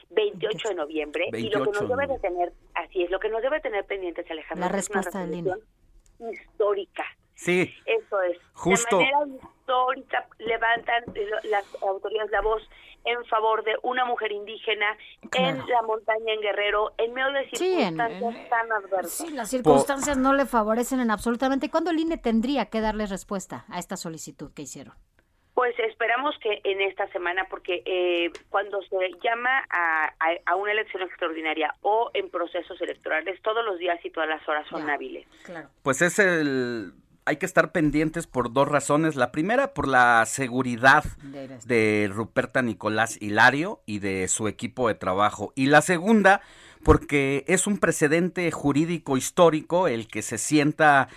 [0.10, 1.30] 28 de noviembre.
[1.34, 4.30] y lo que nos debe de tener, así es, lo que nos debe tener pendientes,
[4.30, 7.06] Alejandro, la respuesta es una histórica.
[7.35, 7.73] Sí.
[7.85, 8.38] Eso es.
[8.53, 8.97] Justo.
[8.97, 11.06] De manera histórica levantan
[11.43, 12.69] las autoridades la voz
[13.05, 14.97] en favor de una mujer indígena
[15.34, 19.27] en la montaña en Guerrero, en medio de circunstancias tan adversas.
[19.27, 21.69] Sí, las circunstancias no le favorecen en absolutamente.
[21.69, 24.93] ¿Cuándo el INE tendría que darles respuesta a esta solicitud que hicieron?
[25.53, 30.09] Pues esperamos que en esta semana, porque eh, cuando se llama a,
[30.45, 34.65] a, una elección extraordinaria o en procesos electorales, todos los días y todas las horas
[34.69, 35.27] son hábiles.
[35.43, 35.67] Claro.
[35.84, 36.93] Pues es el
[37.30, 39.15] hay que estar pendientes por dos razones.
[39.15, 41.03] La primera, por la seguridad
[41.68, 45.53] de Ruperta Nicolás Hilario y de su equipo de trabajo.
[45.56, 46.41] Y la segunda,
[46.84, 51.07] porque es un precedente jurídico histórico el que se sienta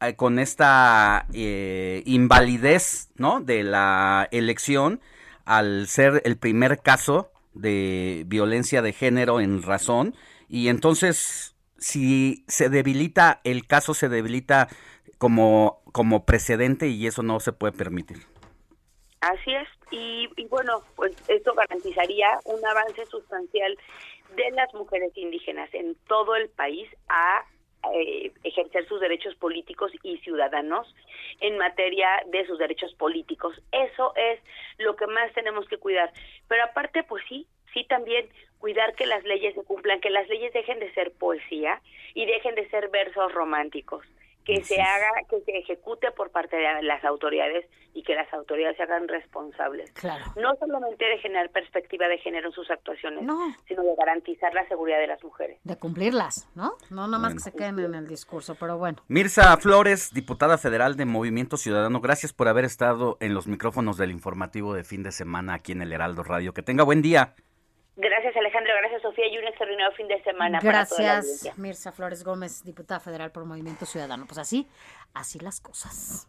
[0.00, 3.40] eh, con esta eh, invalidez ¿no?
[3.40, 5.00] de la elección
[5.44, 10.16] al ser el primer caso de violencia de género en razón
[10.48, 14.68] y entonces si se debilita el caso se debilita
[15.20, 18.16] como como precedente y eso no se puede permitir.
[19.20, 23.76] Así es y, bueno pues esto garantizaría un avance sustancial
[24.34, 27.44] de las mujeres indígenas en todo el país a
[27.92, 30.86] eh, ejercer sus derechos políticos y ciudadanos
[31.40, 33.60] en materia de sus derechos políticos.
[33.72, 34.40] Eso es
[34.78, 36.12] lo que más tenemos que cuidar.
[36.46, 38.28] Pero aparte, pues sí, sí también
[38.58, 41.80] cuidar que las leyes se cumplan, que las leyes dejen de ser poesía
[42.14, 44.06] y dejen de ser versos románticos
[44.56, 48.76] que se haga, que se ejecute por parte de las autoridades y que las autoridades
[48.76, 49.92] se hagan responsables.
[50.36, 53.24] No solamente de generar perspectiva de género en sus actuaciones,
[53.66, 55.58] sino de garantizar la seguridad de las mujeres.
[55.64, 56.74] De cumplirlas, ¿no?
[56.90, 59.02] No nada más que se queden en el discurso, pero bueno.
[59.08, 64.10] Mirza Flores, diputada federal de Movimiento Ciudadano, gracias por haber estado en los micrófonos del
[64.10, 66.54] informativo de fin de semana aquí en el Heraldo Radio.
[66.54, 67.34] Que tenga buen día.
[68.02, 70.58] Gracias Alejandro, gracias Sofía y un extraordinario fin de semana.
[70.62, 74.24] Gracias para Mirza Flores Gómez, diputada federal por Movimiento Ciudadano.
[74.26, 74.66] Pues así,
[75.12, 76.26] así las cosas.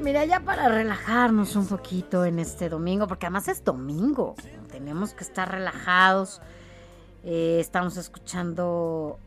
[0.00, 4.34] Mira, ya para relajarnos un poquito en este domingo, porque además es domingo,
[4.72, 6.40] tenemos que estar relajados.
[7.22, 9.18] Eh, estamos escuchando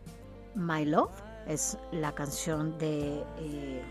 [0.55, 1.11] My Love,
[1.47, 3.83] es la canción de eh,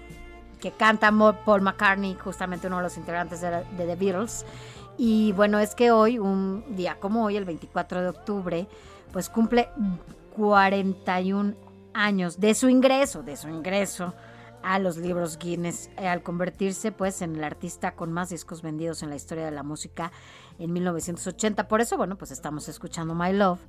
[0.61, 1.11] que canta
[1.45, 4.45] Paul McCartney, justamente uno de los integrantes de, The Beatles.
[4.99, 8.67] Y bueno, es que hoy, un día como hoy, el 24 de octubre,
[9.13, 9.69] pues cumple
[10.37, 11.55] 41
[11.95, 14.13] años de su ingreso, de su ingreso
[14.65, 19.03] a los libros Guinness eh, al convertirse pues en el artista con más discos vendidos
[19.03, 20.11] en la historia de la música
[20.59, 21.69] en 1980.
[21.69, 23.61] Por eso, bueno, pues estamos escuchando My Love,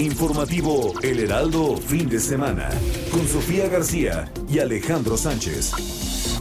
[0.05, 2.69] Informativo El Heraldo Fin de Semana
[3.11, 5.73] con Sofía García y Alejandro Sánchez.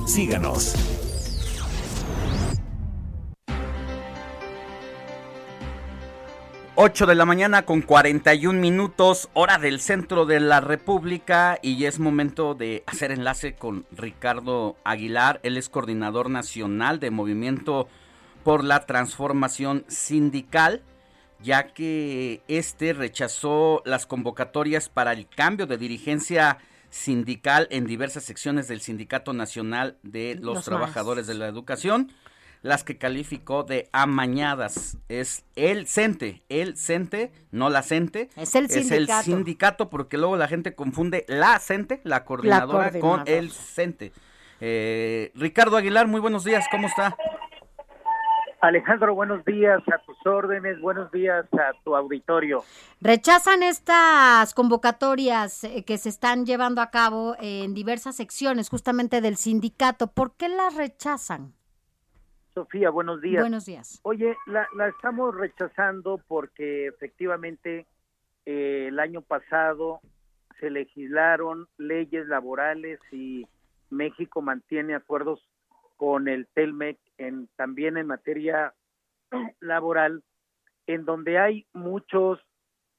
[0.06, 0.76] Síganos.
[6.76, 12.00] Ocho de la mañana con 41 minutos, hora del centro de la República y es
[12.00, 15.40] momento de hacer enlace con Ricardo Aguilar.
[15.44, 17.88] Él es coordinador nacional de Movimiento
[18.44, 20.82] por la Transformación Sindical
[21.44, 26.58] ya que este rechazó las convocatorias para el cambio de dirigencia
[26.90, 32.12] sindical en diversas secciones del Sindicato Nacional de los, Trabajadores de la Educación,
[32.62, 34.98] las que calificó de amañadas.
[35.10, 38.30] Es el CENTE, el CENTE, no la CENTE.
[38.38, 39.22] Es el sindicato.
[39.22, 44.14] Es el sindicato porque luego la gente confunde la CENTE, la coordinadora, con el CENTE.
[44.62, 47.18] Eh, Ricardo Aguilar, muy buenos días, ¿cómo está?
[48.64, 52.64] Alejandro, buenos días a tus órdenes, buenos días a tu auditorio.
[53.02, 59.36] Rechazan estas convocatorias eh, que se están llevando a cabo en diversas secciones justamente del
[59.36, 60.08] sindicato.
[60.08, 61.52] ¿Por qué las rechazan?
[62.54, 63.42] Sofía, buenos días.
[63.42, 64.00] Buenos días.
[64.04, 67.86] Oye, la, estamos rechazando porque efectivamente
[68.46, 70.00] eh, el año pasado
[70.62, 73.46] se legislaron leyes laborales y
[73.90, 75.42] México mantiene acuerdos
[75.98, 78.74] con el TELMEC en, también en materia
[79.60, 80.24] laboral,
[80.88, 82.40] en donde hay muchos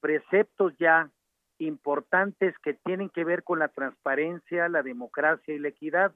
[0.00, 1.10] preceptos ya
[1.58, 6.12] importantes que tienen que ver con la transparencia, la democracia y la equidad.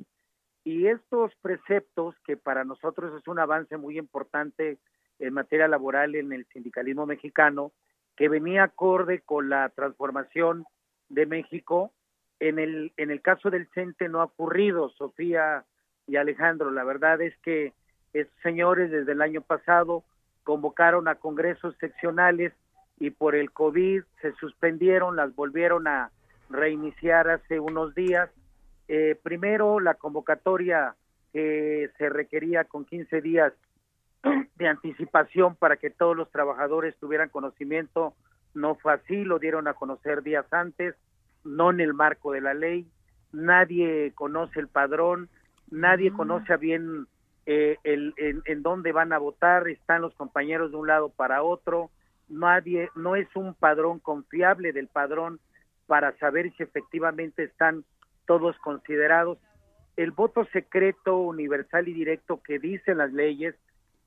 [0.64, 4.78] Y estos preceptos, que para nosotros es un avance muy importante
[5.18, 7.72] en materia laboral en el sindicalismo mexicano,
[8.16, 10.64] que venía acorde con la transformación
[11.09, 11.92] de México,
[12.40, 15.64] en el, en el caso del CENTE no ha ocurrido, Sofía
[16.09, 16.70] y Alejandro.
[16.70, 17.72] La verdad es que
[18.12, 20.02] estos señores desde el año pasado
[20.43, 22.52] convocaron a congresos seccionales
[22.98, 26.10] y por el COVID se suspendieron, las volvieron a
[26.51, 28.30] reiniciar hace unos días.
[28.89, 30.94] Eh, primero, la convocatoria
[31.32, 33.52] que se requería con 15 días
[34.56, 38.14] de anticipación para que todos los trabajadores tuvieran conocimiento.
[38.55, 40.94] No fue así, lo dieron a conocer días antes,
[41.44, 42.86] no en el marco de la ley.
[43.32, 45.28] Nadie conoce el padrón,
[45.70, 47.07] nadie conoce a bien
[47.47, 51.43] eh, el, en, en dónde van a votar, están los compañeros de un lado para
[51.43, 51.90] otro.
[52.28, 55.40] Nadie, no es un padrón confiable del padrón
[55.86, 57.85] para saber si efectivamente están
[58.27, 59.39] todos considerados.
[59.97, 63.55] El voto secreto, universal y directo que dicen las leyes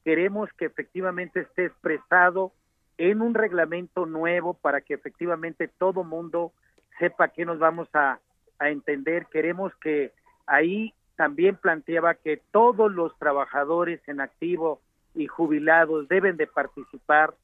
[0.05, 2.53] queremos que efectivamente esté expresado
[2.97, 6.53] en un reglamento nuevo para que efectivamente todo mundo
[6.99, 8.19] sepa qué nos vamos a,
[8.59, 9.25] a entender.
[9.31, 10.13] Queremos que
[10.45, 14.81] ahí también planteaba que todos los trabajadores en activo
[15.13, 17.35] y jubilados deben de participar,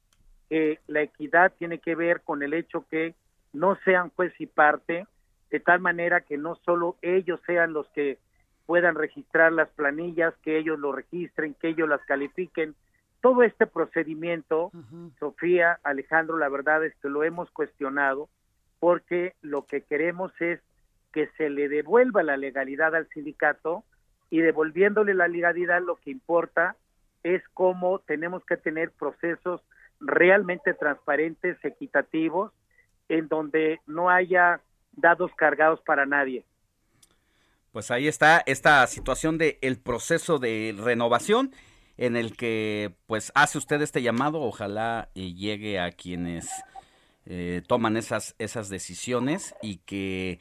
[0.48, 3.14] que la equidad tiene que ver con el hecho que
[3.52, 5.06] no sean juez y parte,
[5.50, 8.18] de tal manera que no solo ellos sean los que
[8.66, 12.74] puedan registrar las planillas, que ellos lo registren, que ellos las califiquen.
[13.20, 14.72] Todo este procedimiento,
[15.20, 18.28] Sofía, Alejandro, la verdad es que lo hemos cuestionado
[18.80, 20.60] porque lo que queremos es
[21.12, 23.84] que se le devuelva la legalidad al sindicato
[24.30, 26.76] y devolviéndole la legalidad lo que importa
[27.22, 29.62] es cómo tenemos que tener procesos
[30.00, 32.52] realmente transparentes, equitativos,
[33.08, 34.60] en donde no haya
[34.92, 36.44] dados cargados para nadie.
[37.72, 41.52] Pues ahí está esta situación de el proceso de renovación
[41.96, 46.48] en el que pues hace usted este llamado, ojalá llegue a quienes
[47.26, 50.40] eh, toman esas esas decisiones y que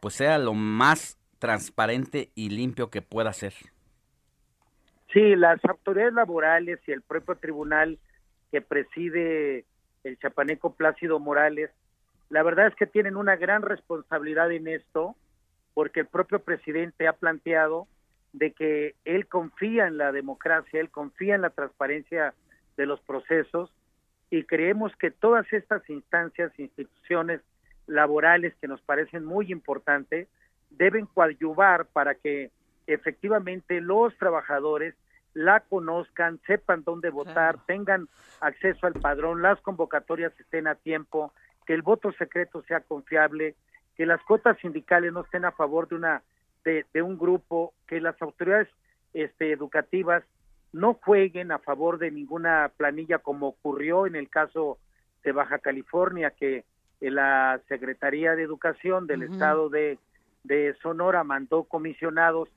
[0.00, 3.52] pues sea lo más transparente y limpio que pueda ser.
[5.12, 7.98] Sí, las autoridades laborales y el propio tribunal
[8.50, 9.64] que preside
[10.04, 11.70] el chapaneco Plácido Morales,
[12.28, 15.16] la verdad es que tienen una gran responsabilidad en esto
[15.74, 17.86] porque el propio presidente ha planteado
[18.32, 22.34] de que él confía en la democracia, él confía en la transparencia
[22.76, 23.70] de los procesos
[24.30, 27.40] y creemos que todas estas instancias, instituciones
[27.86, 30.28] laborales que nos parecen muy importantes,
[30.70, 32.50] deben coadyuvar para que
[32.86, 34.94] efectivamente los trabajadores
[35.34, 38.08] la conozcan, sepan dónde votar, tengan
[38.40, 41.32] acceso al padrón, las convocatorias estén a tiempo,
[41.66, 43.54] que el voto secreto sea confiable,
[43.96, 46.22] que las cuotas sindicales no estén a favor de una
[46.64, 48.68] de, un grupo, que las autoridades
[49.12, 50.24] este, educativas
[50.72, 54.78] no jueguen a favor de ninguna planilla como ocurrió en el caso
[55.22, 56.64] de Baja California, que
[57.00, 59.98] la Secretaría de Educación del Estado de,
[60.44, 62.48] de, Sonora mandó comisionados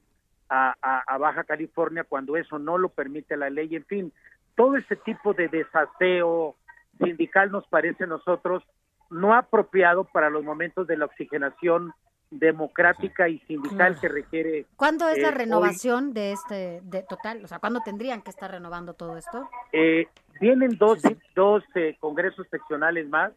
[0.50, 3.76] a, a, Baja California cuando eso no lo permite la ley.
[3.76, 4.14] En fin,
[4.56, 6.56] todo ese tipo de desaseo
[6.98, 8.64] sindical nos parece a nosotros
[9.10, 11.94] no apropiado para los momentos de la oxigenación
[12.32, 14.66] democrática y sindical que requiere.
[14.76, 17.44] ¿Cuándo es la eh, renovación de este de total?
[17.44, 19.50] O sea, ¿cuándo tendrían que estar renovando todo esto?
[19.74, 20.08] Eh,
[20.40, 21.02] vienen dos,
[21.36, 23.32] dos eh, congresos seccionales más.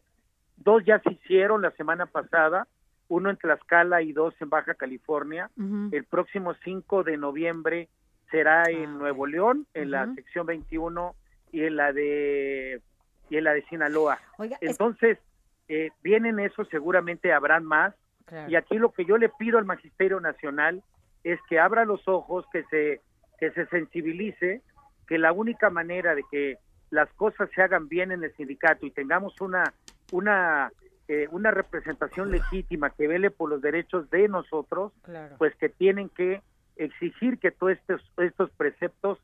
[0.63, 2.67] Dos ya se hicieron la semana pasada,
[3.09, 5.51] uno en Tlaxcala y dos en Baja California.
[5.91, 7.89] El próximo 5 de noviembre
[8.31, 11.15] será en ah, Nuevo León, en la sección 21
[11.53, 12.81] y en la de
[13.29, 14.19] y en la de Sinaloa.
[14.61, 15.19] Entonces,
[15.69, 17.95] eh, vienen eso, seguramente habrán más.
[18.49, 20.83] Y aquí lo que yo le pido al Magisterio Nacional
[21.23, 23.01] es que abra los ojos, que se,
[23.39, 24.63] que se sensibilice,
[25.07, 26.57] que la única manera de que
[26.91, 29.75] las cosas se hagan bien en el sindicato y tengamos una,
[30.13, 30.73] una,
[31.09, 34.93] eh, una representación legítima que vele por los derechos de nosotros,
[35.39, 36.43] pues que tienen que
[36.77, 39.19] exigir que todos estos, estos preceptos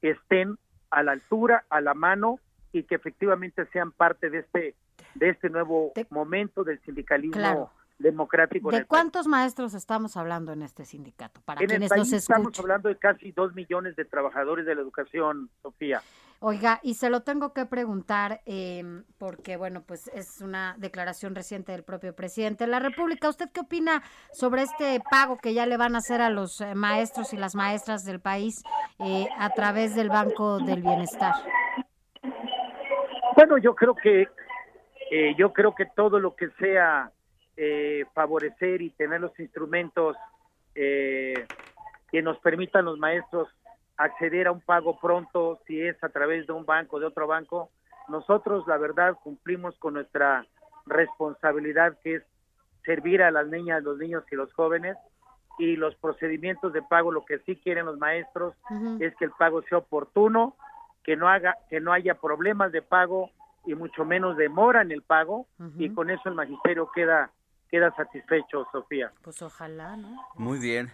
[0.00, 0.58] estén
[0.90, 2.40] a la altura, a la mano
[2.72, 4.74] y que efectivamente sean parte de este
[5.14, 8.70] de este nuevo momento del sindicalismo democrático.
[8.70, 11.40] ¿De cuántos maestros estamos hablando en este sindicato?
[11.42, 14.82] Para en quienes el país estamos hablando de casi dos millones de trabajadores de la
[14.82, 16.02] educación, Sofía.
[16.40, 18.84] Oiga, y se lo tengo que preguntar eh,
[19.18, 23.28] porque, bueno, pues es una declaración reciente del propio presidente de la República.
[23.28, 26.76] ¿Usted qué opina sobre este pago que ya le van a hacer a los eh,
[26.76, 28.62] maestros y las maestras del país
[29.00, 31.34] eh, a través del Banco del Bienestar?
[33.34, 34.28] Bueno, yo creo que
[35.10, 37.10] eh, yo creo que todo lo que sea
[37.56, 40.16] eh, favorecer y tener los instrumentos
[40.72, 43.48] que nos permitan los maestros
[43.98, 47.70] acceder a un pago pronto, si es a través de un banco, de otro banco,
[48.08, 50.46] nosotros la verdad cumplimos con nuestra
[50.86, 52.22] responsabilidad que es
[52.84, 54.96] servir a las niñas, los niños y los jóvenes.
[55.58, 58.54] Y los procedimientos de pago lo que sí quieren los maestros
[59.00, 60.56] es que el pago sea oportuno,
[61.02, 63.30] que no haga que no haya problemas de pago
[63.66, 65.48] y mucho menos demora en el pago.
[65.76, 67.32] Y con eso el magisterio queda
[67.70, 69.12] queda satisfecho, Sofía.
[69.22, 70.24] Pues ojalá, ¿no?
[70.36, 70.90] Muy bien.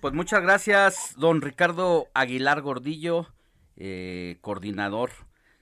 [0.00, 3.26] Pues muchas gracias, don Ricardo Aguilar Gordillo,
[3.76, 5.10] eh, coordinador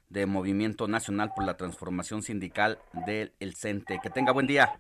[0.09, 3.99] de Movimiento Nacional por la Transformación Sindical del El CENTE.
[4.03, 4.79] Que tenga buen día.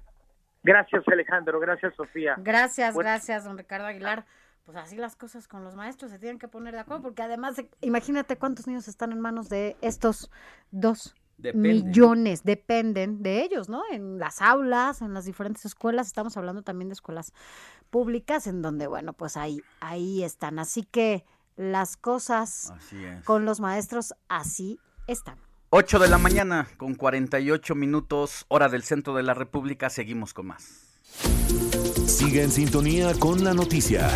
[0.62, 1.60] Gracias, Alejandro.
[1.60, 2.36] Gracias, Sofía.
[2.38, 4.24] Gracias, gracias, don Ricardo Aguilar.
[4.64, 7.62] Pues así las cosas con los maestros se tienen que poner de acuerdo, porque además,
[7.82, 10.30] imagínate cuántos niños están en manos de estos
[10.70, 11.14] dos
[11.54, 13.82] millones, dependen de ellos, ¿no?
[13.90, 17.32] En las aulas, en las diferentes escuelas, estamos hablando también de escuelas
[17.90, 20.58] públicas, en donde, bueno, pues ahí, ahí están.
[20.58, 21.24] Así que
[21.56, 22.72] las cosas
[23.24, 25.38] con los maestros así están.
[25.70, 30.46] 8 de la mañana con 48 minutos, hora del centro de la República, seguimos con
[30.46, 31.00] más.
[32.06, 34.08] Sigue en sintonía con la noticia.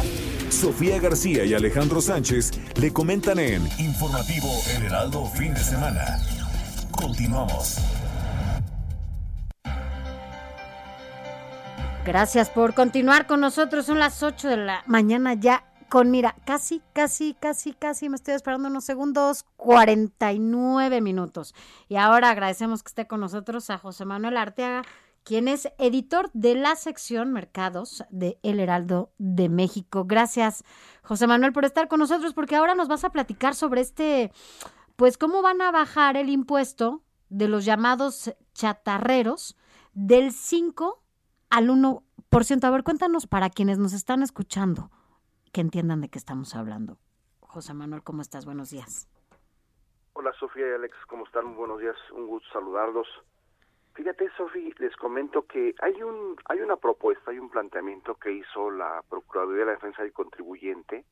[0.50, 6.37] Sofía García y Alejandro Sánchez le comentan en Informativo El Heraldo Fin de Semana.
[7.00, 7.78] Continuamos.
[12.04, 13.86] Gracias por continuar con nosotros.
[13.86, 18.34] Son las 8 de la mañana ya con, mira, casi, casi, casi, casi, me estoy
[18.34, 21.54] esperando unos segundos, 49 minutos.
[21.88, 24.82] Y ahora agradecemos que esté con nosotros a José Manuel Arteaga,
[25.22, 30.04] quien es editor de la sección Mercados de El Heraldo de México.
[30.04, 30.64] Gracias,
[31.02, 34.32] José Manuel, por estar con nosotros, porque ahora nos vas a platicar sobre este,
[34.98, 39.56] pues, cómo van a bajar el impuesto de los llamados chatarreros
[39.92, 41.00] del 5
[41.50, 42.64] al 1%.
[42.64, 44.90] A ver, cuéntanos para quienes nos están escuchando
[45.52, 46.98] que entiendan de qué estamos hablando.
[47.38, 48.44] José Manuel, ¿cómo estás?
[48.44, 49.08] Buenos días.
[50.14, 51.54] Hola Sofía y Alex, ¿cómo están?
[51.54, 53.06] Buenos días, un gusto saludarlos.
[53.94, 58.72] Fíjate, Sofía, les comento que hay un hay una propuesta, hay un planteamiento que hizo
[58.72, 61.04] la Procuraduría de la Defensa del Contribuyente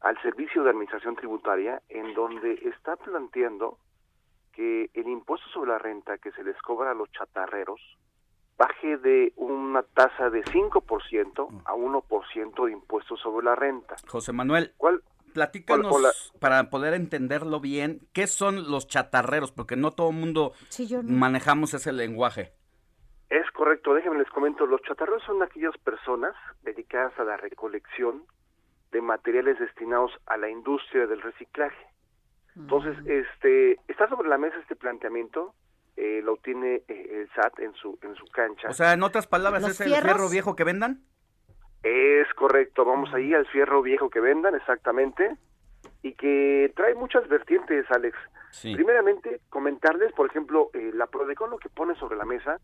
[0.00, 3.78] al Servicio de Administración Tributaria, en donde está planteando
[4.52, 7.80] que el impuesto sobre la renta que se les cobra a los chatarreros
[8.56, 13.96] baje de una tasa de 5% a 1% de impuestos sobre la renta.
[14.06, 15.02] José Manuel, ¿cuál?
[15.32, 19.52] Platícanos para poder entenderlo bien, ¿qué son los chatarreros?
[19.52, 20.52] Porque no todo el mundo
[21.04, 22.52] manejamos ese lenguaje.
[23.30, 28.24] Es correcto, déjenme les comento, los chatarreros son aquellas personas dedicadas a la recolección
[28.92, 31.86] de materiales destinados a la industria del reciclaje.
[32.56, 35.54] Entonces, este, está sobre la mesa este planteamiento
[35.96, 38.68] eh, lo tiene eh, el SAT en su en su cancha.
[38.68, 41.02] O sea, en otras palabras, ¿es el fierro viejo que vendan?
[41.82, 45.36] Es correcto, vamos ahí al fierro viejo que vendan, exactamente,
[46.02, 48.16] y que trae muchas vertientes, Alex.
[48.62, 52.58] Primeramente, comentarles, por ejemplo, eh, la Prodecon lo que pone sobre la mesa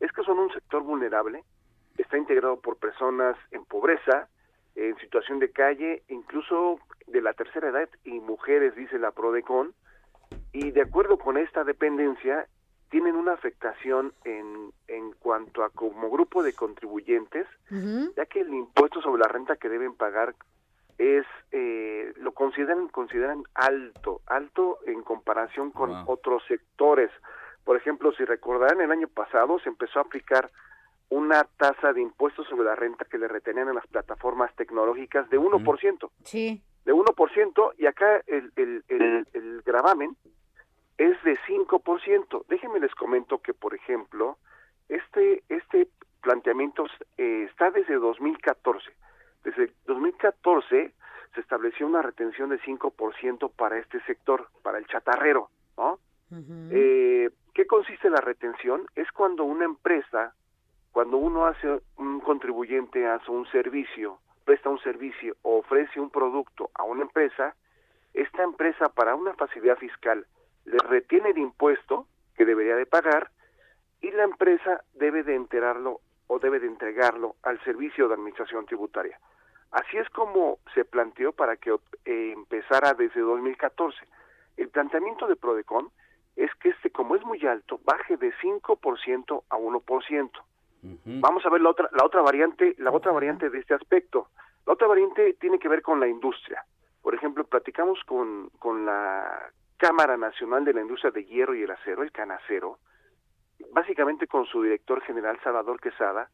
[0.00, 1.42] es que son un sector vulnerable,
[1.98, 4.28] está integrado por personas en pobreza,
[4.74, 9.74] en situación de calle, incluso de la tercera edad y mujeres, dice la Prodecon,
[10.52, 12.46] y de acuerdo con esta dependencia,
[12.90, 17.46] tienen una afectación en, en cuanto a como grupo de contribuyentes,
[18.16, 20.34] ya que el impuesto sobre la renta que deben pagar
[20.98, 27.10] es eh, lo consideran consideran alto, alto en comparación con otros sectores.
[27.64, 30.50] Por ejemplo, si recordarán, el año pasado se empezó a aplicar
[31.12, 35.38] una tasa de impuestos sobre la renta que le retenían en las plataformas tecnológicas de
[35.38, 36.10] 1%.
[36.24, 36.62] Sí.
[36.86, 40.16] De 1%, y acá el, el, el, el gravamen
[40.96, 42.46] es de 5%.
[42.48, 44.38] Déjenme les comento que, por ejemplo,
[44.88, 45.88] este, este
[46.22, 46.86] planteamiento
[47.18, 48.90] eh, está desde 2014.
[49.44, 50.94] Desde 2014
[51.34, 55.98] se estableció una retención de 5% para este sector, para el chatarrero, ¿no?
[56.70, 58.86] eh, ¿Qué consiste la retención?
[58.94, 60.34] Es cuando una empresa,
[60.92, 66.70] cuando uno hace, un contribuyente hace un servicio, presta un servicio o ofrece un producto
[66.74, 67.54] a una empresa,
[68.12, 70.26] esta empresa para una facilidad fiscal
[70.64, 72.06] le retiene el impuesto
[72.36, 73.30] que debería de pagar
[74.00, 79.18] y la empresa debe de enterarlo o debe de entregarlo al servicio de administración tributaria.
[79.70, 81.70] Así es como se planteó para que
[82.04, 83.98] eh, empezara desde 2014.
[84.58, 85.90] El planteamiento de Prodecon
[86.36, 90.30] es que este, como es muy alto, baje de 5% a 1%.
[90.82, 94.28] Vamos a ver la otra, la otra variante, la otra variante de este aspecto.
[94.66, 96.64] La otra variante tiene que ver con la industria.
[97.02, 101.70] Por ejemplo, platicamos con, con la Cámara Nacional de la Industria de Hierro y el
[101.70, 102.78] Acero, el Canacero,
[103.72, 106.28] básicamente con su director general Salvador Quesada,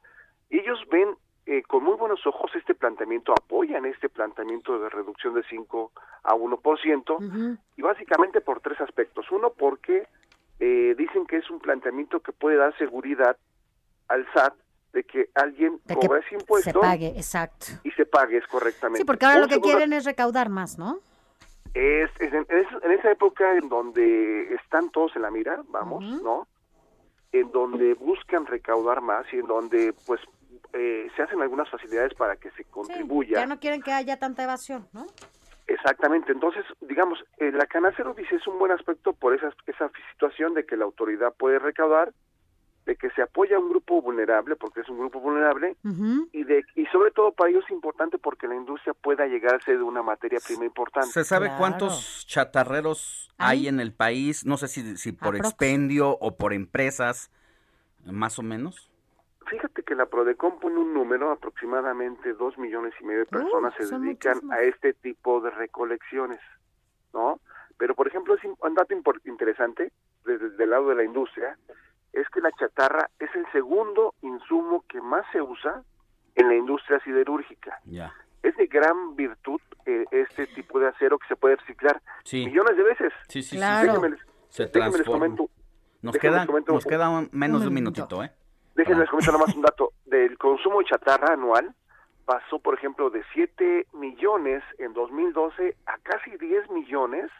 [0.50, 1.14] ellos ven
[1.46, 5.92] eh, con muy buenos ojos este planteamiento, apoyan este planteamiento de reducción de 5
[6.24, 9.30] a 1%, y básicamente por tres aspectos.
[9.30, 10.06] Uno, porque
[10.60, 13.38] eh, dicen que es un planteamiento que puede dar seguridad
[14.08, 14.54] al SAT
[14.92, 16.70] de que alguien cobra ese impuesto.
[16.70, 17.66] Se pague, exacto.
[17.84, 18.98] Y se pague correctamente.
[19.00, 21.00] Sí, porque ahora lo que quieren es recaudar más, ¿no?
[21.74, 22.46] Es, en,
[22.90, 26.48] esa época en donde están todos en la mira, vamos, ¿no?
[27.32, 30.20] en donde buscan recaudar más y en donde pues
[30.72, 33.40] eh, se hacen algunas facilidades para que se contribuya.
[33.40, 35.06] Ya no quieren que haya tanta evasión, ¿no?
[35.66, 40.54] Exactamente, entonces, digamos, eh, la canacero dice es un buen aspecto por esa, esa situación
[40.54, 42.14] de que la autoridad puede recaudar,
[42.88, 45.76] de que se apoya a un grupo vulnerable, porque es un grupo vulnerable,
[46.32, 49.82] y de y sobre todo para ellos es importante porque la industria pueda llegarse de
[49.82, 51.10] una materia prima importante.
[51.10, 54.46] ¿Se sabe cuántos chatarreros hay en el país?
[54.46, 57.30] No sé si, si por expendio o por empresas,
[58.06, 58.90] más o menos.
[59.50, 63.98] Fíjate que la Prodecon pone un número, aproximadamente dos millones y medio de personas se
[63.98, 66.40] dedican a este tipo de recolecciones,
[67.12, 67.38] ¿no?
[67.76, 68.94] Pero, por ejemplo, es un dato
[69.26, 69.92] interesante
[70.24, 71.58] desde, el lado de la industria,
[72.12, 75.82] es que la chatarra es el segundo insumo que más se usa
[76.34, 77.78] en la industria siderúrgica.
[77.84, 78.12] Ya.
[78.42, 82.00] Es de gran virtud eh, este tipo de acero que se puede reciclar
[82.32, 83.12] millones de veces.
[83.28, 83.86] Sí, sí, Claro.
[83.94, 85.26] Déjenme les- Se déjenme les transforma.
[85.26, 85.50] comento,
[86.02, 88.00] Nos queda, les comento nos un- queda un- menos Un de un minuto.
[88.02, 88.30] minutito, ¿eh?
[88.76, 89.92] Déjenme les comento nada más un dato.
[90.06, 91.74] Del consumo de chatarra anual
[92.24, 97.30] pasó, por ejemplo, de 7 millones en 2012 a casi 10 millones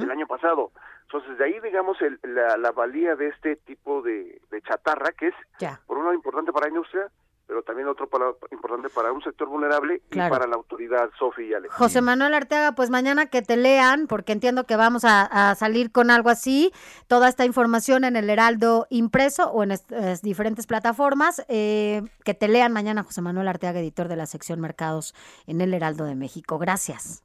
[0.00, 0.72] el año pasado.
[1.12, 5.28] Entonces, de ahí, digamos, el- la, la valía de este tipo de, de chatarra, que
[5.28, 5.80] es, Ya.
[5.86, 7.08] por un lado, importante para la industria,
[7.46, 10.28] pero también otro para, importante para un sector vulnerable Claro.
[10.34, 11.74] y para la autoridad, Sofi y Alex.
[11.74, 15.92] José Manuel Arteaga, pues mañana que te lean, porque entiendo que vamos a, a salir
[15.92, 16.72] con algo así,
[17.08, 19.78] toda esta información en el Heraldo impreso o en eh,
[20.22, 25.14] diferentes plataformas, eh, que te lean mañana José Manuel Arteaga, editor de la sección Mercados
[25.46, 26.58] en el Heraldo de México.
[26.58, 27.22] Gracias.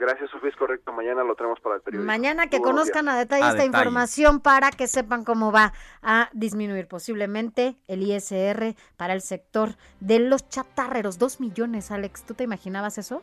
[0.00, 0.92] Gracias, Sofi, es correcto.
[0.92, 2.06] Mañana lo tenemos para el periódico.
[2.06, 3.14] Mañana que buenos conozcan días.
[3.14, 3.84] a detalle A esta detalle.
[3.84, 10.18] información para que sepan cómo va a disminuir posiblemente el ISR para el sector de
[10.20, 11.18] los chatarreros.
[11.18, 12.22] Dos millones, Alex.
[12.24, 13.22] ¿Tú te imaginabas eso?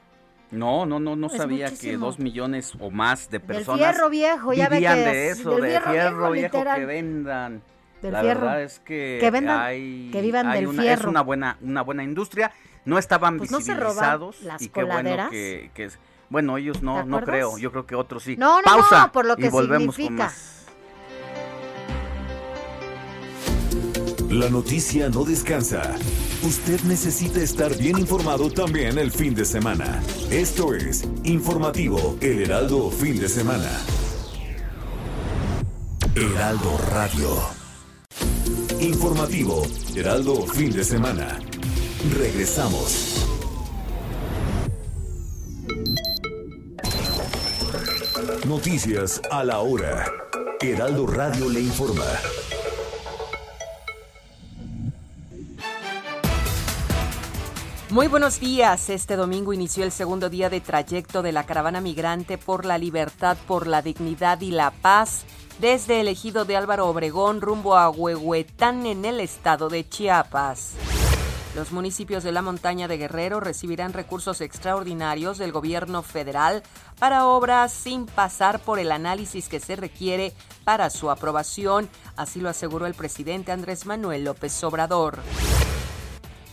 [0.51, 4.09] No, no, no, no Es sabía que dos millones o más de Del personas fierro
[4.09, 7.61] viejo, ya ve vivían que de es- eso, del de fierro fierro, viejo, que vendan.
[8.01, 8.41] Del la fierro.
[8.41, 11.01] verdad es que, Que vendan, hay, que vivan hay del una, fierro.
[11.01, 12.51] Es una buena, una buena industria.
[12.85, 15.99] No estaban Pues no se roban visibilizados las y qué bueno que, que es-
[16.29, 17.57] bueno ellos no, ¿Te no creo.
[17.57, 18.35] Yo creo que otros sí.
[18.37, 20.07] No, no, Pausa no, por lo que y volvemos significa.
[20.07, 20.47] con más.
[24.29, 25.95] La noticia no descansa.
[26.43, 30.01] Usted necesita estar bien informado también el fin de semana.
[30.29, 33.69] Esto es Informativo El Heraldo Fin de Semana.
[36.13, 37.29] Heraldo Radio.
[38.79, 39.63] Informativo
[39.95, 41.39] Heraldo Fin de Semana.
[42.15, 43.16] Regresamos.
[48.47, 50.09] Noticias a la hora.
[50.61, 52.05] Heraldo Radio le informa.
[57.89, 58.89] Muy buenos días.
[58.89, 63.35] Este domingo inició el segundo día de trayecto de la caravana migrante por la libertad,
[63.47, 65.25] por la dignidad y la paz
[65.59, 70.75] desde el ejido de Álvaro Obregón rumbo a Huehuetán en el estado de Chiapas.
[71.57, 76.61] Los municipios de la montaña de Guerrero recibirán recursos extraordinarios del gobierno federal
[76.99, 80.33] para obras sin pasar por el análisis que se requiere
[80.63, 85.19] para su aprobación, así lo aseguró el presidente Andrés Manuel López Obrador.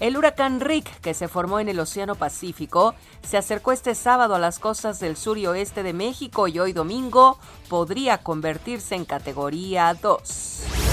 [0.00, 4.38] El huracán Rick, que se formó en el Océano Pacífico, se acercó este sábado a
[4.38, 7.38] las costas del sur y oeste de México y hoy domingo
[7.68, 10.83] podría convertirse en categoría 2.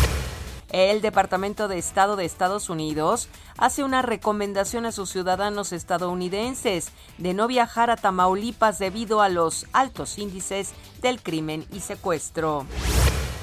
[0.72, 3.28] El Departamento de Estado de Estados Unidos
[3.58, 9.68] hace una recomendación a sus ciudadanos estadounidenses de no viajar a Tamaulipas debido a los
[9.74, 10.72] altos índices
[11.02, 12.66] del crimen y secuestro.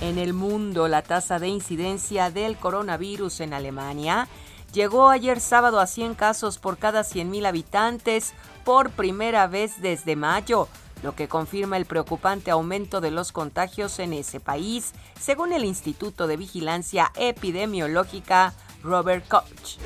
[0.01, 4.27] En el mundo, la tasa de incidencia del coronavirus en Alemania
[4.73, 8.33] llegó ayer sábado a 100 casos por cada 100.000 habitantes
[8.65, 10.67] por primera vez desde mayo,
[11.03, 16.27] lo que confirma el preocupante aumento de los contagios en ese país, según el Instituto
[16.27, 19.79] de Vigilancia Epidemiológica Robert Koch.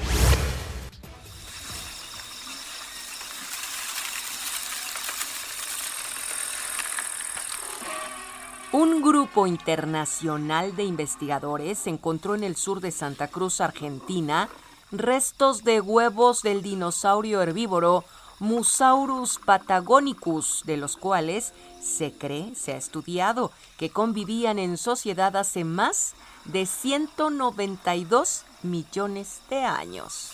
[8.72, 14.48] Un grupo internacional de investigadores encontró en el sur de Santa Cruz, Argentina,
[14.90, 18.04] restos de huevos del dinosaurio herbívoro
[18.42, 25.62] Musaurus patagonicus, de los cuales se cree, se ha estudiado, que convivían en sociedad hace
[25.62, 26.14] más
[26.46, 30.32] de 192 millones de años.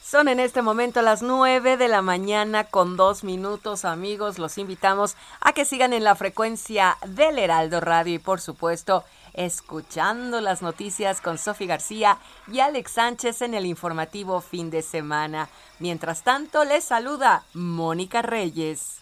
[0.00, 4.38] Son en este momento las 9 de la mañana con dos minutos, amigos.
[4.38, 9.04] Los invitamos a que sigan en la frecuencia del Heraldo Radio y, por supuesto,
[9.34, 12.18] escuchando las noticias con Sofi García
[12.50, 15.48] y Alex Sánchez en el informativo fin de semana.
[15.78, 19.00] Mientras tanto, les saluda Mónica Reyes.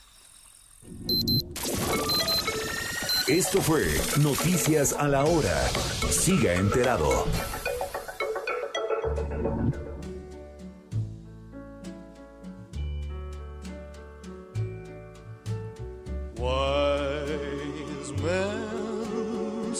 [3.29, 3.85] Esto fue
[4.23, 5.69] Noticias a la Hora.
[6.11, 7.27] Siga enterado.
[16.39, 18.58] Wise men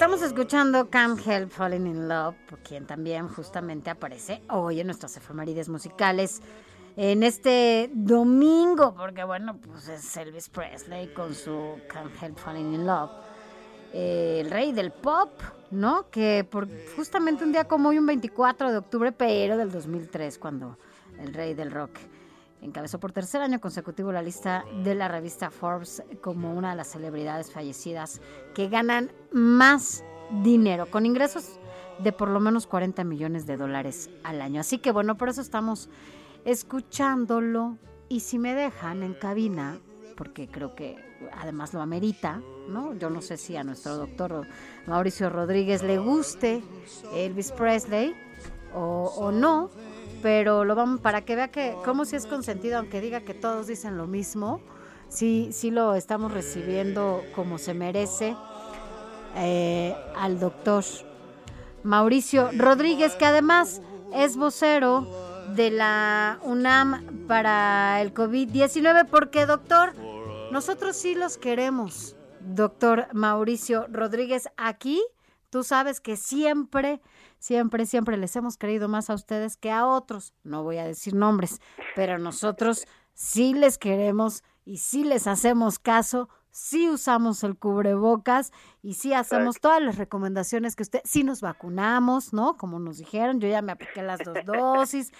[0.00, 2.34] Estamos escuchando Can't Help Falling in Love,
[2.66, 6.40] quien también justamente aparece hoy en nuestras efemérides musicales
[6.96, 12.86] en este domingo, porque bueno, pues es Elvis Presley con su Can't Help Falling in
[12.86, 13.10] Love.
[13.92, 15.38] Eh, el rey del pop,
[15.70, 16.08] ¿no?
[16.08, 16.66] Que por
[16.96, 20.78] justamente un día como hoy, un 24 de octubre, pero del 2003, cuando
[21.18, 21.98] el rey del rock
[22.62, 26.88] encabezó por tercer año consecutivo la lista de la revista Forbes como una de las
[26.88, 28.20] celebridades fallecidas
[28.54, 30.04] que ganan más
[30.42, 31.58] dinero, con ingresos
[31.98, 34.60] de por lo menos 40 millones de dólares al año.
[34.60, 35.88] Así que bueno, por eso estamos
[36.44, 37.76] escuchándolo
[38.08, 39.78] y si me dejan en cabina,
[40.16, 40.96] porque creo que
[41.32, 42.94] además lo amerita, ¿no?
[42.94, 44.46] Yo no sé si a nuestro doctor
[44.86, 46.62] Mauricio Rodríguez le guste
[47.14, 48.14] Elvis Presley
[48.74, 49.70] o, o no,
[50.22, 53.66] pero lo vamos para que vea que como si es consentido, aunque diga que todos
[53.66, 54.60] dicen lo mismo,
[55.08, 58.36] sí, sí lo estamos recibiendo como se merece
[59.36, 60.84] eh, al doctor
[61.82, 63.80] Mauricio Rodríguez, que además
[64.14, 65.06] es vocero
[65.54, 69.94] de la UNAM para el COVID-19, porque doctor,
[70.50, 75.02] nosotros sí los queremos, doctor Mauricio Rodríguez, aquí.
[75.48, 77.00] Tú sabes que siempre,
[77.40, 80.34] siempre, siempre les hemos creído más a ustedes que a otros.
[80.44, 81.60] No voy a decir nombres,
[81.96, 88.52] pero nosotros sí les queremos y sí les hacemos caso, sí usamos el cubrebocas
[88.82, 92.56] y sí hacemos todas las recomendaciones que usted, sí nos vacunamos, ¿no?
[92.56, 95.12] Como nos dijeron, yo ya me apliqué las dos dosis.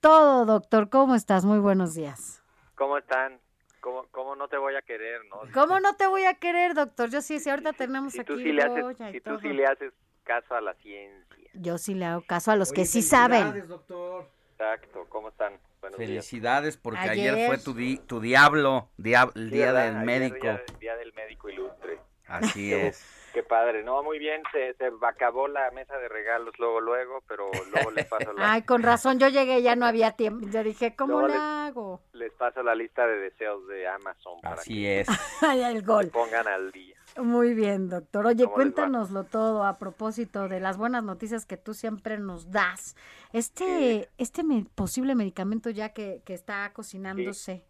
[0.00, 1.44] Todo, doctor, ¿cómo estás?
[1.44, 2.42] Muy buenos días.
[2.74, 3.40] ¿Cómo están?
[3.80, 5.40] ¿Cómo, ¿Cómo no te voy a querer, no?
[5.52, 7.10] ¿Cómo no te voy a querer, doctor?
[7.10, 9.40] Yo sí, sí, ahorita tenemos Si aquí tú sí le haces, si tú todo.
[9.40, 9.92] sí le haces
[10.24, 11.50] caso a la ciencia.
[11.54, 13.66] Yo sí le hago caso a los que sí saben.
[13.68, 14.26] doctor.
[14.52, 15.54] Exacto, ¿cómo están?
[15.80, 16.08] Buenos días.
[16.10, 17.46] Felicidades porque ayer, Ayer.
[17.48, 19.84] fue tu, di- tu diablo, diab- el Sí, día ¿verdad?
[19.86, 20.36] del Ayer médico.
[20.46, 21.98] Día, día del médico ilustre.
[22.28, 23.18] Así Qué- es.
[23.34, 27.50] Qué padre, no, muy bien, se, se acabó la mesa de regalos luego, luego, pero
[27.72, 30.46] luego les paso la, Ay, con razón, yo llegué, ya no había tiempo.
[30.50, 32.02] Yo dije, ¿cómo Luego hago?
[32.12, 35.08] les paso la lista de deseos de Amazon para Así que es.
[35.42, 36.08] Ay, el se gol.
[36.08, 36.91] pongan al día.
[37.20, 38.26] Muy bien, doctor.
[38.26, 42.96] Oye, cuéntanoslo todo a propósito de las buenas noticias que tú siempre nos das.
[43.32, 44.42] Este, este
[44.74, 47.64] posible medicamento ya que, que está cocinándose.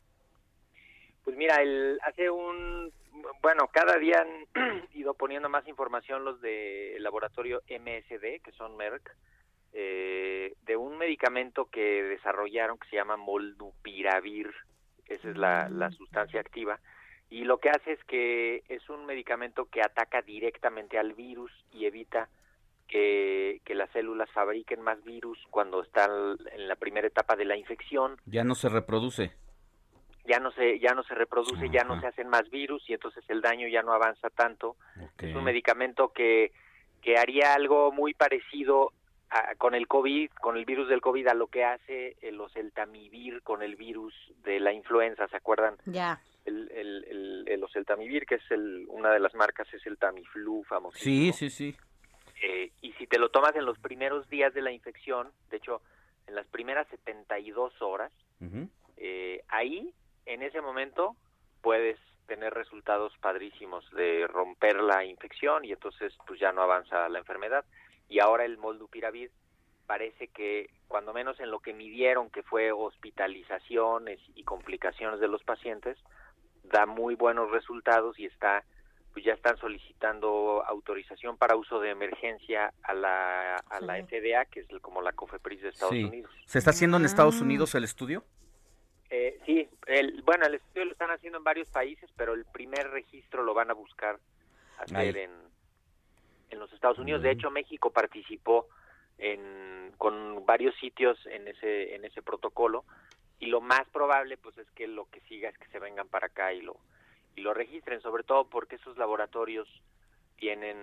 [1.24, 2.92] Pues mira, el, hace un,
[3.42, 9.14] bueno, cada día han ido poniendo más información los del laboratorio MSD, que son Merck,
[9.72, 14.50] eh, de un medicamento que desarrollaron que se llama Molnupiravir,
[15.06, 16.78] esa es la, la sustancia activa,
[17.32, 21.86] y lo que hace es que es un medicamento que ataca directamente al virus y
[21.86, 22.28] evita
[22.88, 26.10] que, que las células fabriquen más virus cuando están
[26.52, 29.32] en la primera etapa de la infección Ya no se reproduce.
[30.26, 33.24] ya no se ya no se reproduce, ya no se hacen más virus y entonces
[33.28, 34.76] el daño ya no avanza tanto.
[35.18, 36.52] Es un medicamento que,
[37.00, 38.92] que haría algo muy parecido
[39.30, 43.42] a- con el COVID, con el virus del COVID, a lo que hace el oseltamivir
[43.42, 44.14] con el virus
[44.44, 45.76] de la influenza, ¿se acuerdan?
[45.86, 46.20] Ya.
[46.44, 50.64] El, el, el, el oseltamivir, que es el, una de las marcas, es el Tamiflu
[50.64, 50.98] famoso.
[50.98, 51.76] Sí, sí, sí.
[52.42, 55.82] Eh, y si te lo tomas en los primeros días de la infección, de hecho,
[56.26, 58.68] en las primeras 72 horas, Ujú.
[58.96, 59.94] eh, ahí,
[60.26, 61.14] en ese momento,
[61.60, 67.18] puedes tener resultados padrísimos de romper la infección y entonces pues ya no avanza la
[67.18, 67.64] enfermedad.
[68.08, 69.30] Y ahora el molnupiravir
[69.86, 75.42] parece que cuando menos en lo que midieron que fue hospitalizaciones y complicaciones de los
[75.42, 75.98] pacientes,
[76.64, 78.64] da muy buenos resultados y está
[79.12, 84.60] pues ya están solicitando autorización para uso de emergencia a la, a la FDA, que
[84.60, 86.04] es como la COFEPRIS de Estados Sí.
[86.04, 86.30] Unidos.
[86.46, 87.44] ¿Se está haciendo en Estados Ah.
[87.44, 88.24] Unidos el estudio?
[89.10, 92.88] Eh, sí, el, bueno, el estudio lo están haciendo en varios países, pero el primer
[92.90, 94.18] registro lo van a buscar
[94.78, 95.30] hacer en,
[96.48, 97.20] en los Estados Unidos.
[97.20, 98.66] De hecho, México participó
[99.18, 102.86] en, con varios sitios en ese, en ese protocolo
[103.42, 106.28] y lo más probable pues es que lo que siga es que se vengan para
[106.28, 106.76] acá y lo,
[107.34, 109.68] y lo registren, sobre todo porque esos laboratorios
[110.36, 110.76] tienen,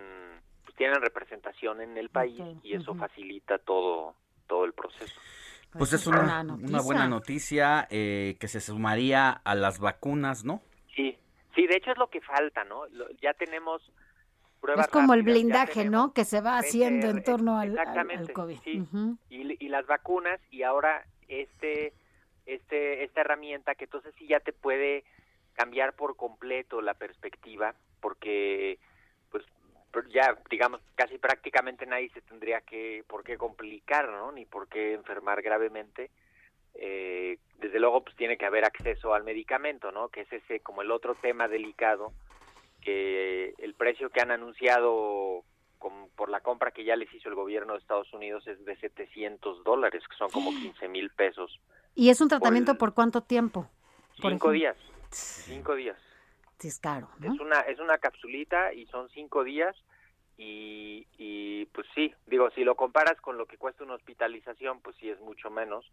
[0.65, 4.13] pues, tienen representación en el país y eso facilita todo,
[4.47, 5.21] todo el proceso.
[5.71, 7.87] Pues es una una, buena una buena noticia.
[7.89, 10.61] eh, que se sumaría a las vacunas, ¿no?
[10.95, 11.17] Sí,
[11.55, 12.87] sí, de hecho es lo que falta, ¿no?
[12.87, 13.81] Lo- ya tenemos
[14.59, 16.11] pruebas Es como el rápidas, blindaje, ¿no?
[16.13, 18.57] Que se va haciendo en torno al, al- al exactamente, COVID.
[18.65, 18.83] sí.
[19.29, 21.93] Y, y las vacunas y ahora este
[22.53, 25.03] este esta herramienta que entonces sí ya te puede
[25.53, 28.77] cambiar por completo la perspectiva porque
[29.91, 34.67] pues ya digamos casi prácticamente nadie se tendría que por qué complicar no ni por
[34.67, 36.11] qué enfermar gravemente.
[36.75, 40.83] Eh, desde luego pues tiene que haber acceso al medicamento no que es ese como
[40.83, 42.13] el otro tema delicado
[42.81, 45.43] que el precio que han anunciado
[45.79, 48.75] con- por la compra que ya les hizo el gobierno de Estados Unidos es de
[48.77, 51.59] 700 dólares, que son como 15 mil pesos.
[51.99, 53.63] ¿Y es un tratamiento por cuánto tiempo?
[54.21, 54.51] Por Cinco ejemplo.
[54.51, 54.77] días.
[55.11, 55.97] Cinco días.
[56.57, 57.33] Sí, es caro, ¿no?
[57.33, 59.75] Es una, es una capsulita y son cinco días
[60.37, 64.95] y, y pues sí, digo, si lo comparas con lo que cuesta una hospitalización, pues
[64.95, 65.91] sí es mucho menos,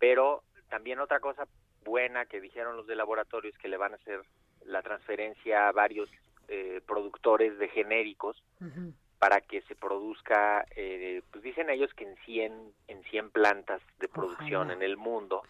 [0.00, 1.46] pero también otra cosa
[1.84, 4.20] buena que dijeron los de laboratorio es que le van a hacer
[4.64, 6.10] la transferencia a varios
[6.48, 8.92] eh, productores de genéricos Ujú.
[9.18, 14.08] Para que se produzca, eh, pues dicen ellos que en 100, en 100 plantas de
[14.08, 14.72] producción Ojalá.
[14.74, 15.42] en el mundo,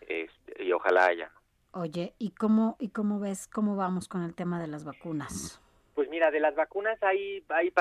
[0.00, 1.30] este, y ojalá haya.
[1.72, 5.60] Oye, ¿y cómo, ¿y cómo ves cómo vamos con el tema de las vacunas?
[5.94, 7.72] Pues mira, de las vacunas hay, hay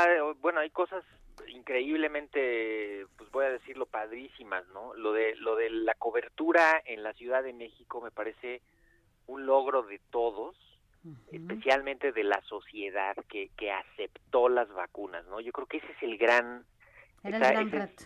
[0.41, 1.03] bueno, hay cosas
[1.47, 4.93] increíblemente, pues voy a decirlo, padrísimas, ¿no?
[4.95, 8.61] Lo de, lo de la cobertura en la Ciudad de México me parece
[9.27, 10.55] un logro de todos,
[11.31, 15.39] especialmente de la sociedad que, que aceptó las vacunas, ¿no?
[15.41, 16.65] Yo creo que ese es el gran...
[17.23, 18.03] Era esa- el gran ese es- reto.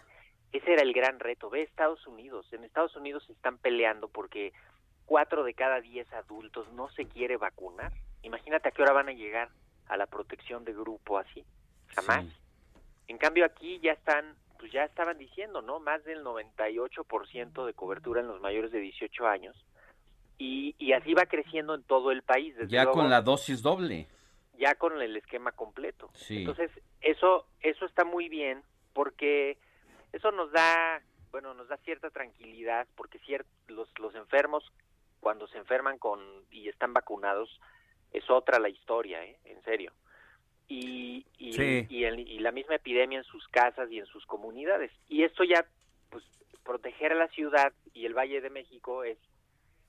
[0.54, 1.50] ese era el gran reto.
[1.50, 2.52] Ve Estados Unidos.
[2.54, 4.54] En Estados Unidos se están peleando porque
[5.06, 7.92] cuatro de cada diez adultos no se quiere vacunar.
[8.24, 9.50] Imagínate a qué hora van a llegar
[9.88, 11.46] a la protección de grupo así.
[11.96, 12.26] Jamás.
[13.08, 15.80] En cambio aquí ya están, pues ya estaban diciendo, ¿no?
[15.80, 19.56] Más del 98% de cobertura en los mayores de 18 años.
[20.38, 22.56] Y, y así va creciendo en todo el país.
[22.56, 24.08] Desde Ya luego, con la dosis doble.
[24.58, 26.10] ya con el esquema completo.
[26.14, 26.40] Sí.
[26.40, 28.62] Entonces, eso eso está muy bien
[28.94, 29.58] porque
[30.14, 31.02] eso nos da,
[31.32, 34.64] bueno, nos da cierta tranquilidad porque cier- los los enfermos
[35.20, 36.20] cuando se enferman con
[36.52, 37.60] y están vacunados
[38.14, 39.38] es otra la historia, ¿eh?
[39.46, 39.92] En serio.
[40.68, 41.86] Y y, Sí.
[41.90, 44.92] y, el- y la misma epidemia en sus casas y en sus comunidades.
[45.08, 45.66] Y esto ya
[46.10, 46.24] pues
[46.64, 49.18] proteger a la ciudad y el Valle de México es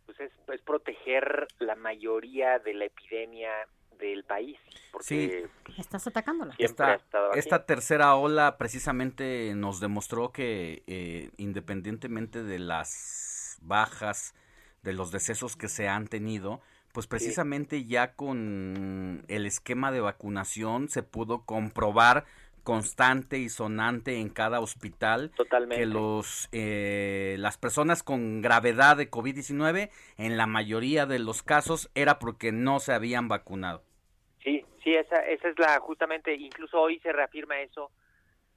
[0.09, 3.51] pues es, es proteger la mayoría de la epidemia
[3.99, 4.57] del país,
[4.91, 6.55] porque Estás atacándola.
[6.57, 6.99] Esta,
[7.35, 14.35] esta tercera ola precisamente nos demostró que eh, independientemente de las bajas,
[14.83, 16.63] de los decesos que se han tenido,
[16.93, 22.25] pues precisamente ya con el esquema de vacunación se pudo comprobar
[22.69, 25.77] constante y sonante en cada hospital Totalmente.
[25.77, 29.89] que los eh, las personas con gravedad de COVID-19
[30.19, 33.85] en la mayoría de los casos era porque no se habían vacunado.
[34.45, 37.91] Sí, sí, esa, esa es la, justamente, incluso hoy se reafirma eso.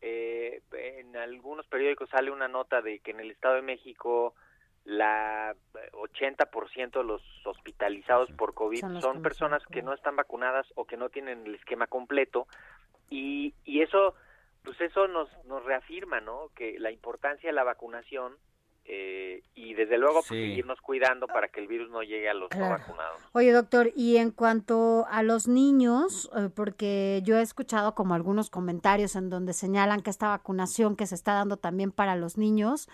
[0.02, 4.36] Eh, en algunos periódicos sale una nota de que en el Estado de México
[4.84, 5.56] la
[5.94, 10.98] 80% de los hospitalizados por COVID Son son, personas que no están vacunadas o que
[10.98, 12.48] no tienen el esquema completo
[13.12, 14.16] y, y eso
[14.64, 16.50] pues eso nos, nos reafirma ¿no?
[16.56, 18.34] que la importancia de la vacunación
[18.86, 20.36] eh, y desde luego pues, Sí.
[20.50, 23.22] seguirnos cuidando para que el virus no llegue a los no vacunados.
[23.32, 28.50] Oye, doctor, y en cuanto a los niños, eh, porque yo he escuchado como algunos
[28.50, 32.88] comentarios en donde señalan que esta vacunación que se está dando también para los niños,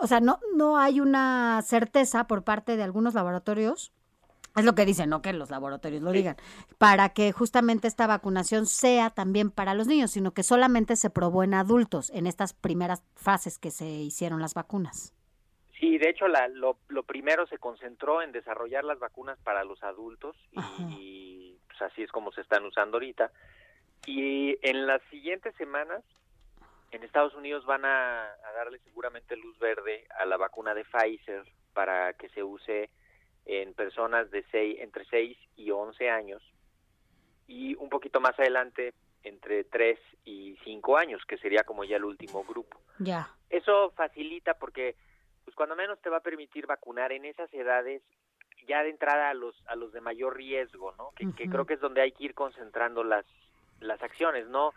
[0.00, 3.92] o sea, no, no hay una certeza por parte de algunos laboratorios.
[4.56, 6.36] Es lo que dicen, no que los laboratorios lo digan,
[6.78, 11.42] para que justamente esta vacunación sea también para los niños, sino que solamente se probó
[11.42, 15.12] en adultos en estas primeras fases que se hicieron las vacunas.
[15.80, 19.82] Sí, de hecho, la, lo, lo primero se concentró en desarrollar las vacunas para los
[19.82, 20.60] adultos y,
[20.98, 23.32] y, pues así es como se están usando ahorita.
[24.06, 26.04] Y en las siguientes semanas,
[26.92, 31.42] en Estados Unidos van a, a darle seguramente luz verde a la vacuna de Pfizer
[31.72, 32.88] para que se use
[33.46, 36.42] en personas de seis, entre 6 y 11 años.
[37.46, 42.04] y un poquito más adelante entre 3 y 5 años, que sería como ya el
[42.04, 42.80] último grupo.
[42.98, 43.28] Ya.
[43.50, 44.96] Eso facilita porque
[45.44, 48.00] pues cuando menos te va a permitir vacunar en esas edades
[48.66, 51.10] ya de entrada a los a los de mayor riesgo, ¿no?
[51.16, 53.26] Que, que creo que es donde hay que ir concentrando las
[53.80, 54.72] las acciones, no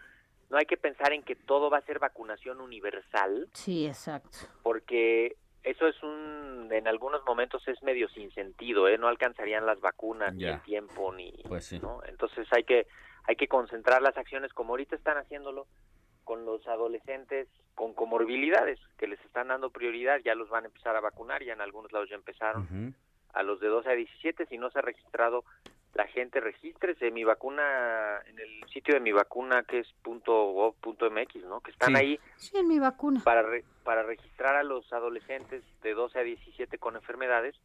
[0.49, 4.39] no hay que pensar en que todo va a ser vacunación universal, Sí, exacto.
[4.61, 5.37] porque
[5.69, 8.97] eso es un en algunos momentos es medio sin sentido, ¿eh?
[8.97, 10.55] No alcanzarían las vacunas ni Ya.
[10.55, 11.79] el tiempo ni Pues sí.
[11.79, 12.01] ¿no?
[12.07, 12.87] Entonces hay que
[13.25, 15.67] hay que concentrar las acciones como ahorita están haciéndolo
[16.23, 20.95] con los adolescentes con comorbilidades que les están dando prioridad, ya los van a empezar
[20.95, 22.95] a vacunar, ya en algunos lados ya empezaron.
[23.33, 25.43] A los de 12 a 17, si no se ha registrado
[25.97, 27.09] la gente, regístrese.
[27.11, 31.59] Mi vacuna, en el sitio de mi vacuna, que es punto punto .mx, ¿no?
[31.61, 31.95] Que están Sí.
[31.95, 33.21] ahí Sí, en mi vacuna.
[33.23, 37.55] para, re- para registrar a los adolescentes de 12 a 17 con enfermedades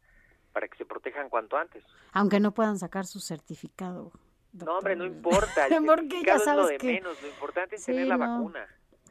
[0.51, 1.83] para que se protejan cuanto antes.
[2.11, 4.11] Aunque no puedan sacar su certificado.
[4.53, 5.67] No, hombre, no importa.
[5.67, 7.21] El Porque ya certificado es lo sabes de que- menos.
[7.21, 8.33] Lo importante es Sí, tener la no.
[8.37, 8.67] vacuna.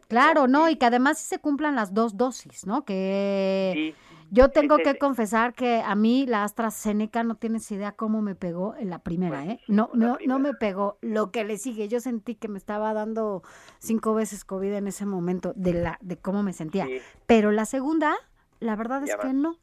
[0.09, 2.85] Claro, no, y que además sí se cumplan las dos dosis, ¿no?
[2.85, 3.94] Que Sí.
[4.33, 8.75] Yo tengo que confesar que a mí la AstraZeneca no tienes idea cómo me pegó
[8.77, 9.61] en la primera, ¿eh?
[9.69, 10.97] No, no, no me pegó.
[11.03, 13.43] Lo que le sigue, yo sentí que me estaba dando
[13.79, 16.87] cinco veces COVID en ese momento de la, de cómo me sentía.
[16.87, 17.03] Sí.
[17.27, 18.17] Pero la segunda,
[18.59, 19.59] la verdad es Ya que no.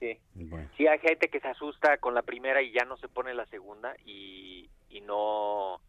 [0.00, 0.18] Sí.
[0.34, 0.68] Bueno.
[0.76, 3.46] Sí, hay gente que se asusta con la primera y ya no se pone la
[3.46, 5.80] segunda y, y no,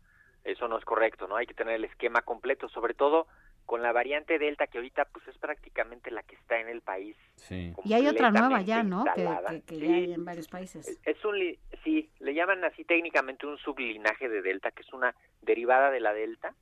[0.43, 1.37] eso no es correcto, ¿no?
[1.37, 3.25] Hay que tener el esquema completo, sobre todo
[3.65, 7.17] con la variante Delta que ahorita pues es prácticamente la que está en el país.
[7.35, 7.73] Sí.
[7.83, 9.03] Y hay otra nueva ya, ¿no?
[9.05, 9.49] Que, instalada.
[9.49, 9.87] que- que Sí.
[9.87, 10.99] ya hay en varios países.
[11.03, 15.15] Es un, li- sí, le llaman así técnicamente un sublinaje de Delta, que es una
[15.41, 16.53] derivada de la Delta,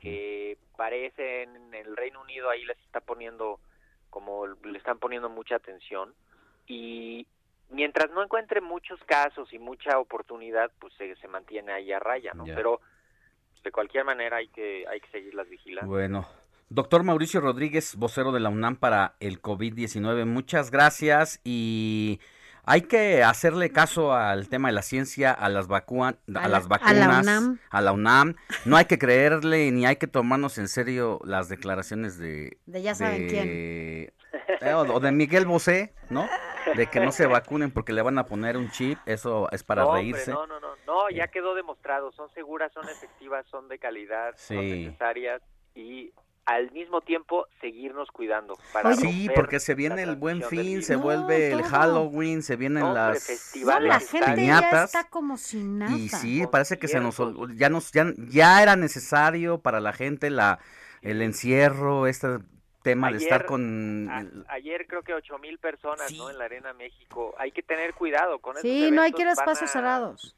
[0.00, 3.60] que parece en el Reino Unido ahí les está poniendo,
[4.10, 6.12] como le están poniendo mucha atención,
[6.66, 7.26] y
[7.70, 12.32] mientras no encuentre muchos casos y mucha oportunidad, pues se, se mantiene ahí a raya,
[12.34, 12.44] ¿no?
[12.44, 12.80] Pero
[13.66, 15.90] de cualquier manera hay que, hay que seguirlas vigilando.
[15.90, 16.26] Bueno.
[16.68, 22.18] Doctor Mauricio Rodríguez, vocero de la UNAM para el COVID-19, muchas gracias y
[22.64, 26.48] hay que hacerle caso al tema de la ciencia, a las, vacua- a A la-
[26.48, 27.58] las a la vacunas, UNAM.
[27.70, 28.34] a la UNAM.
[28.64, 32.58] No hay que creerle ni hay que tomarnos en serio las declaraciones de...
[32.66, 33.44] De ya saben quién.
[33.48, 34.12] eh,
[34.74, 36.28] o o de Miguel Bosé, ¿no?
[36.74, 39.82] De que no se vacunen porque le van a poner un chip, eso es para
[39.82, 40.32] no, hombre, reírse.
[40.32, 44.58] no, no, no, no, ya quedó demostrado, son seguras, son efectivas, son de calidad, son
[44.58, 45.42] necesarias
[45.74, 46.12] y
[46.46, 48.54] al mismo tiempo seguirnos cuidando.
[48.72, 52.94] Para Sí, porque se viene el buen fin, se vuelve el Halloween, se vienen No,
[52.94, 54.84] las, festivales No, la las gente ya piñatas.
[54.94, 55.96] está como sin nada.
[55.96, 57.16] Y sí, parece que se nos
[57.56, 60.60] ya nos ya, ya era necesario para la gente la
[61.02, 62.38] el encierro, este
[62.92, 66.30] tema de estar con a- ayer creo que ocho mil personas, ¿no?
[66.30, 67.34] En la Arena México.
[67.38, 70.34] Hay que tener cuidado con esos Sí, no hay que ir a espacios cerrados.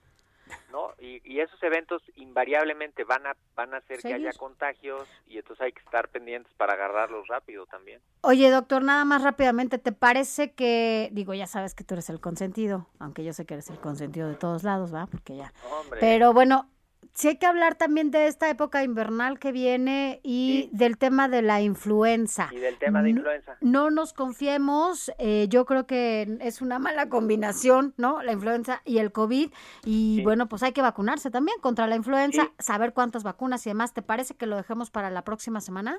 [0.72, 0.92] ¿no?
[0.98, 5.62] Y, y esos eventos invariablemente van a van a hacer que haya contagios y entonces
[5.64, 8.00] hay que estar pendientes para agarrarlos rápido también.
[8.22, 12.20] Oye, doctor, nada más rápidamente, ¿te parece que, digo, ya sabes que tú eres el
[12.20, 15.06] consentido, aunque yo sé que eres el consentido de todos lados, ¿va?
[15.06, 15.52] Porque ya.
[15.70, 16.00] Hombre.
[16.00, 16.70] Pero bueno,
[17.18, 21.42] sí hay que hablar también de esta época invernal que viene y del tema de
[21.42, 22.48] la influenza.
[22.52, 23.56] Y del tema de No- influenza.
[23.60, 28.22] No nos confiemos, eh, yo creo que es una mala combinación, ¿no?
[28.22, 29.50] La influenza y el COVID.
[29.84, 33.92] Y bueno, pues hay que vacunarse también contra la influenza, saber cuántas vacunas y demás.
[33.92, 35.98] ¿Te parece que lo dejemos para la próxima semana?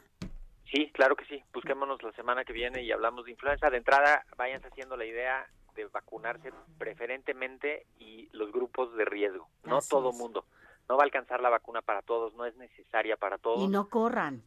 [0.71, 1.43] Sí, claro que sí.
[1.53, 3.69] Busquémonos la semana que viene y hablamos de influenza.
[3.69, 9.49] De entrada, váyanse haciendo la idea de vacunarse preferentemente y los grupos de riesgo.
[9.65, 10.17] No Así todo es.
[10.17, 10.45] mundo.
[10.89, 13.61] No va a alcanzar la vacuna para todos, no es necesaria para todos.
[13.61, 14.43] Y no corran.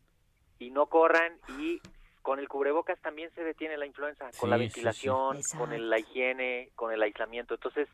[0.58, 1.80] y no corran y
[2.22, 4.74] con el cubrebocas también se detiene la influenza, con la Sí, sí, sí.
[4.74, 7.54] ventilación, con el- la higiene, con el aislamiento.
[7.54, 7.88] Entonces,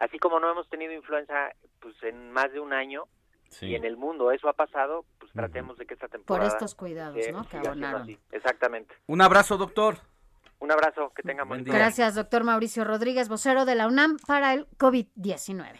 [0.00, 1.50] así como no hemos tenido influenza
[1.80, 3.04] pues en más de un año
[3.50, 3.66] Sí.
[3.66, 7.16] y en el mundo eso ha pasado, pues tratemos de que esta temporada estos cuidados,
[7.24, 7.48] eh, ¿no?
[7.48, 8.02] Que abonaron.
[8.02, 8.18] así.
[8.32, 8.92] Exactamente.
[9.06, 9.98] Un abrazo, doctor.
[10.58, 11.72] Un abrazo, que tengan buen día.
[11.72, 15.78] Gracias, doctor Mauricio Rodríguez, vocero de la UNAM para el COVID-19.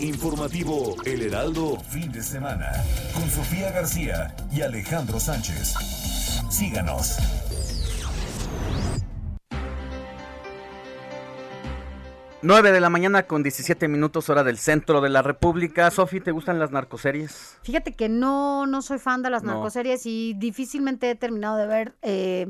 [0.00, 2.70] Informativo El Heraldo fin de semana
[3.14, 5.74] con Sofía García y Alejandro Sánchez.
[6.50, 7.16] Síganos.
[12.42, 15.90] Nueve de la mañana con 17 minutos hora del centro de la República.
[15.90, 17.58] Sofi, ¿te gustan las narcoseries?
[17.62, 19.54] Fíjate que no, no soy fan de las No.
[19.54, 22.46] narcoseries y difícilmente he terminado de ver eh,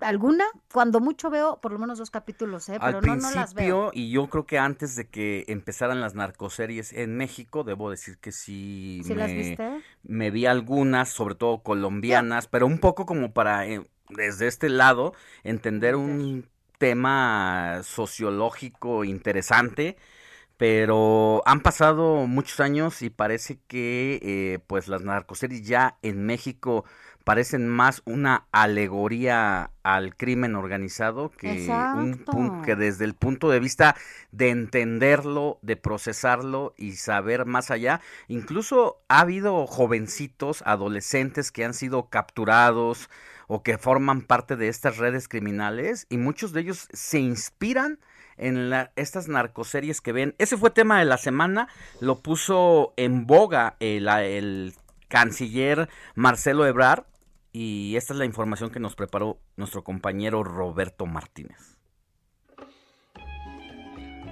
[0.00, 0.44] alguna.
[0.72, 2.78] Cuando mucho veo por lo menos dos capítulos, ¿eh?
[2.80, 3.90] pero Al no, no las veo.
[3.94, 8.32] y yo creo que antes de que empezaran las narcoseries en México, debo decir que
[8.32, 9.82] sí, ¿Sí me, las viste?
[10.02, 15.14] me vi algunas, sobre todo colombianas, pero un poco como para, eh, desde este lado,
[15.44, 16.48] entender un
[16.78, 19.96] tema sociológico interesante,
[20.64, 26.86] pero han pasado muchos años y parece que eh, pues las narcoseries ya en México
[27.22, 33.94] parecen más una alegoría al crimen organizado que un que desde el punto de vista
[34.32, 41.74] de entenderlo, de procesarlo y saber más allá, incluso ha habido jovencitos, adolescentes que han
[41.74, 43.10] sido capturados
[43.48, 47.98] o que forman parte de estas redes criminales y muchos de ellos se inspiran
[48.36, 50.34] en estas narcoseries que ven.
[50.38, 51.68] Ese fue tema de la semana,
[52.00, 54.74] lo puso en boga el, el
[55.08, 57.04] canciller Marcelo Ebrard
[57.52, 61.73] y esta es la información que nos preparó nuestro compañero Roberto Martínez.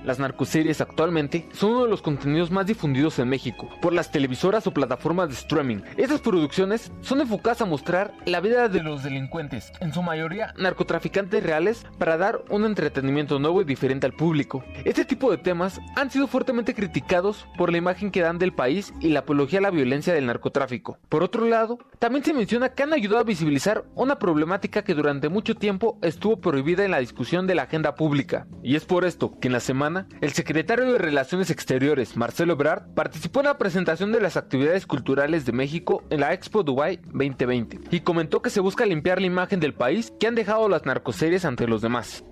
[0.05, 4.67] Las narcoseries actualmente son uno de los contenidos más difundidos en México por las televisoras
[4.67, 5.79] o plataformas de streaming.
[5.97, 11.43] Estas producciones son enfocadas a mostrar la vida de los delincuentes, en su mayoría narcotraficantes
[11.43, 14.65] reales, para dar un entretenimiento nuevo y diferente al público.
[14.85, 18.93] Este tipo de temas han sido fuertemente criticados por la imagen que dan del país
[19.01, 20.99] y la apología a la violencia del narcotráfico.
[21.09, 25.29] Por otro lado, también se menciona que han ayudado a visibilizar una problemática que durante
[25.29, 28.47] mucho tiempo estuvo prohibida en la discusión de la agenda pública.
[28.63, 32.95] Y es por esto que en la semana el secretario de Relaciones Exteriores, Marcelo Ebrard,
[32.95, 37.81] participó en la presentación de las actividades culturales de México en la Expo Dubai 2020
[37.91, 41.45] y comentó que se busca limpiar la imagen del país que han dejado las narcoseries
[41.45, 42.25] ante los demás.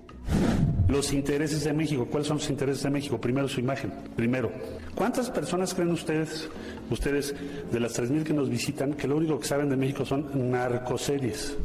[0.87, 3.19] Los intereses de México, ¿cuáles son los intereses de México?
[3.19, 4.51] Primero su imagen, primero.
[4.93, 6.49] ¿Cuántas personas creen ustedes,
[6.89, 7.33] ustedes
[7.71, 11.57] de las 3.000 que nos visitan, que lo único que saben de México son narcoseries?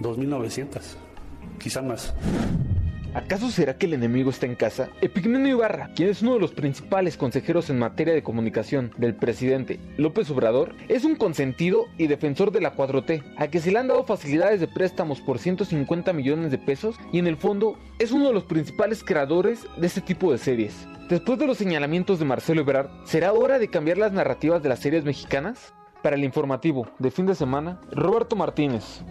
[0.00, 0.80] 2.900,
[1.58, 2.12] quizá más.
[3.14, 4.88] ¿Acaso será que el enemigo está en casa?
[5.00, 9.80] Epigmenio Ibarra, quien es uno de los principales consejeros en materia de comunicación del presidente
[9.96, 13.88] López Obrador, es un consentido y defensor de la 4T, a que se le han
[13.88, 18.28] dado facilidades de préstamos por 150 millones de pesos y en el fondo es uno
[18.28, 20.86] de los principales creadores de este tipo de series.
[21.08, 24.80] Después de los señalamientos de Marcelo Ebrard, ¿será hora de cambiar las narrativas de las
[24.80, 25.72] series mexicanas?
[26.02, 29.02] Para el informativo de fin de semana, Roberto Martínez.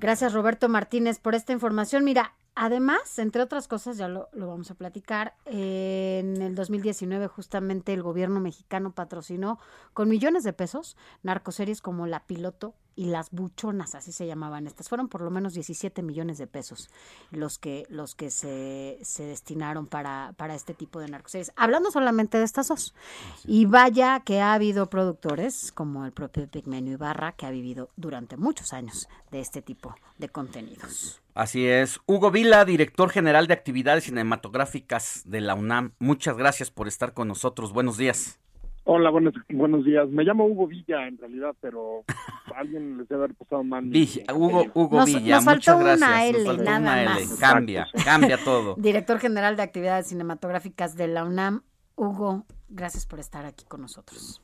[0.00, 2.04] Gracias Roberto Martínez por esta información.
[2.04, 8.02] Mira, Además, entre otras cosas, ya lo, vamos a platicar, en el 2019 justamente el
[8.02, 9.60] gobierno mexicano patrocinó
[9.94, 14.88] con millones de pesos narcoseries como La Piloto y Las Buchonas, así se llamaban estas.
[14.88, 16.90] Fueron por lo menos 17 millones de pesos
[17.30, 21.52] los que, los que se, se destinaron para, para este tipo de narcoseries.
[21.54, 22.96] Hablando solamente de estas dos.
[23.44, 28.36] Y vaya que ha habido productores como el propio Pigmenio Ibarra que ha vivido durante
[28.36, 31.22] muchos años de este tipo de contenidos.
[31.34, 32.00] Así es.
[32.06, 35.92] Hugo Vila, director general de actividades cinematográficas de la UNAM.
[36.00, 37.72] Muchas gracias por estar con nosotros.
[37.72, 38.40] Buenos días.
[38.90, 40.08] Hola, buenos, buenos días.
[40.08, 42.04] Me llamo Hugo Villa en realidad, pero
[42.56, 43.84] alguien les debe haber pasado mal.
[43.84, 46.08] Villa, Hugo, Hugo Villa, nos muchas faltó gracias.
[46.08, 47.36] Una L, nada más.
[47.38, 48.76] Cambia, cambia todo.
[48.78, 51.64] Director general de actividades cinematográficas de la UNAM.
[51.96, 54.42] Hugo, gracias por estar aquí con nosotros.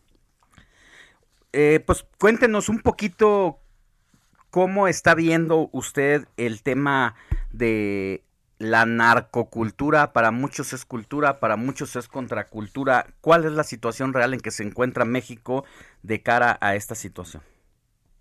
[1.55, 3.61] Eh, pues cuéntenos un poquito
[4.55, 7.17] ¿Cómo está viendo usted el tema
[7.51, 8.23] de
[8.65, 10.13] la narcocultura?
[10.13, 13.07] Para muchos es cultura, para muchos es contracultura.
[13.21, 15.65] ¿Cuál es la situación real en que se encuentra México
[16.03, 17.43] de cara a esta situación?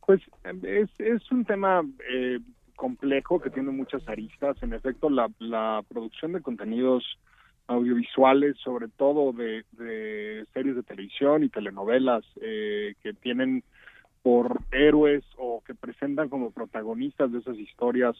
[0.05, 0.21] Pues
[0.63, 2.39] es, un tema eh,
[2.75, 4.61] complejo que tiene muchas aristas.
[4.61, 7.03] En efecto, la, la producción de contenidos
[7.67, 13.63] audiovisuales, sobre todo de, de series de televisión y telenovelas eh, que tienen
[14.21, 18.15] por héroes o que presentan como protagonistas de esas historias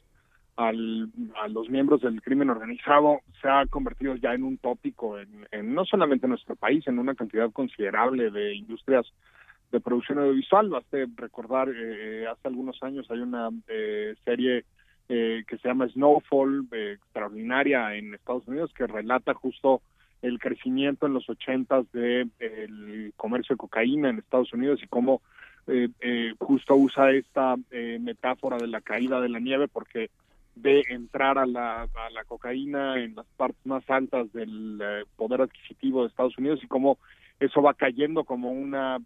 [0.56, 1.10] al,
[1.42, 5.86] a los miembros del crimen organizado se ha convertido ya en un tópico en, no
[5.86, 9.06] solamente en nuestro país, en una cantidad considerable de industrias
[9.72, 10.70] de producción audiovisual.
[10.70, 14.66] Basta recordar, eh, hace algunos años hay una eh, serie
[15.10, 19.82] eh, que se llama Snowfall, extraordinaria en Estados Unidos, que relata justo
[20.22, 25.22] el crecimiento en los ochentas del de, comercio de cocaína en Estados Unidos y cómo
[25.68, 30.10] eh, eh, justo usa esta eh, metáfora de la caída de la nieve porque
[30.56, 35.42] ve entrar a la, a la cocaína en las partes más altas del eh, poder
[35.42, 36.98] adquisitivo de Estados Unidos y cómo
[37.40, 39.00] eso va cayendo como una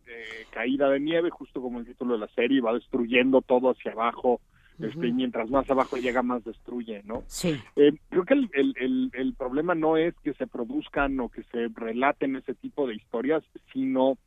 [0.51, 4.41] caída de nieve, justo como el título de la serie, va destruyendo todo hacia abajo,
[4.79, 7.23] este, y mientras más abajo llega, más destruye, ¿no?
[7.25, 7.59] Sí.
[8.09, 11.67] creo que el, el, el, el, problema no es que se produzcan o que se
[11.73, 13.43] relaten ese tipo de historias,
[13.73, 14.17] sino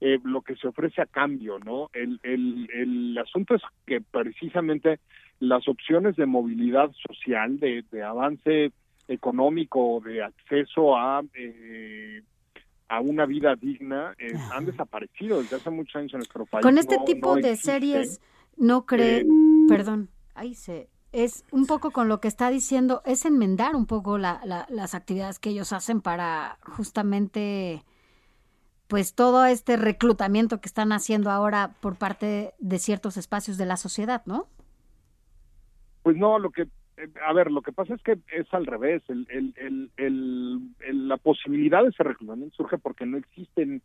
[0.00, 1.90] eh, lo que se ofrece a cambio, ¿no?
[1.92, 4.98] El, el, el asunto es que precisamente
[5.40, 8.72] las opciones de movilidad social, de, de avance
[9.08, 12.22] económico, de acceso a eh,
[12.88, 16.64] a una vida digna, eh, han desaparecido desde hace muchos años en nuestro país.
[16.64, 18.20] Con este tipo de series,
[18.56, 19.24] ¿no cree,
[19.68, 24.18] perdón, ahí se es un poco con lo que está diciendo, es enmendar un poco
[24.18, 27.84] la, las actividades que ellos hacen para justamente
[28.90, 33.76] pues todo este reclutamiento que están haciendo ahora por parte de ciertos espacios de la
[33.76, 34.48] sociedad, ¿no?
[36.02, 39.00] Pues no, lo que, eh, a ver, lo que pasa es que es al revés.
[39.08, 43.80] El, el, el, la posibilidad de ese reclutamiento surge porque no existen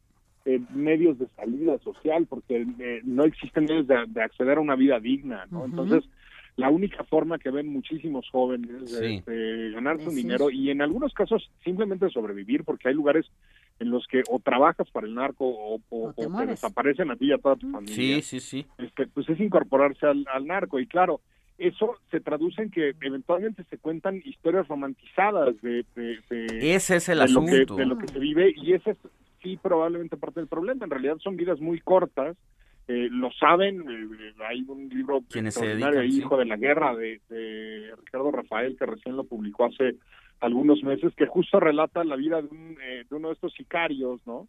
[0.45, 4.99] eh, medios de salida social, porque eh, no existen medios de, acceder a una vida
[4.99, 5.65] digna, ¿no?
[5.65, 6.03] Entonces,
[6.55, 11.51] la única forma que ven muchísimos jóvenes de, ganarse un dinero y en algunos casos
[11.63, 13.27] simplemente sobrevivir, porque hay lugares
[13.79, 17.33] en los que o trabajas para el narco o, o, te, desaparecen a ti y
[17.33, 17.95] a toda tu familia.
[17.95, 18.65] Sí, sí, sí.
[18.77, 20.79] Este, pues es incorporarse al, narco.
[20.79, 21.21] Y claro,
[21.57, 25.85] eso se traduce en que eventualmente se cuentan historias romantizadas de,
[26.29, 28.53] ese es el asunto lo que, de lo que se vive.
[28.55, 28.97] Y ese es
[29.41, 30.85] sí probablemente parte del problema.
[30.85, 32.37] En realidad son vidas muy cortas.
[32.87, 38.31] Eh, lo saben eh, hay un libro extraordinario hijo de la guerra de, de Ricardo
[38.31, 39.95] Rafael que recién lo publicó hace
[40.39, 42.49] algunos meses, que justo relata la vida de,
[42.81, 44.47] eh, de uno de estos sicarios, ¿no?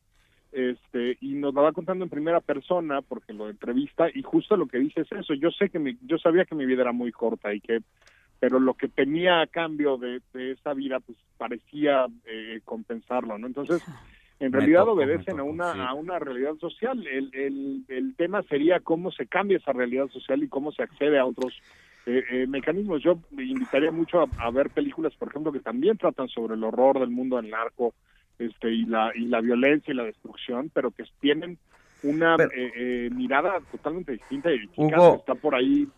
[0.53, 4.67] Este, y nos lo va contando en primera persona porque lo entrevista y justo lo
[4.67, 7.13] que dice es eso, yo sé que mi, yo sabía que mi vida era muy
[7.13, 7.81] corta y que
[8.39, 13.47] pero lo que tenía a cambio de, esa vida pues parecía eh, compensarlo, ¿no?
[13.47, 13.83] Entonces,
[14.39, 17.07] en realidad obedecen a una a una realidad social.
[17.07, 21.19] El, el, el tema sería cómo se cambia esa realidad social y cómo se accede
[21.19, 21.55] a otros
[22.07, 23.03] eh, eh, mecanismos.
[23.03, 27.01] Yo me invitaría mucho a, ver películas, por ejemplo, que también tratan sobre el horror
[27.01, 27.95] del mundo del narco
[28.39, 31.59] este, y, la, y la violencia y la destrucción, pero que tienen
[32.05, 34.69] una eh, mirada totalmente distinta y
[35.17, 35.89] Está por ahí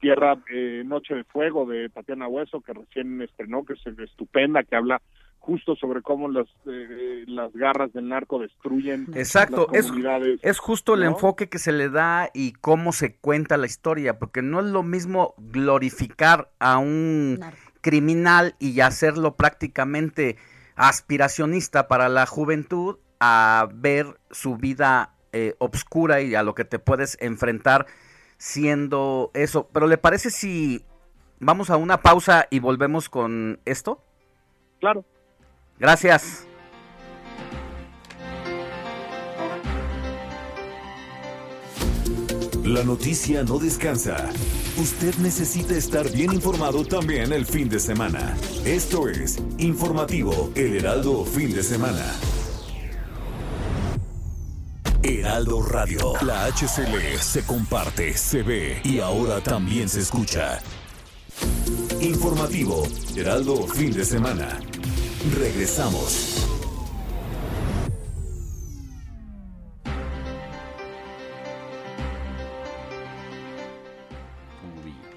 [0.00, 0.36] Tierra,
[0.84, 5.00] Noche de Fuego de Tatiana Hueso, que recién estrenó, que es estupenda, que habla
[5.48, 10.58] justo sobre cómo las, eh, las garras del narco destruyen Exacto, las comunidades, es, es
[10.58, 14.60] justo el enfoque que se le da y cómo se cuenta la historia, porque no
[14.60, 17.40] es lo mismo glorificar a un
[17.80, 20.36] criminal y hacerlo prácticamente
[20.76, 26.78] aspiracionista para la juventud a ver su vida eh, obscura y a lo que te
[26.78, 27.86] puedes enfrentar
[28.36, 29.66] siendo eso.
[29.72, 30.84] Pero ¿le parece si
[31.40, 34.04] vamos a una pausa y volvemos con esto?
[34.78, 35.06] Claro.
[35.78, 36.44] Gracias.
[42.64, 44.28] La noticia no descansa.
[44.76, 48.36] Usted necesita estar bien informado también el fin de semana.
[48.64, 52.04] Esto es Informativo El Heraldo Fin de Semana.
[55.02, 56.12] Heraldo Radio.
[56.20, 60.60] La HCL se comparte, se ve y ahora también se escucha.
[62.00, 62.86] Informativo
[63.16, 64.60] Heraldo Fin de Semana.
[65.26, 66.46] Regresamos.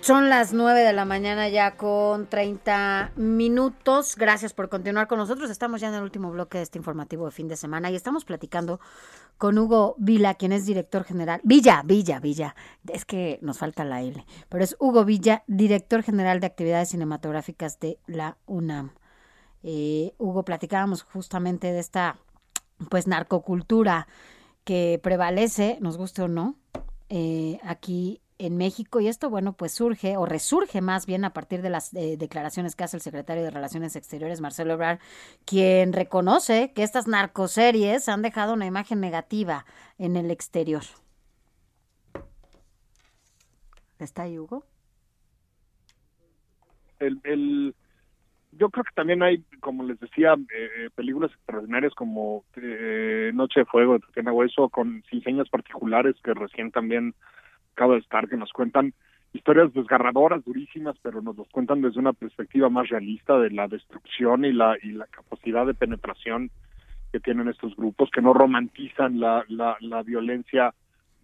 [0.02, 4.16] Son las 9 de la mañana ya con 30 minutos.
[4.16, 5.52] Gracias por continuar con nosotros.
[5.52, 8.26] Estamos ya en el último bloque de este informativo de fin de semana y estamos
[8.26, 8.80] platicando
[9.38, 11.42] con Hugo Vila, quien es director general.
[11.44, 12.56] Villa, Villa, Villa.
[12.92, 17.80] Es que nos falta la L, pero es Hugo Villa, director general de actividades cinematográficas
[17.80, 18.94] de la UNAM.
[19.64, 22.18] Eh, Hugo, platicábamos justamente de esta
[22.90, 24.08] pues narcocultura
[24.64, 26.56] que prevalece, nos guste o no,
[27.10, 31.62] eh, aquí en México y esto, bueno, pues surge o resurge más bien a partir
[31.62, 35.00] de las eh, declaraciones que hace el secretario de Relaciones Exteriores, Marcelo Ebrard,
[35.46, 39.66] quien reconoce que estas narcoseries han dejado una imagen negativa
[40.00, 40.82] en el exterior.
[44.00, 44.64] ¿Está ahí, Hugo?
[47.00, 47.76] El, el,
[48.62, 53.66] yo creo que también hay, como les decía, eh, películas extraordinarias como eh, Noche de
[53.66, 57.16] Fuego de Tatiana Hueso, con diseños particulares que recién también
[57.74, 58.94] acabo de estar, que nos cuentan
[59.34, 64.46] historias desgarradoras, durísimas, pero nos los cuentan desde una perspectiva más realista de la destrucción
[64.46, 66.52] y la, y la capacidad de penetración
[67.12, 70.76] que tienen estos grupos, que no romantizan la, la, la violencia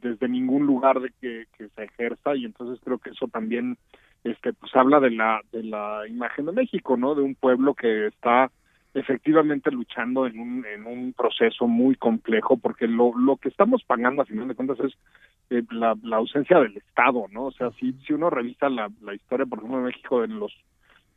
[0.02, 3.78] desde ningún lugar de que se ejerza y entonces creo que eso también
[4.32, 8.08] este pues habla de la de la imagen de México no de un pueblo que
[8.08, 8.52] está
[8.94, 14.22] efectivamente luchando en un en un proceso muy complejo porque lo lo que estamos pagando
[14.22, 14.94] a final de cuentas es
[15.50, 19.14] eh, la, la ausencia del Estado no o sea si si uno revisa la, la
[19.14, 20.54] historia por ejemplo de México en los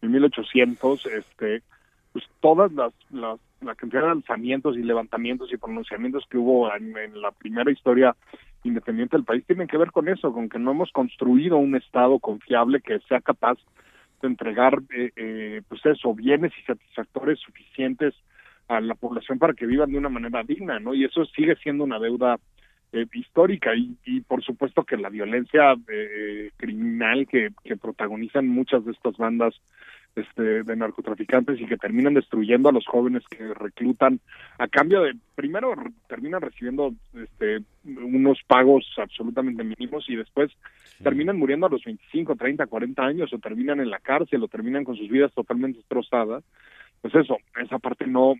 [0.02, 1.62] en 1800 este
[2.12, 7.20] pues todas las, las la cantidad de lanzamientos y levantamientos y pronunciamientos que hubo en
[7.20, 8.16] la primera historia
[8.64, 12.18] independiente del país tienen que ver con eso, con que no hemos construido un Estado
[12.18, 13.58] confiable que sea capaz
[14.22, 18.14] de entregar, eh, eh, pues eso, bienes y satisfactores suficientes
[18.68, 20.94] a la población para que vivan de una manera digna, ¿no?
[20.94, 22.38] Y eso sigue siendo una deuda
[22.92, 28.84] eh, histórica y, y, por supuesto que la violencia eh, criminal que, que protagonizan muchas
[28.84, 29.54] de estas bandas
[30.16, 34.20] este, de narcotraficantes y que terminan destruyendo a los jóvenes que reclutan
[34.58, 35.74] a cambio de primero
[36.08, 40.50] terminan recibiendo este, unos pagos absolutamente mínimos y después
[41.02, 44.84] terminan muriendo a los 25, 30, 40 años o terminan en la cárcel o terminan
[44.84, 46.42] con sus vidas totalmente destrozadas.
[47.00, 48.34] Pues eso esa parte no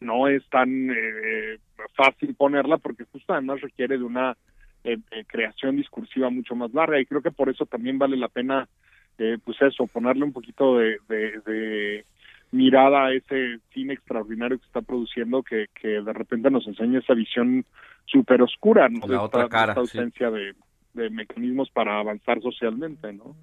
[0.00, 1.58] no es tan eh,
[1.94, 4.36] fácil ponerla porque justo además requiere de una
[4.84, 8.28] eh, eh, creación discursiva mucho más larga y creo que por eso también vale la
[8.28, 8.68] pena
[9.18, 12.04] eh, pues eso ponerle un poquito de, de,
[12.50, 17.14] mirada a ese cine extraordinario que está produciendo que, que de repente nos enseña esa
[17.14, 17.64] visión
[18.06, 19.00] súper oscura ¿no?
[19.00, 20.54] La de otra esta, cara, esta ausencia de,
[20.94, 23.36] de mecanismos para avanzar socialmente no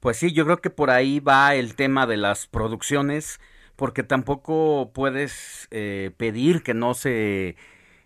[0.00, 3.40] Pues sí, yo creo que por ahí va el tema de las producciones,
[3.76, 7.56] porque tampoco puedes eh, pedir que no se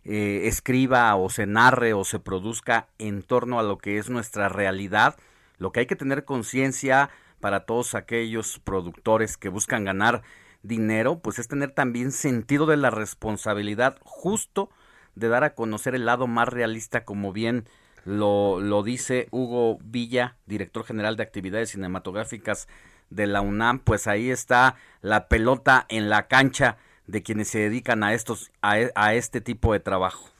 [0.04, 4.48] eh, escriba o se narre o se produzca en torno a lo que es nuestra
[4.48, 5.16] realidad.
[5.58, 7.10] Lo que hay que tener conciencia
[7.40, 10.22] para todos aquellos productores que buscan ganar
[10.62, 14.70] dinero, pues es tener también sentido de la responsabilidad justo
[15.14, 17.66] de dar a conocer el lado más realista, como bien
[18.04, 22.68] lo, lo dice Hugo Villa, director general de actividades cinematográficas
[23.10, 26.76] de la UNAM, pues ahí está la pelota en la cancha
[27.06, 30.30] de quienes se dedican a estos a, a este tipo de trabajo.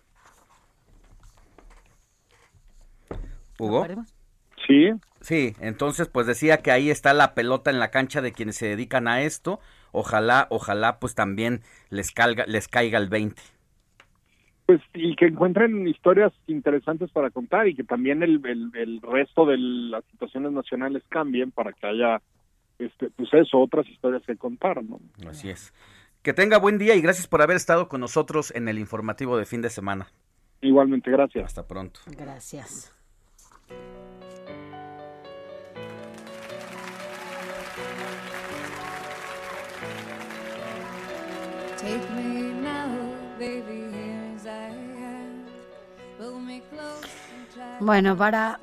[3.59, 3.87] Hugo.
[4.67, 4.91] Sí.
[5.21, 8.67] Sí, entonces pues decía que ahí está la pelota en la cancha de quienes se
[8.69, 9.61] dedican a esto.
[9.93, 13.41] Ojalá, ojalá pues también les caiga, les caiga el 20.
[14.67, 19.47] pues y que encuentren historias interesantes para contar y que también el, el, el resto
[19.47, 22.21] de las situaciones nacionales cambien para que haya
[22.79, 25.73] este pues eso otras historias que contar no Así es.
[26.23, 29.47] Que tenga buen día y gracias por haber estado con nosotros en el informativo de
[29.47, 30.09] fin de semana.
[30.61, 32.01] igualmente gracias Hasta pronto.
[32.19, 32.93] Gracias.
[47.81, 48.59] Bueno, para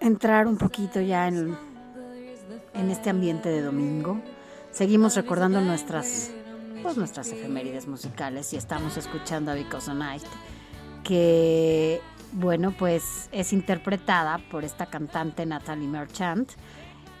[0.00, 1.56] entrar un poquito ya en,
[2.74, 4.20] en este ambiente de domingo,
[4.72, 6.30] seguimos recordando nuestras,
[6.82, 10.24] pues nuestras efemérides musicales y estamos escuchando a Because Night,
[11.04, 12.00] que,
[12.32, 16.50] bueno, pues es interpretada por esta cantante Natalie Merchant,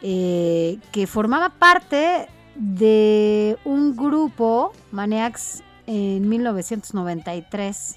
[0.02, 7.96] eh, que formaba parte de un grupo, Maniacs, en 1993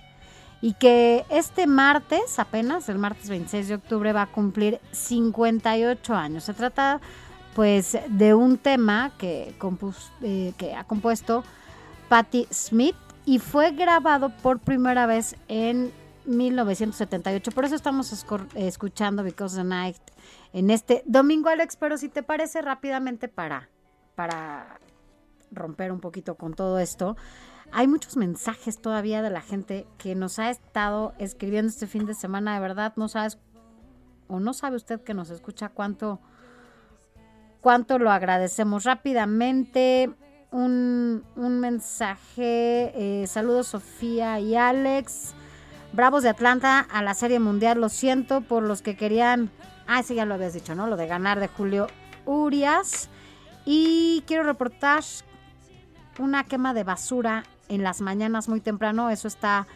[0.61, 6.45] y que este martes, apenas el martes 26 de octubre, va a cumplir 58 años.
[6.45, 7.01] Se trata
[7.53, 9.55] pues de un tema que,
[10.21, 11.43] eh, que ha compuesto
[12.09, 15.91] Patti Smith y fue grabado por primera vez en
[16.25, 17.51] 1978.
[17.51, 18.25] Por eso estamos
[18.55, 19.97] escuchando Because the Night
[20.53, 23.69] en este domingo, Alex, pero si te parece rápidamente para,
[24.15, 24.79] para
[25.51, 27.15] romper un poquito con todo esto.
[27.71, 32.13] Hay muchos mensajes todavía de la gente que nos ha estado escribiendo este fin de
[32.13, 32.53] semana.
[32.53, 33.39] De verdad, no sabes
[34.27, 36.19] o no sabe usted que nos escucha cuánto,
[37.61, 38.83] cuánto lo agradecemos.
[38.83, 40.11] Rápidamente,
[40.51, 42.91] un, un mensaje.
[43.23, 45.33] eh, saludos Sofía y Alex.
[45.93, 47.81] Bravos de Atlanta a la Serie Mundial.
[47.81, 49.51] Lo siento por los que querían.
[49.87, 50.87] Ah, ese ya lo habías dicho, ¿no?
[50.87, 51.87] Lo de ganar de Julio
[52.25, 53.09] Urias.
[53.65, 55.03] Y quiero reportar
[56.19, 59.09] una quema de basura en las mañanas muy temprano.
[59.09, 59.67] Eso está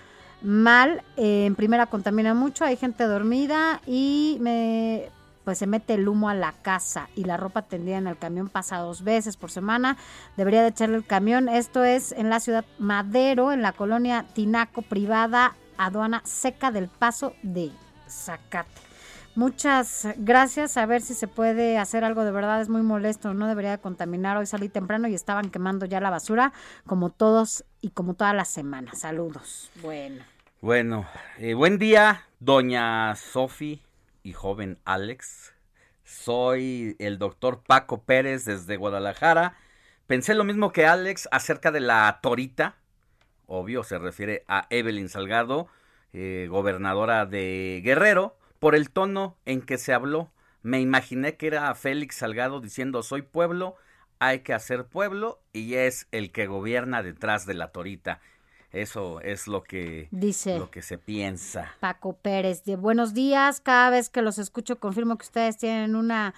[0.42, 1.04] mal.
[1.16, 5.10] En primera contamina mucho, hay gente dormida y me
[5.44, 8.50] pues se mete el humo a la casa y la ropa tendida en el camión
[8.50, 9.96] pasa dos veces por semana.
[10.36, 11.48] Debería de echarle el camión.
[11.48, 17.32] Esto es en la ciudad Madero, en la colonia Tinaco privada, aduana seca del paso
[17.44, 17.72] de
[18.10, 18.87] Zacate.
[19.38, 20.78] Muchas gracias.
[20.78, 22.60] A ver si se puede hacer algo de verdad.
[22.60, 23.36] Es muy molesto.
[23.36, 24.36] No debería de contaminar.
[24.36, 26.54] Hoy salí temprano y estaban quemando ya la basura,
[26.88, 28.98] como todos y como todas las semanas.
[28.98, 29.70] Saludos.
[29.84, 30.24] Bueno.
[30.60, 31.06] Bueno,
[31.38, 33.84] eh, buen día, doña Sofi
[34.24, 35.54] y joven Alex.
[36.04, 39.56] Soy el doctor Paco Pérez desde Guadalajara.
[40.08, 42.78] Pensé lo mismo que Alex acerca de la Torita.
[43.46, 45.68] Obvio, se refiere a Evelyn Salgado,
[46.12, 50.32] eh, gobernadora de Guerrero, por el tono en que se habló.
[50.64, 53.76] Me imaginé que era Félix Salgado diciendo soy pueblo,
[54.20, 58.20] hay que hacer pueblo y es el que gobierna detrás de la Torita.
[58.72, 60.60] Eso es lo que, Dice.
[60.60, 61.74] lo que se piensa.
[61.80, 63.62] Paco Pérez, de buenos días.
[63.62, 66.34] Cada vez que los escucho confirmo que ustedes tienen una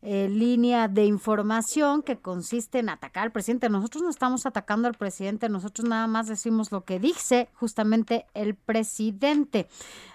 [0.00, 3.68] eh, línea de información que consiste en atacar al presidente.
[3.68, 8.54] Nosotros no estamos atacando al presidente, nosotros nada más decimos lo que dice justamente el
[8.54, 9.68] presidente.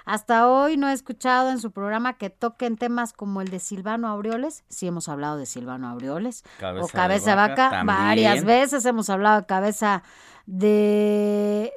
[0.05, 4.07] Hasta hoy no he escuchado en su programa que toquen temas como el de Silvano
[4.07, 4.63] Aureoles.
[4.69, 6.43] Sí hemos hablado de Silvano Aureoles.
[6.59, 7.83] Cabeza o cabeza de vaca, vaca.
[7.83, 10.03] Varias veces hemos hablado de cabeza
[10.45, 11.71] de,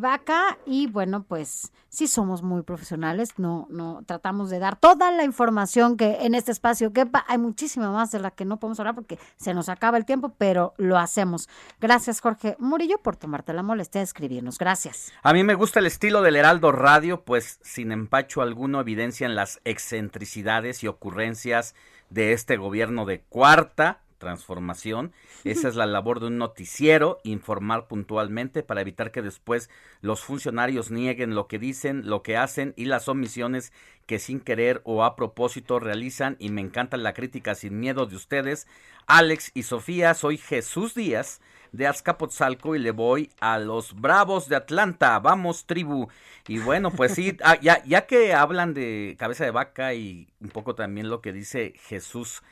[0.00, 5.24] vaca y bueno, pues sí somos muy profesionales, no, no tratamos de dar toda la
[5.24, 7.24] información que en este espacio quepa.
[7.28, 10.34] Hay muchísima más de la que no podemos hablar porque se nos acaba el tiempo,
[10.38, 11.48] pero lo hacemos.
[11.80, 14.58] Gracias, Jorge Murillo, por tomarte la molestia de escribirnos.
[14.58, 15.12] Gracias.
[15.22, 19.60] A mí me gusta el estilo del Heraldo Radio, pues sin empacho alguno evidencian las
[19.64, 21.74] excentricidades y ocurrencias
[22.10, 25.12] de este gobierno de cuarta transformación.
[25.42, 29.68] Esa es la labor de un noticiero, informar puntualmente para evitar que después
[30.00, 33.72] los funcionarios nieguen lo que dicen, lo que hacen y las omisiones
[34.06, 36.36] que sin querer o a propósito realizan.
[36.38, 38.68] Y me encanta la crítica sin miedo de ustedes.
[39.06, 41.40] Alex y Sofía, soy Jesús Díaz
[41.72, 45.18] de Azcapotzalco y le voy a los Bravos de Atlanta.
[45.18, 46.08] Vamos, tribu.
[46.46, 50.50] Y bueno, pues sí, ah, ya, ya que hablan de cabeza de vaca y un
[50.50, 52.42] poco también lo que dice Jesús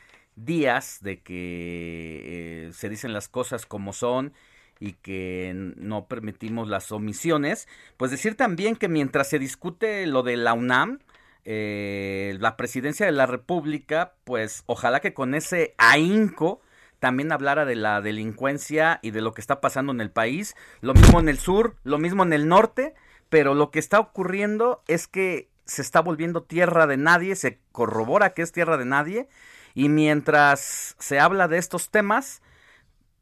[0.44, 4.32] Díaz, de que eh, se dicen las cosas como son
[4.78, 10.36] y que no permitimos las omisiones, pues decir también que mientras se discute lo de
[10.36, 11.00] la UNAM,
[11.44, 16.60] eh, la presidencia de la República, pues ojalá que con ese ahínco
[16.98, 20.94] también hablara de la delincuencia y de lo que está pasando en el país, lo
[20.94, 22.94] mismo en el sur, lo mismo en el norte,
[23.28, 28.34] pero lo que está ocurriendo es que se está volviendo tierra de nadie, se corrobora
[28.34, 29.28] que es tierra de nadie,
[29.74, 32.42] y mientras se habla de estos temas,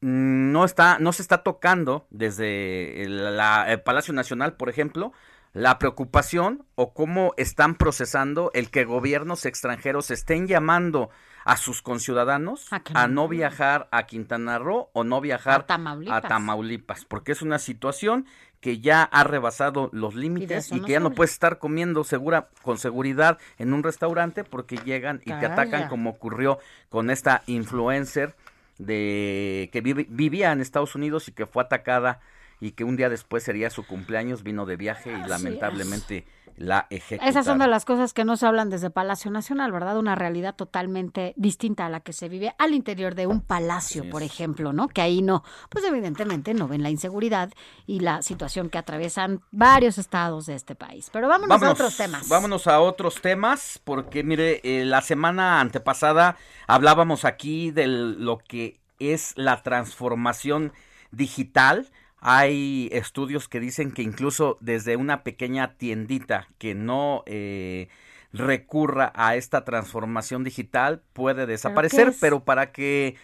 [0.00, 5.12] mm, no está, no se está tocando desde el, la- el Palacio Nacional, por ejemplo,
[5.59, 11.10] la preocupación o cómo están procesando el que gobiernos extranjeros estén llamando
[11.44, 15.66] a sus conciudadanos A que a no viajar a Quintana Roo o no viajar A
[15.66, 16.24] Tamaulipas.
[16.24, 18.26] a Tamaulipas, porque es una situación
[18.60, 22.76] que ya ha rebasado los límites y, que ya no puedes estar comiendo segura con
[22.76, 26.59] seguridad en un restaurante porque llegan y te atacan como ocurrió
[26.89, 28.35] con esta influencer
[28.78, 32.20] de que vive- vivía en Estados Unidos y que fue atacada
[32.60, 36.26] y que un día después sería su cumpleaños, vino de viaje y Así lamentablemente
[36.59, 37.30] la ejecutaron.
[37.30, 39.97] Esas son de las cosas que no se hablan desde Palacio Nacional, ¿verdad?
[39.97, 44.10] Una realidad totalmente distinta a la que se vive al interior de un palacio, Así
[44.10, 44.32] por es.
[44.32, 44.89] ejemplo, ¿no?
[44.89, 47.51] Que ahí no, pues evidentemente no ven la inseguridad
[47.87, 51.11] y la situación que atraviesan varios estados de este país.
[51.12, 52.28] Pero vámonos, a otros temas.
[52.28, 58.80] Vámonos a otros temas, porque mire, eh, la semana antepasada hablábamos aquí de lo que
[58.98, 60.72] es la transformación
[61.12, 61.88] digital.
[62.21, 67.88] Hay estudios que dicen que incluso desde una pequeña tiendita que no eh,
[68.32, 72.19] recurra a esta transformación digital puede desaparecer, es?
[72.21, 73.16] pero para que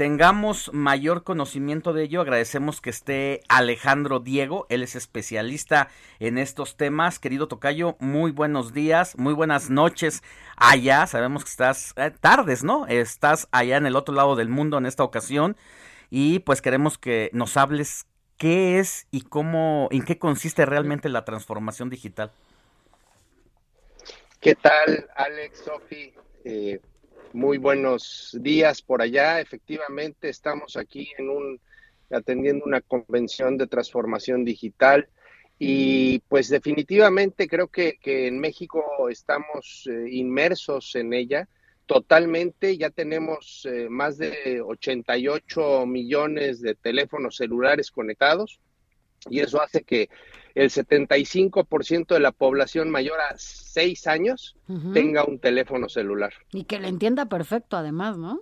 [0.00, 5.88] tengamos mayor conocimiento de ello, agradecemos que esté Alejandro Diego, él es especialista
[6.20, 7.18] en estos temas.
[7.18, 10.22] Querido Tocayo, muy buenos días, muy buenas noches
[10.56, 11.06] allá.
[11.06, 12.86] Sabemos que estás eh, tardes, ¿no?
[12.86, 15.56] Estás allá en el otro lado del mundo en esta ocasión
[16.08, 18.06] y pues queremos que nos hables
[18.40, 22.32] qué es y cómo, en qué consiste realmente la transformación digital.
[24.40, 26.14] ¿Qué tal, Alex, Sofi?
[26.44, 26.80] Eh,
[27.34, 29.40] muy buenos días por allá.
[29.40, 31.60] Efectivamente, estamos aquí en un
[32.10, 35.06] atendiendo una convención de transformación digital
[35.58, 41.46] y pues definitivamente creo que, en México estamos eh, inmersos en ella
[41.90, 42.78] totalmente.
[42.78, 48.60] Ya tenemos eh, más de 88 millones de teléfonos celulares conectados
[49.28, 50.08] y eso hace que
[50.54, 54.56] el 75% de la población mayor a 6 años
[54.94, 56.32] tenga un teléfono celular.
[56.52, 58.40] Y que le entienda perfecto, además, ¿no?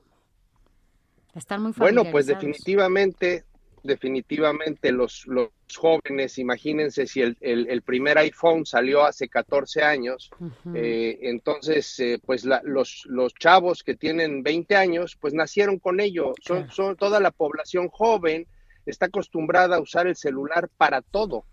[1.34, 3.44] Están muy Bueno, pues definitivamente,
[3.88, 10.30] definitivamente los, los jóvenes, imagínense si el, el- el primer iPhone salió hace 14 años,
[10.74, 15.98] eh, entonces eh, pues la- los, los chavos que tienen 20 años pues nacieron con
[15.98, 18.46] ello, son, son toda la población joven
[18.86, 21.44] está acostumbrada a usar el celular para todo.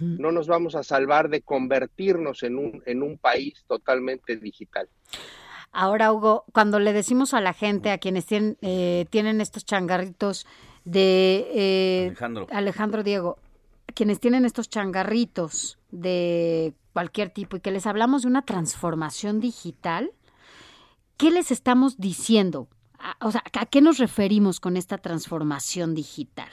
[0.00, 4.88] No nos vamos a salvar de convertirnos en un, en un país totalmente digital.
[5.72, 10.46] Ahora, Hugo, cuando le decimos a la gente, a quienes tienen, eh, tienen estos changarritos
[10.84, 12.46] de eh, Alejandro.
[12.50, 13.38] Alejandro Diego,
[13.94, 20.12] quienes tienen estos changarritos de cualquier tipo y que les hablamos de una transformación digital,
[21.16, 22.68] ¿qué les estamos diciendo?
[22.98, 26.50] A- O sea, ¿a qué nos referimos con esta transformación digital?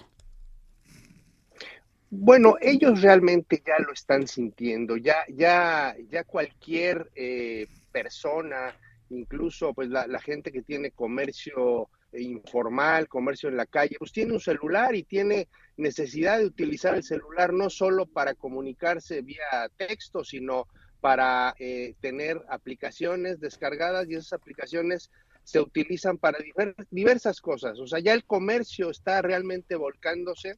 [2.09, 8.75] Bueno, ellos realmente ya lo están sintiendo, ya, ya, ya cualquier eh, persona
[9.09, 11.89] incluso pues la, la gente que tiene comercio
[12.21, 15.47] informal, comercio en la calle, pues tiene un celular y tiene
[15.77, 20.67] necesidad de utilizar el celular no solo para comunicarse vía texto, sino
[20.99, 25.11] para eh, tener aplicaciones descargadas y esas aplicaciones
[25.43, 27.79] se utilizan para diver- diversas cosas.
[27.79, 30.55] O sea, ya el comercio está realmente volcándose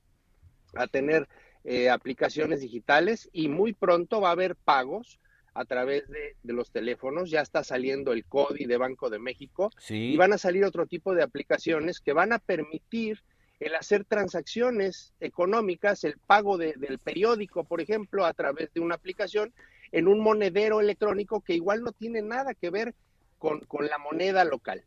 [0.76, 1.28] a tener
[1.66, 5.20] eh, aplicaciones digitales y muy pronto va a haber pagos
[5.60, 7.30] a través de, de los teléfonos.
[7.30, 10.14] Ya está saliendo el CODI de Banco de México Sí.
[10.14, 13.22] y van a salir otro tipo de aplicaciones que van a permitir
[13.60, 18.96] el hacer transacciones económicas, el pago de- del periódico, por ejemplo, a través de una
[18.96, 19.54] aplicación
[19.92, 22.96] en un monedero electrónico que igual no tiene nada que ver
[23.38, 24.84] con, con la moneda local.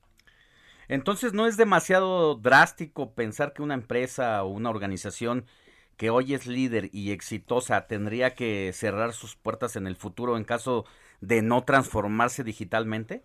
[0.89, 5.45] Entonces no es demasiado drástico pensar que una empresa o una organización
[6.03, 10.43] que hoy es líder y exitosa tendría que cerrar sus puertas en el futuro en
[10.43, 10.85] caso
[11.21, 13.23] de no transformarse digitalmente.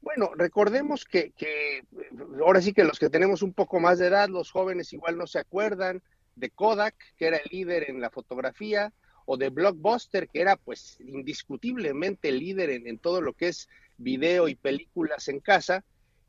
[0.00, 1.82] Bueno, recordemos que, eh,
[2.40, 5.26] ahora sí que los que tenemos un poco más de edad, los jóvenes igual no
[5.26, 6.00] se acuerdan
[6.36, 8.92] de Kodak, que era el líder en la fotografía,
[9.24, 14.46] o de Blockbuster, que era pues indiscutiblemente el líder en todo lo que es video
[14.46, 15.82] y películas en casa,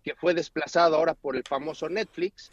[0.03, 2.49] que fue desplazado ahora por el famoso Netflix.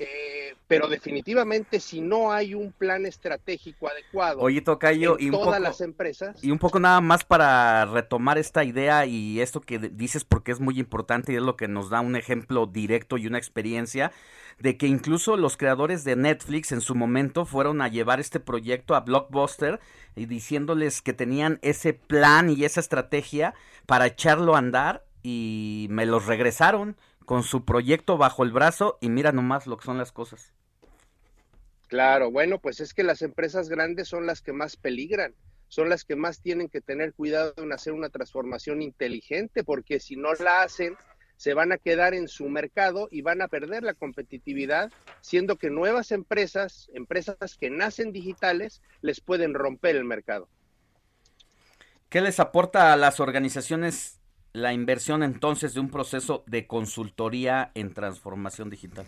[0.00, 5.46] Eh, pero definitivamente si no hay un plan estratégico adecuado Oye, Tocayo, en y todas
[5.46, 9.78] poco- las empresas, Y un poco nada más para retomar esta idea y esto que
[9.78, 13.26] dices porque es muy importante y es lo que nos da un ejemplo directo y
[13.26, 14.12] una experiencia
[14.58, 18.94] de que incluso los creadores de Netflix en su momento fueron a llevar este proyecto
[18.94, 19.80] a Blockbuster
[20.16, 23.54] y diciéndoles que tenían ese plan y esa estrategia
[23.86, 26.96] para echarlo a andar y me los regresaron
[27.28, 30.54] con su proyecto bajo el brazo y mira nomás lo que son las cosas.
[31.86, 35.34] Claro, bueno, pues es que las empresas grandes son las que más peligran,
[35.68, 40.16] son las que más tienen que tener cuidado en hacer una transformación inteligente, porque si
[40.16, 40.96] no la hacen,
[41.36, 44.90] se van a quedar en su mercado y van a perder la competitividad,
[45.20, 50.48] siendo que nuevas empresas, empresas que nacen digitales, les pueden romper el mercado.
[52.08, 54.17] ¿Qué les aporta a las organizaciones
[54.58, 59.06] la inversión entonces de un proceso de consultoría en transformación digital?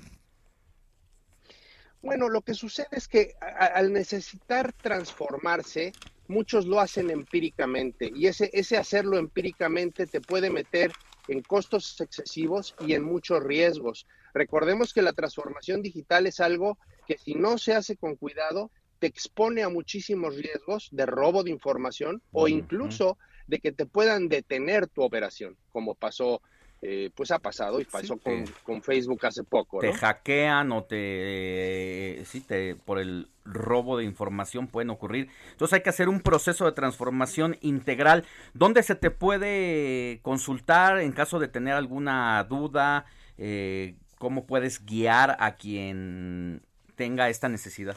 [2.02, 5.96] Bueno, lo que sucede es que a- al necesitar transformarse,
[6.26, 10.96] muchos lo hacen empíricamente y ese, ese hacerlo empíricamente te puede meter
[11.26, 14.06] en costos excesivos y en muchos riesgos.
[14.32, 19.06] Recordemos que la transformación digital es algo que si no se hace con cuidado, te
[19.06, 23.18] expone a muchísimos riesgos de robo de información o incluso
[23.50, 26.40] de que te puedan detener tu operación, como pasó,
[26.82, 29.80] eh, pues ha pasado y pasó con, te- con Facebook hace poco.
[29.80, 35.28] Te hackean o te, sí, te, por el robo de información pueden ocurrir.
[35.50, 38.24] Entonces hay que hacer un proceso de transformación integral.
[38.54, 43.04] ¿Dónde se te puede consultar en caso de tener alguna duda?
[43.36, 46.62] Eh, ¿Cómo puedes guiar a quien
[46.94, 47.96] tenga esta necesidad?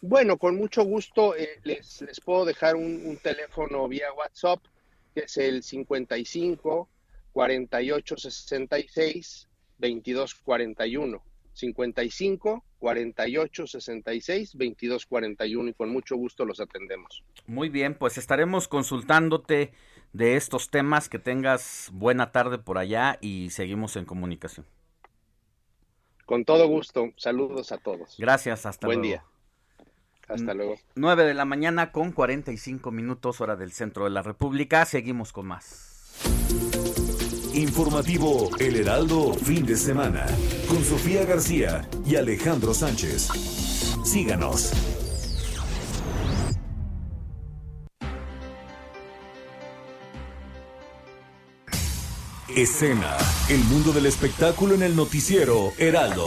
[0.00, 4.60] Bueno, con mucho gusto eh, les, les puedo dejar un, un teléfono vía WhatsApp,
[5.14, 6.88] que es el 55
[7.32, 11.22] 48 66 22 41.
[11.56, 17.24] 55 48 66 22 41 y con mucho gusto los atendemos.
[17.46, 19.72] Muy bien, pues estaremos consultándote
[20.12, 21.08] de estos temas.
[21.08, 24.66] Que tengas buena tarde por allá y seguimos en comunicación.
[26.26, 28.16] Con todo gusto, saludos a todos.
[28.18, 29.22] Gracias, hasta Buen luego.
[29.22, 29.24] día.
[30.28, 30.76] Hasta luego.
[30.94, 34.84] 9 de la mañana con 45 minutos hora del centro de la República.
[34.84, 35.96] Seguimos con más.
[37.54, 40.26] Informativo El Heraldo fin de semana
[40.68, 43.28] con Sofía García y Alejandro Sánchez.
[44.04, 44.72] Síganos.
[52.54, 53.16] Escena,
[53.50, 56.26] el mundo del espectáculo en el noticiero Heraldo.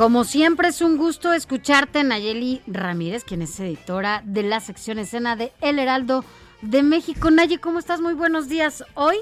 [0.00, 5.36] Como siempre es un gusto escucharte, Nayeli Ramírez, quien es editora de la sección escena
[5.36, 6.24] de El Heraldo
[6.62, 7.30] de México.
[7.30, 8.00] Naye, ¿cómo estás?
[8.00, 8.82] Muy buenos días.
[8.94, 9.18] Hoy,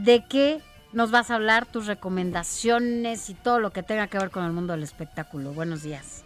[0.00, 0.62] ¿de qué
[0.94, 1.66] nos vas a hablar?
[1.66, 5.52] Tus recomendaciones y todo lo que tenga que ver con el mundo del espectáculo.
[5.52, 6.24] Buenos días.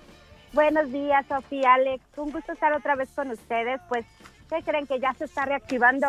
[0.53, 2.01] Buenos días, Sofía, Alex.
[2.19, 3.81] Un gusto estar otra vez con ustedes.
[3.89, 4.07] Pues,
[4.49, 6.07] ¿qué creen que ya se está reactivando?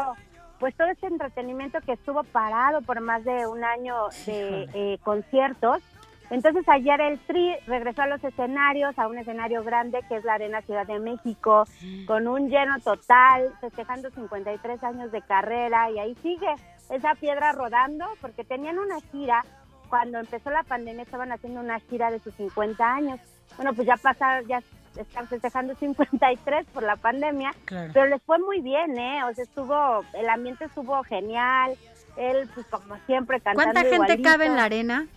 [0.60, 3.96] Pues todo este entretenimiento que estuvo parado por más de un año
[4.28, 5.82] de eh, conciertos.
[6.30, 10.34] Entonces ayer el Tri regresó a los escenarios, a un escenario grande que es la
[10.36, 11.66] Arena Ciudad de México,
[12.06, 16.54] con un lleno total, festejando 53 años de carrera y ahí sigue
[16.92, 19.44] esa piedra rodando porque tenían una gira,
[19.90, 23.20] cuando empezó la pandemia estaban haciendo una gira de sus 50 años.
[23.58, 24.62] Bueno, pues ya pasaron, ya
[24.98, 27.92] están festejando 53 por la pandemia, Claro.
[27.94, 29.24] pero les fue muy bien, ¿eh?
[29.24, 31.76] O sea, estuvo, el ambiente estuvo genial,
[32.18, 34.30] él pues como siempre cantando ¿Cuánta gente igualito.
[34.30, 35.08] cabe en la arena?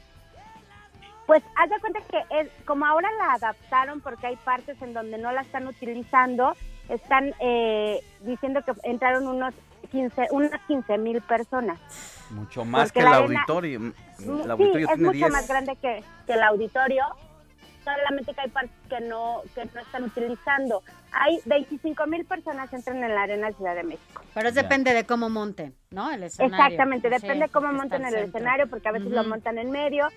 [1.27, 5.19] Pues haz de cuenta que es, como ahora la adaptaron porque hay partes en donde
[5.19, 6.55] no la están utilizando,
[6.89, 9.55] están eh, diciendo que entraron unos
[9.91, 11.79] 15, unas 15 mil personas.
[12.31, 13.81] Mucho más Porque que el auditorio.
[13.81, 13.93] Mm,
[14.45, 15.31] El auditorio sí, es mucho 10.
[15.31, 17.05] más grande que, que el auditorio,
[17.85, 20.83] solamente que hay partes que no, que no están utilizando.
[21.13, 24.23] Hay 25 mil personas entran en la Arena Ciudad de México.
[24.33, 26.11] Pero es depende de cómo monten, ¿no?
[26.11, 26.57] El escenario.
[26.65, 30.09] Exactamente, depende Sí, cómo monten el escenario, porque a veces lo montan en medio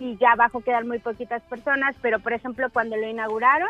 [0.00, 3.68] y ya abajo quedan muy poquitas personas, pero por ejemplo cuando lo inauguraron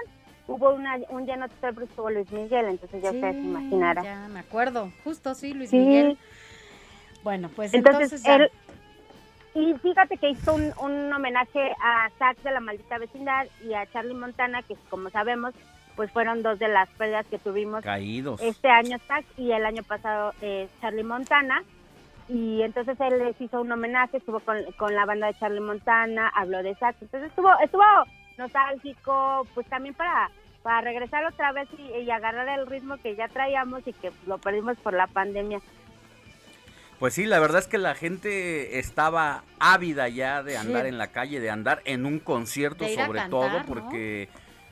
[0.48, 4.04] hubo una, un lleno total porque estuvo Luis Miguel, entonces ya Sí, ustedes se imaginarán.
[4.04, 5.78] Ya me acuerdo, justo sí, Luis Sí.
[5.78, 6.18] Miguel.
[7.22, 8.34] Bueno, pues Entonces, entonces, ya.
[8.36, 8.50] él,
[9.54, 13.86] y fíjate que hizo un, un homenaje a Zack de la maldita vecindad y a
[13.92, 15.54] Charlie Montana, que como sabemos,
[15.94, 18.40] pues fueron dos de las pérdidas que tuvimos Caídos.
[18.42, 21.62] este año Zack y el año pasado eh, Charlie Montana.
[22.32, 26.28] Y entonces él les hizo un homenaje, estuvo con, con la banda de Charlie Montana,
[26.34, 26.96] habló de Zack.
[27.02, 27.84] Entonces estuvo, estuvo
[28.38, 30.30] nostálgico, pues también para,
[30.62, 34.38] para regresar otra vez y, y agarrar el ritmo que ya traíamos y que lo
[34.38, 35.60] perdimos por la pandemia.
[36.98, 40.88] Pues sí, la verdad es que la gente estaba ávida ya de andar Sí.
[40.88, 43.66] en la calle, de andar en un concierto sobre cantar, todo, ¿no?
[43.66, 44.28] porque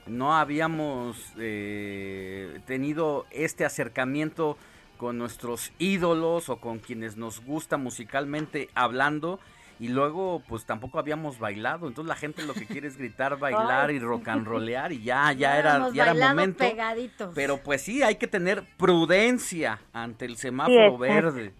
[0.06, 4.56] no habíamos eh, tenido este acercamiento
[5.00, 9.40] con nuestros ídolos o con quienes nos gusta musicalmente hablando.
[9.78, 11.88] Y luego, pues tampoco habíamos bailado.
[11.88, 14.92] Entonces la gente lo que quiere es gritar, bailar y rock and rollear.
[14.92, 16.58] Y ya, ya era, ya era momento.
[16.58, 17.32] pegaditos.
[17.34, 21.54] Pero pues sí, hay que tener prudencia ante el semáforo verde.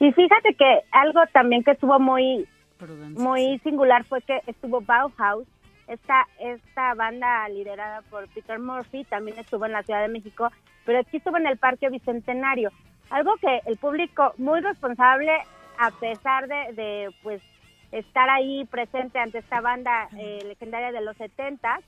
[0.00, 2.48] Y fíjate que algo también que estuvo muy,
[3.14, 5.46] muy singular fue que estuvo Bauhaus,
[5.86, 10.50] esta, esta banda liderada por Peter Murphy, también estuvo en la Ciudad de México,
[10.84, 12.70] pero aquí estuvo en el Parque Bicentenario.
[13.10, 15.32] Algo que el público muy responsable,
[15.78, 17.42] a pesar de, de, pues
[17.90, 21.78] estar ahí presente ante esta banda eh, legendaria de los 70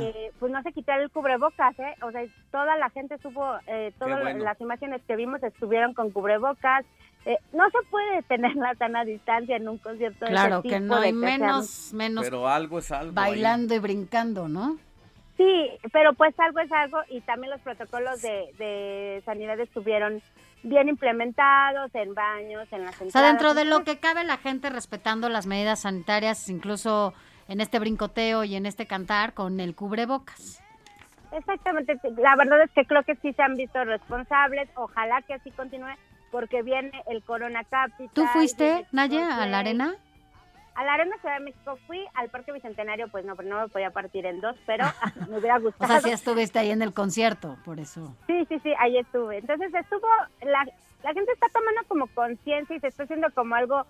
[0.00, 1.94] eh, pues no se quitó el cubrebocas, ¿eh?
[2.02, 4.44] O sea, toda la gente estuvo, eh, todas bueno.
[4.44, 6.84] las imágenes que vimos estuvieron con cubrebocas.
[7.24, 10.74] Eh, no se puede tenerla tan a distancia en un concierto de Claro, ese que
[10.74, 13.18] tipo, no, de y que sean- menos, menos Pero algo es algo.
[13.18, 13.30] ahí.
[13.32, 14.76] bailando y brincando, ¿no?
[15.36, 20.22] Sí, pero pues algo es algo y también los protocolos de, de sanidad estuvieron
[20.62, 23.30] bien implementados en baños, en las O sea, entradas.
[23.32, 27.14] dentro de lo que cabe la gente respetando las medidas sanitarias, incluso
[27.48, 30.62] en este brincoteo y en este cantar con el cubrebocas.
[31.32, 35.50] Exactamente, la verdad es que creo que sí se han visto responsables, ojalá que así
[35.50, 35.94] continúe,
[36.30, 38.10] porque viene el Corona Capital.
[38.12, 39.94] ¿Tú fuiste, Naya, a la arena?
[40.74, 43.68] A la Arena Ciudad de México fui, al Parque Bicentenario, pues no, pero no me
[43.68, 44.84] podía partir en dos, pero
[45.28, 45.92] me hubiera O gustado.
[45.92, 48.16] sea, sí estuviste ahí en el concierto, por eso.
[48.26, 49.38] Sí, sí, sí, ahí estuve.
[49.38, 50.06] Entonces estuvo,
[50.42, 50.66] la,
[51.02, 53.84] la gente está tomando como conciencia y se está haciendo como algo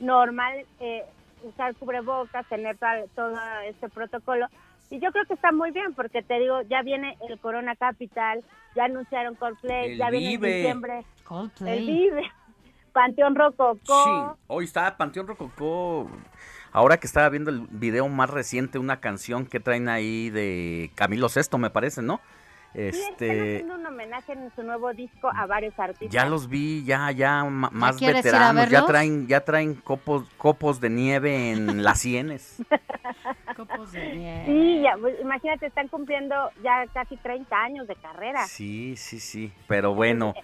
[0.00, 1.04] normal eh,
[1.42, 3.34] usar cubrebocas, tener tal- todo
[3.66, 4.46] este protocolo.
[4.90, 8.44] Y yo creo que está muy bien porque te digo, ya viene el Corona Capital,
[8.74, 10.48] ya anunciaron Coldplay, El ya viene Vive.
[10.50, 11.78] en diciembre Coldplay.
[11.78, 12.32] el Vive,
[12.96, 13.78] Panteón Rococó.
[14.04, 16.10] Sí, hoy está Panteón Rococó.
[16.72, 21.28] Ahora que estaba viendo el video más reciente, una canción que traen ahí de Camilo
[21.28, 22.22] Sesto, me parece, ¿no?
[22.72, 26.08] Sí, están Este, haciendo un homenaje en su nuevo disco a varios artistas.
[26.10, 31.52] ya los vi, ya, ya más veteranos, ya traen, ya traen copos, copos de nieve
[31.52, 32.56] en las sienes.
[33.56, 34.42] Copos de nieve.
[34.46, 38.46] Sí, ya, pues, imagínate, están cumpliendo ya casi 30 años de carrera.
[38.46, 40.34] Sí, sí, sí, pero bueno,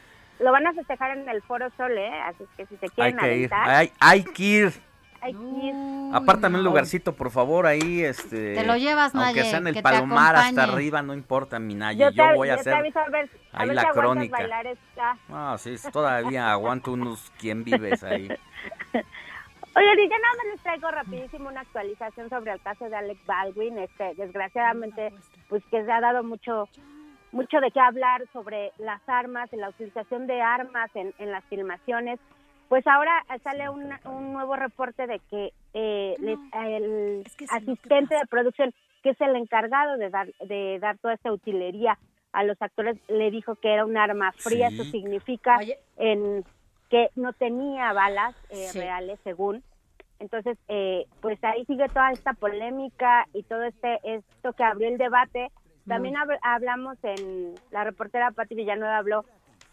[0.41, 2.11] Lo van a festejar en el Foro Sol, ¿eh?
[2.27, 4.73] Así que si se hay quieren que ir, aventar, hay, hay que ir.
[5.20, 5.75] hay que ir.
[6.15, 8.55] Apártame un lugarcito, por favor, ahí, este.
[8.55, 11.75] Te lo llevas, Aunque Naye, sea en el que Palomar hasta arriba, no importa, mi
[11.75, 11.99] Naye.
[12.01, 12.75] Yo Yo, voy a yo te hacer.
[12.75, 14.36] aviso a ver, a ahí ver la si crónica.
[14.39, 15.17] bailar esta.
[15.31, 17.31] Ah, sí, todavía aguanto unos.
[17.39, 18.28] ¿Quién vives ahí?
[19.75, 23.25] Oye, y ya nada más les traigo rapidísimo una actualización sobre el caso de Alec
[23.25, 23.78] Baldwin.
[23.78, 25.15] Este, desgraciadamente,
[25.49, 26.69] pues que se ha dado mucho
[27.33, 31.44] mucho de qué hablar sobre las armas, y la utilización de armas en, en las
[31.47, 32.20] filmaciones.
[32.69, 33.12] Pues ahora
[33.43, 39.20] sale un, un nuevo reporte de que eh, les- el asistente de producción, que es
[39.20, 41.99] el encargado de dar, de dar toda esta utilería
[42.33, 44.69] a los actores, le dijo que era un arma fría.
[44.70, 44.75] Sí.
[44.81, 45.59] Eso significa
[45.99, 46.44] en
[46.89, 48.78] que no tenía balas eh, Sí.
[48.78, 49.62] reales, según.
[50.19, 54.97] Entonces, eh, pues ahí sigue toda esta polémica y todo este esto que abrió el
[54.97, 55.51] debate.
[55.86, 59.25] También hab- hablamos en la reportera Pati Villanueva habló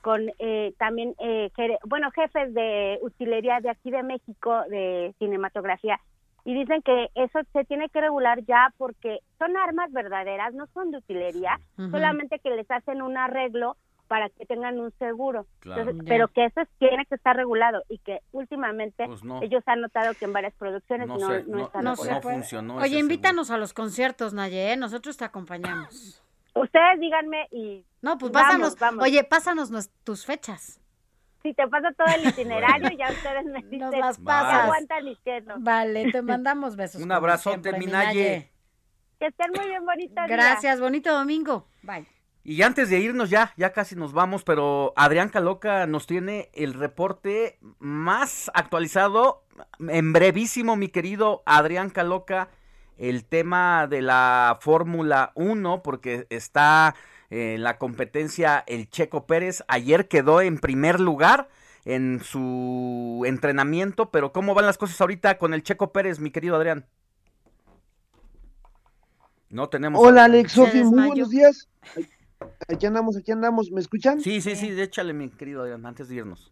[0.02, 1.52] con eh, también eh,
[1.86, 6.00] bueno jefes de utilería de aquí de México de cinematografía
[6.46, 10.92] y dicen que eso se tiene que regular ya porque son armas verdaderas, no son
[10.92, 11.60] de utilería,
[11.92, 13.76] solamente que les hacen un arreglo
[14.10, 15.46] para que tengan un seguro.
[15.60, 15.82] Claro.
[15.84, 19.42] Entonces, pero que eso es- tiene que estar regulado y que últimamente Pues no.
[19.42, 22.20] ellos han notado que en varias producciones No no, sé, no no- están no se
[22.22, 24.78] funcionó Oye, invítanos a los conciertos, Naye, ¿eh?
[24.78, 26.22] nosotros te acompañamos.
[26.56, 29.04] Ustedes díganme y No, pues vamos, pásanos, vamos.
[29.06, 29.70] oye, pásanos
[30.04, 30.82] tus fechas.
[31.44, 32.24] Si te paso todo el
[32.90, 34.64] itinerario, ya ustedes me dicen Nos las pasas.
[34.64, 35.56] aguantan y que no.
[35.60, 37.02] Vale, te mandamos besos.
[37.02, 38.52] Un abrazote, siempre, mi mi Naye.
[39.20, 40.26] Que estén muy bien bonitos.
[40.28, 41.68] Gracias, bonito domingo.
[41.84, 42.19] Bye.
[42.44, 46.74] Y antes de irnos ya, ya casi nos vamos, pero Adrián Caloca nos tiene el
[46.74, 49.44] reporte más actualizado,
[49.80, 52.50] en brevísimo, mi querido Adrián Caloca,
[52.98, 56.96] el tema de la Fórmula 1, porque está
[57.30, 61.50] en la competencia el Checo Pérez, ayer quedó en primer lugar
[61.86, 66.56] en su entrenamiento, pero ¿cómo van las cosas ahorita con el Checo Pérez, mi querido
[66.56, 66.86] Adrián?
[69.50, 70.02] No tenemos...
[70.04, 71.68] Hola Alex, Sofi, muy buenos días.
[72.68, 74.22] Aquí andamos, aquí andamos, ¿me escuchan?
[74.22, 76.52] Sí, sí, sí, échale, mi querido Adrián, antes de irnos.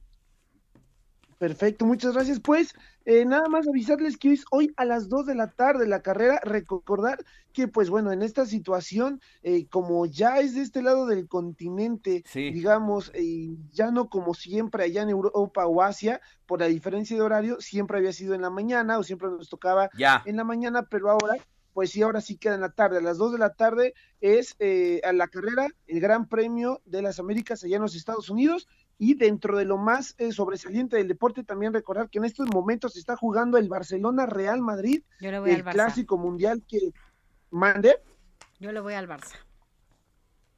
[1.37, 2.39] Perfecto, muchas gracias.
[2.39, 2.73] Pues
[3.05, 6.39] eh, nada más avisarles que hoy, hoy a las 2 de la tarde la carrera,
[6.43, 11.27] recordar que pues bueno, en esta situación, eh, como ya es de este lado del
[11.27, 17.15] continente, digamos, eh, ya no como siempre allá en Europa o Asia, por la diferencia
[17.15, 20.23] de horario, siempre había sido en la mañana o siempre nos tocaba Ya.
[20.25, 21.35] en la mañana, pero ahora
[21.77, 22.97] pues sí, ahora sí queda en la tarde.
[22.97, 27.03] A las 2 de la tarde es eh, a la carrera el Gran Premio de
[27.03, 28.67] las Américas allá en los Estados Unidos.
[28.97, 32.93] Y dentro de lo más eh, sobresaliente del deporte, también recordar que en estos momentos
[32.93, 35.73] se está jugando el Barcelona Real Madrid, Yo le voy el al Barça.
[35.73, 36.79] clásico mundial que
[37.51, 38.01] mande.
[38.59, 39.35] Yo le voy al Barça.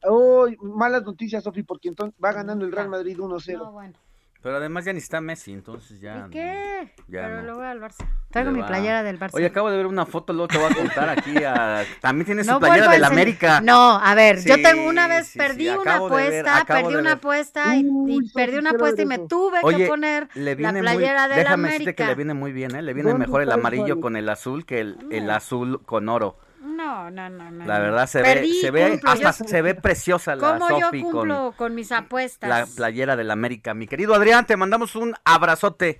[0.05, 3.57] Oh, malas noticias, Sofi, porque entonces va ganando el Real Madrid 1-0.
[3.57, 3.93] No, bueno.
[4.41, 6.25] Pero además ya ni está Messi, entonces ya...
[6.27, 6.93] ¿Y qué?
[7.09, 7.55] Ya Pero no.
[7.55, 8.05] voy al Barça.
[8.31, 9.31] Traigo mi playera del Barça.
[9.33, 11.43] Oye, acabo de ver una foto, luego te voy a contar aquí.
[11.43, 13.59] a- También tiene su playera del América.
[13.59, 17.11] No, a ver, yo tengo una vez sí, sí, perdí una ver, apuesta, perdí una
[17.13, 21.27] apuesta y, y perdí una apuesta y me tuve Oye, que poner le la playera
[21.27, 22.03] muy, del déjame decirte América.
[22.05, 22.81] que le viene muy bien, ¿eh?
[22.81, 26.37] Le viene ¿Dónde mejor el amarillo con el azul que el, el azul con oro.
[26.79, 27.65] No, no, no, no.
[27.65, 30.79] La verdad se Perdí, ve, se ve, cumplo, hasta yo- se ve preciosa la ¿Cómo
[30.79, 32.49] yo cumplo con con, mis apuestas?
[32.49, 33.73] la playera del América.
[33.73, 35.99] Mi querido Adrián, te mandamos un abrazote.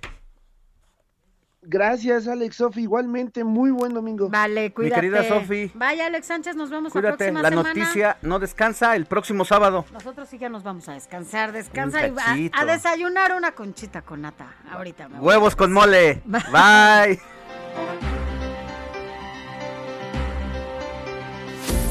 [1.62, 4.30] Gracias, Alex, Sofi, igualmente, muy buen domingo.
[4.30, 4.94] Vale, Mi cuídate.
[4.94, 5.70] querida Sofi.
[5.74, 7.68] Vaya, Alex Sánchez, nos vemos la Cuídate, próxima la semana.
[7.68, 9.84] noticia no descansa el próximo sábado.
[9.92, 12.58] Nosotros sí ya nos vamos a descansar, descansa y va cachito.
[12.58, 14.54] a desayunar una conchita con nata.
[14.72, 15.26] Ahorita me voy.
[15.28, 16.22] Huevos con mole.
[16.24, 17.20] Bye.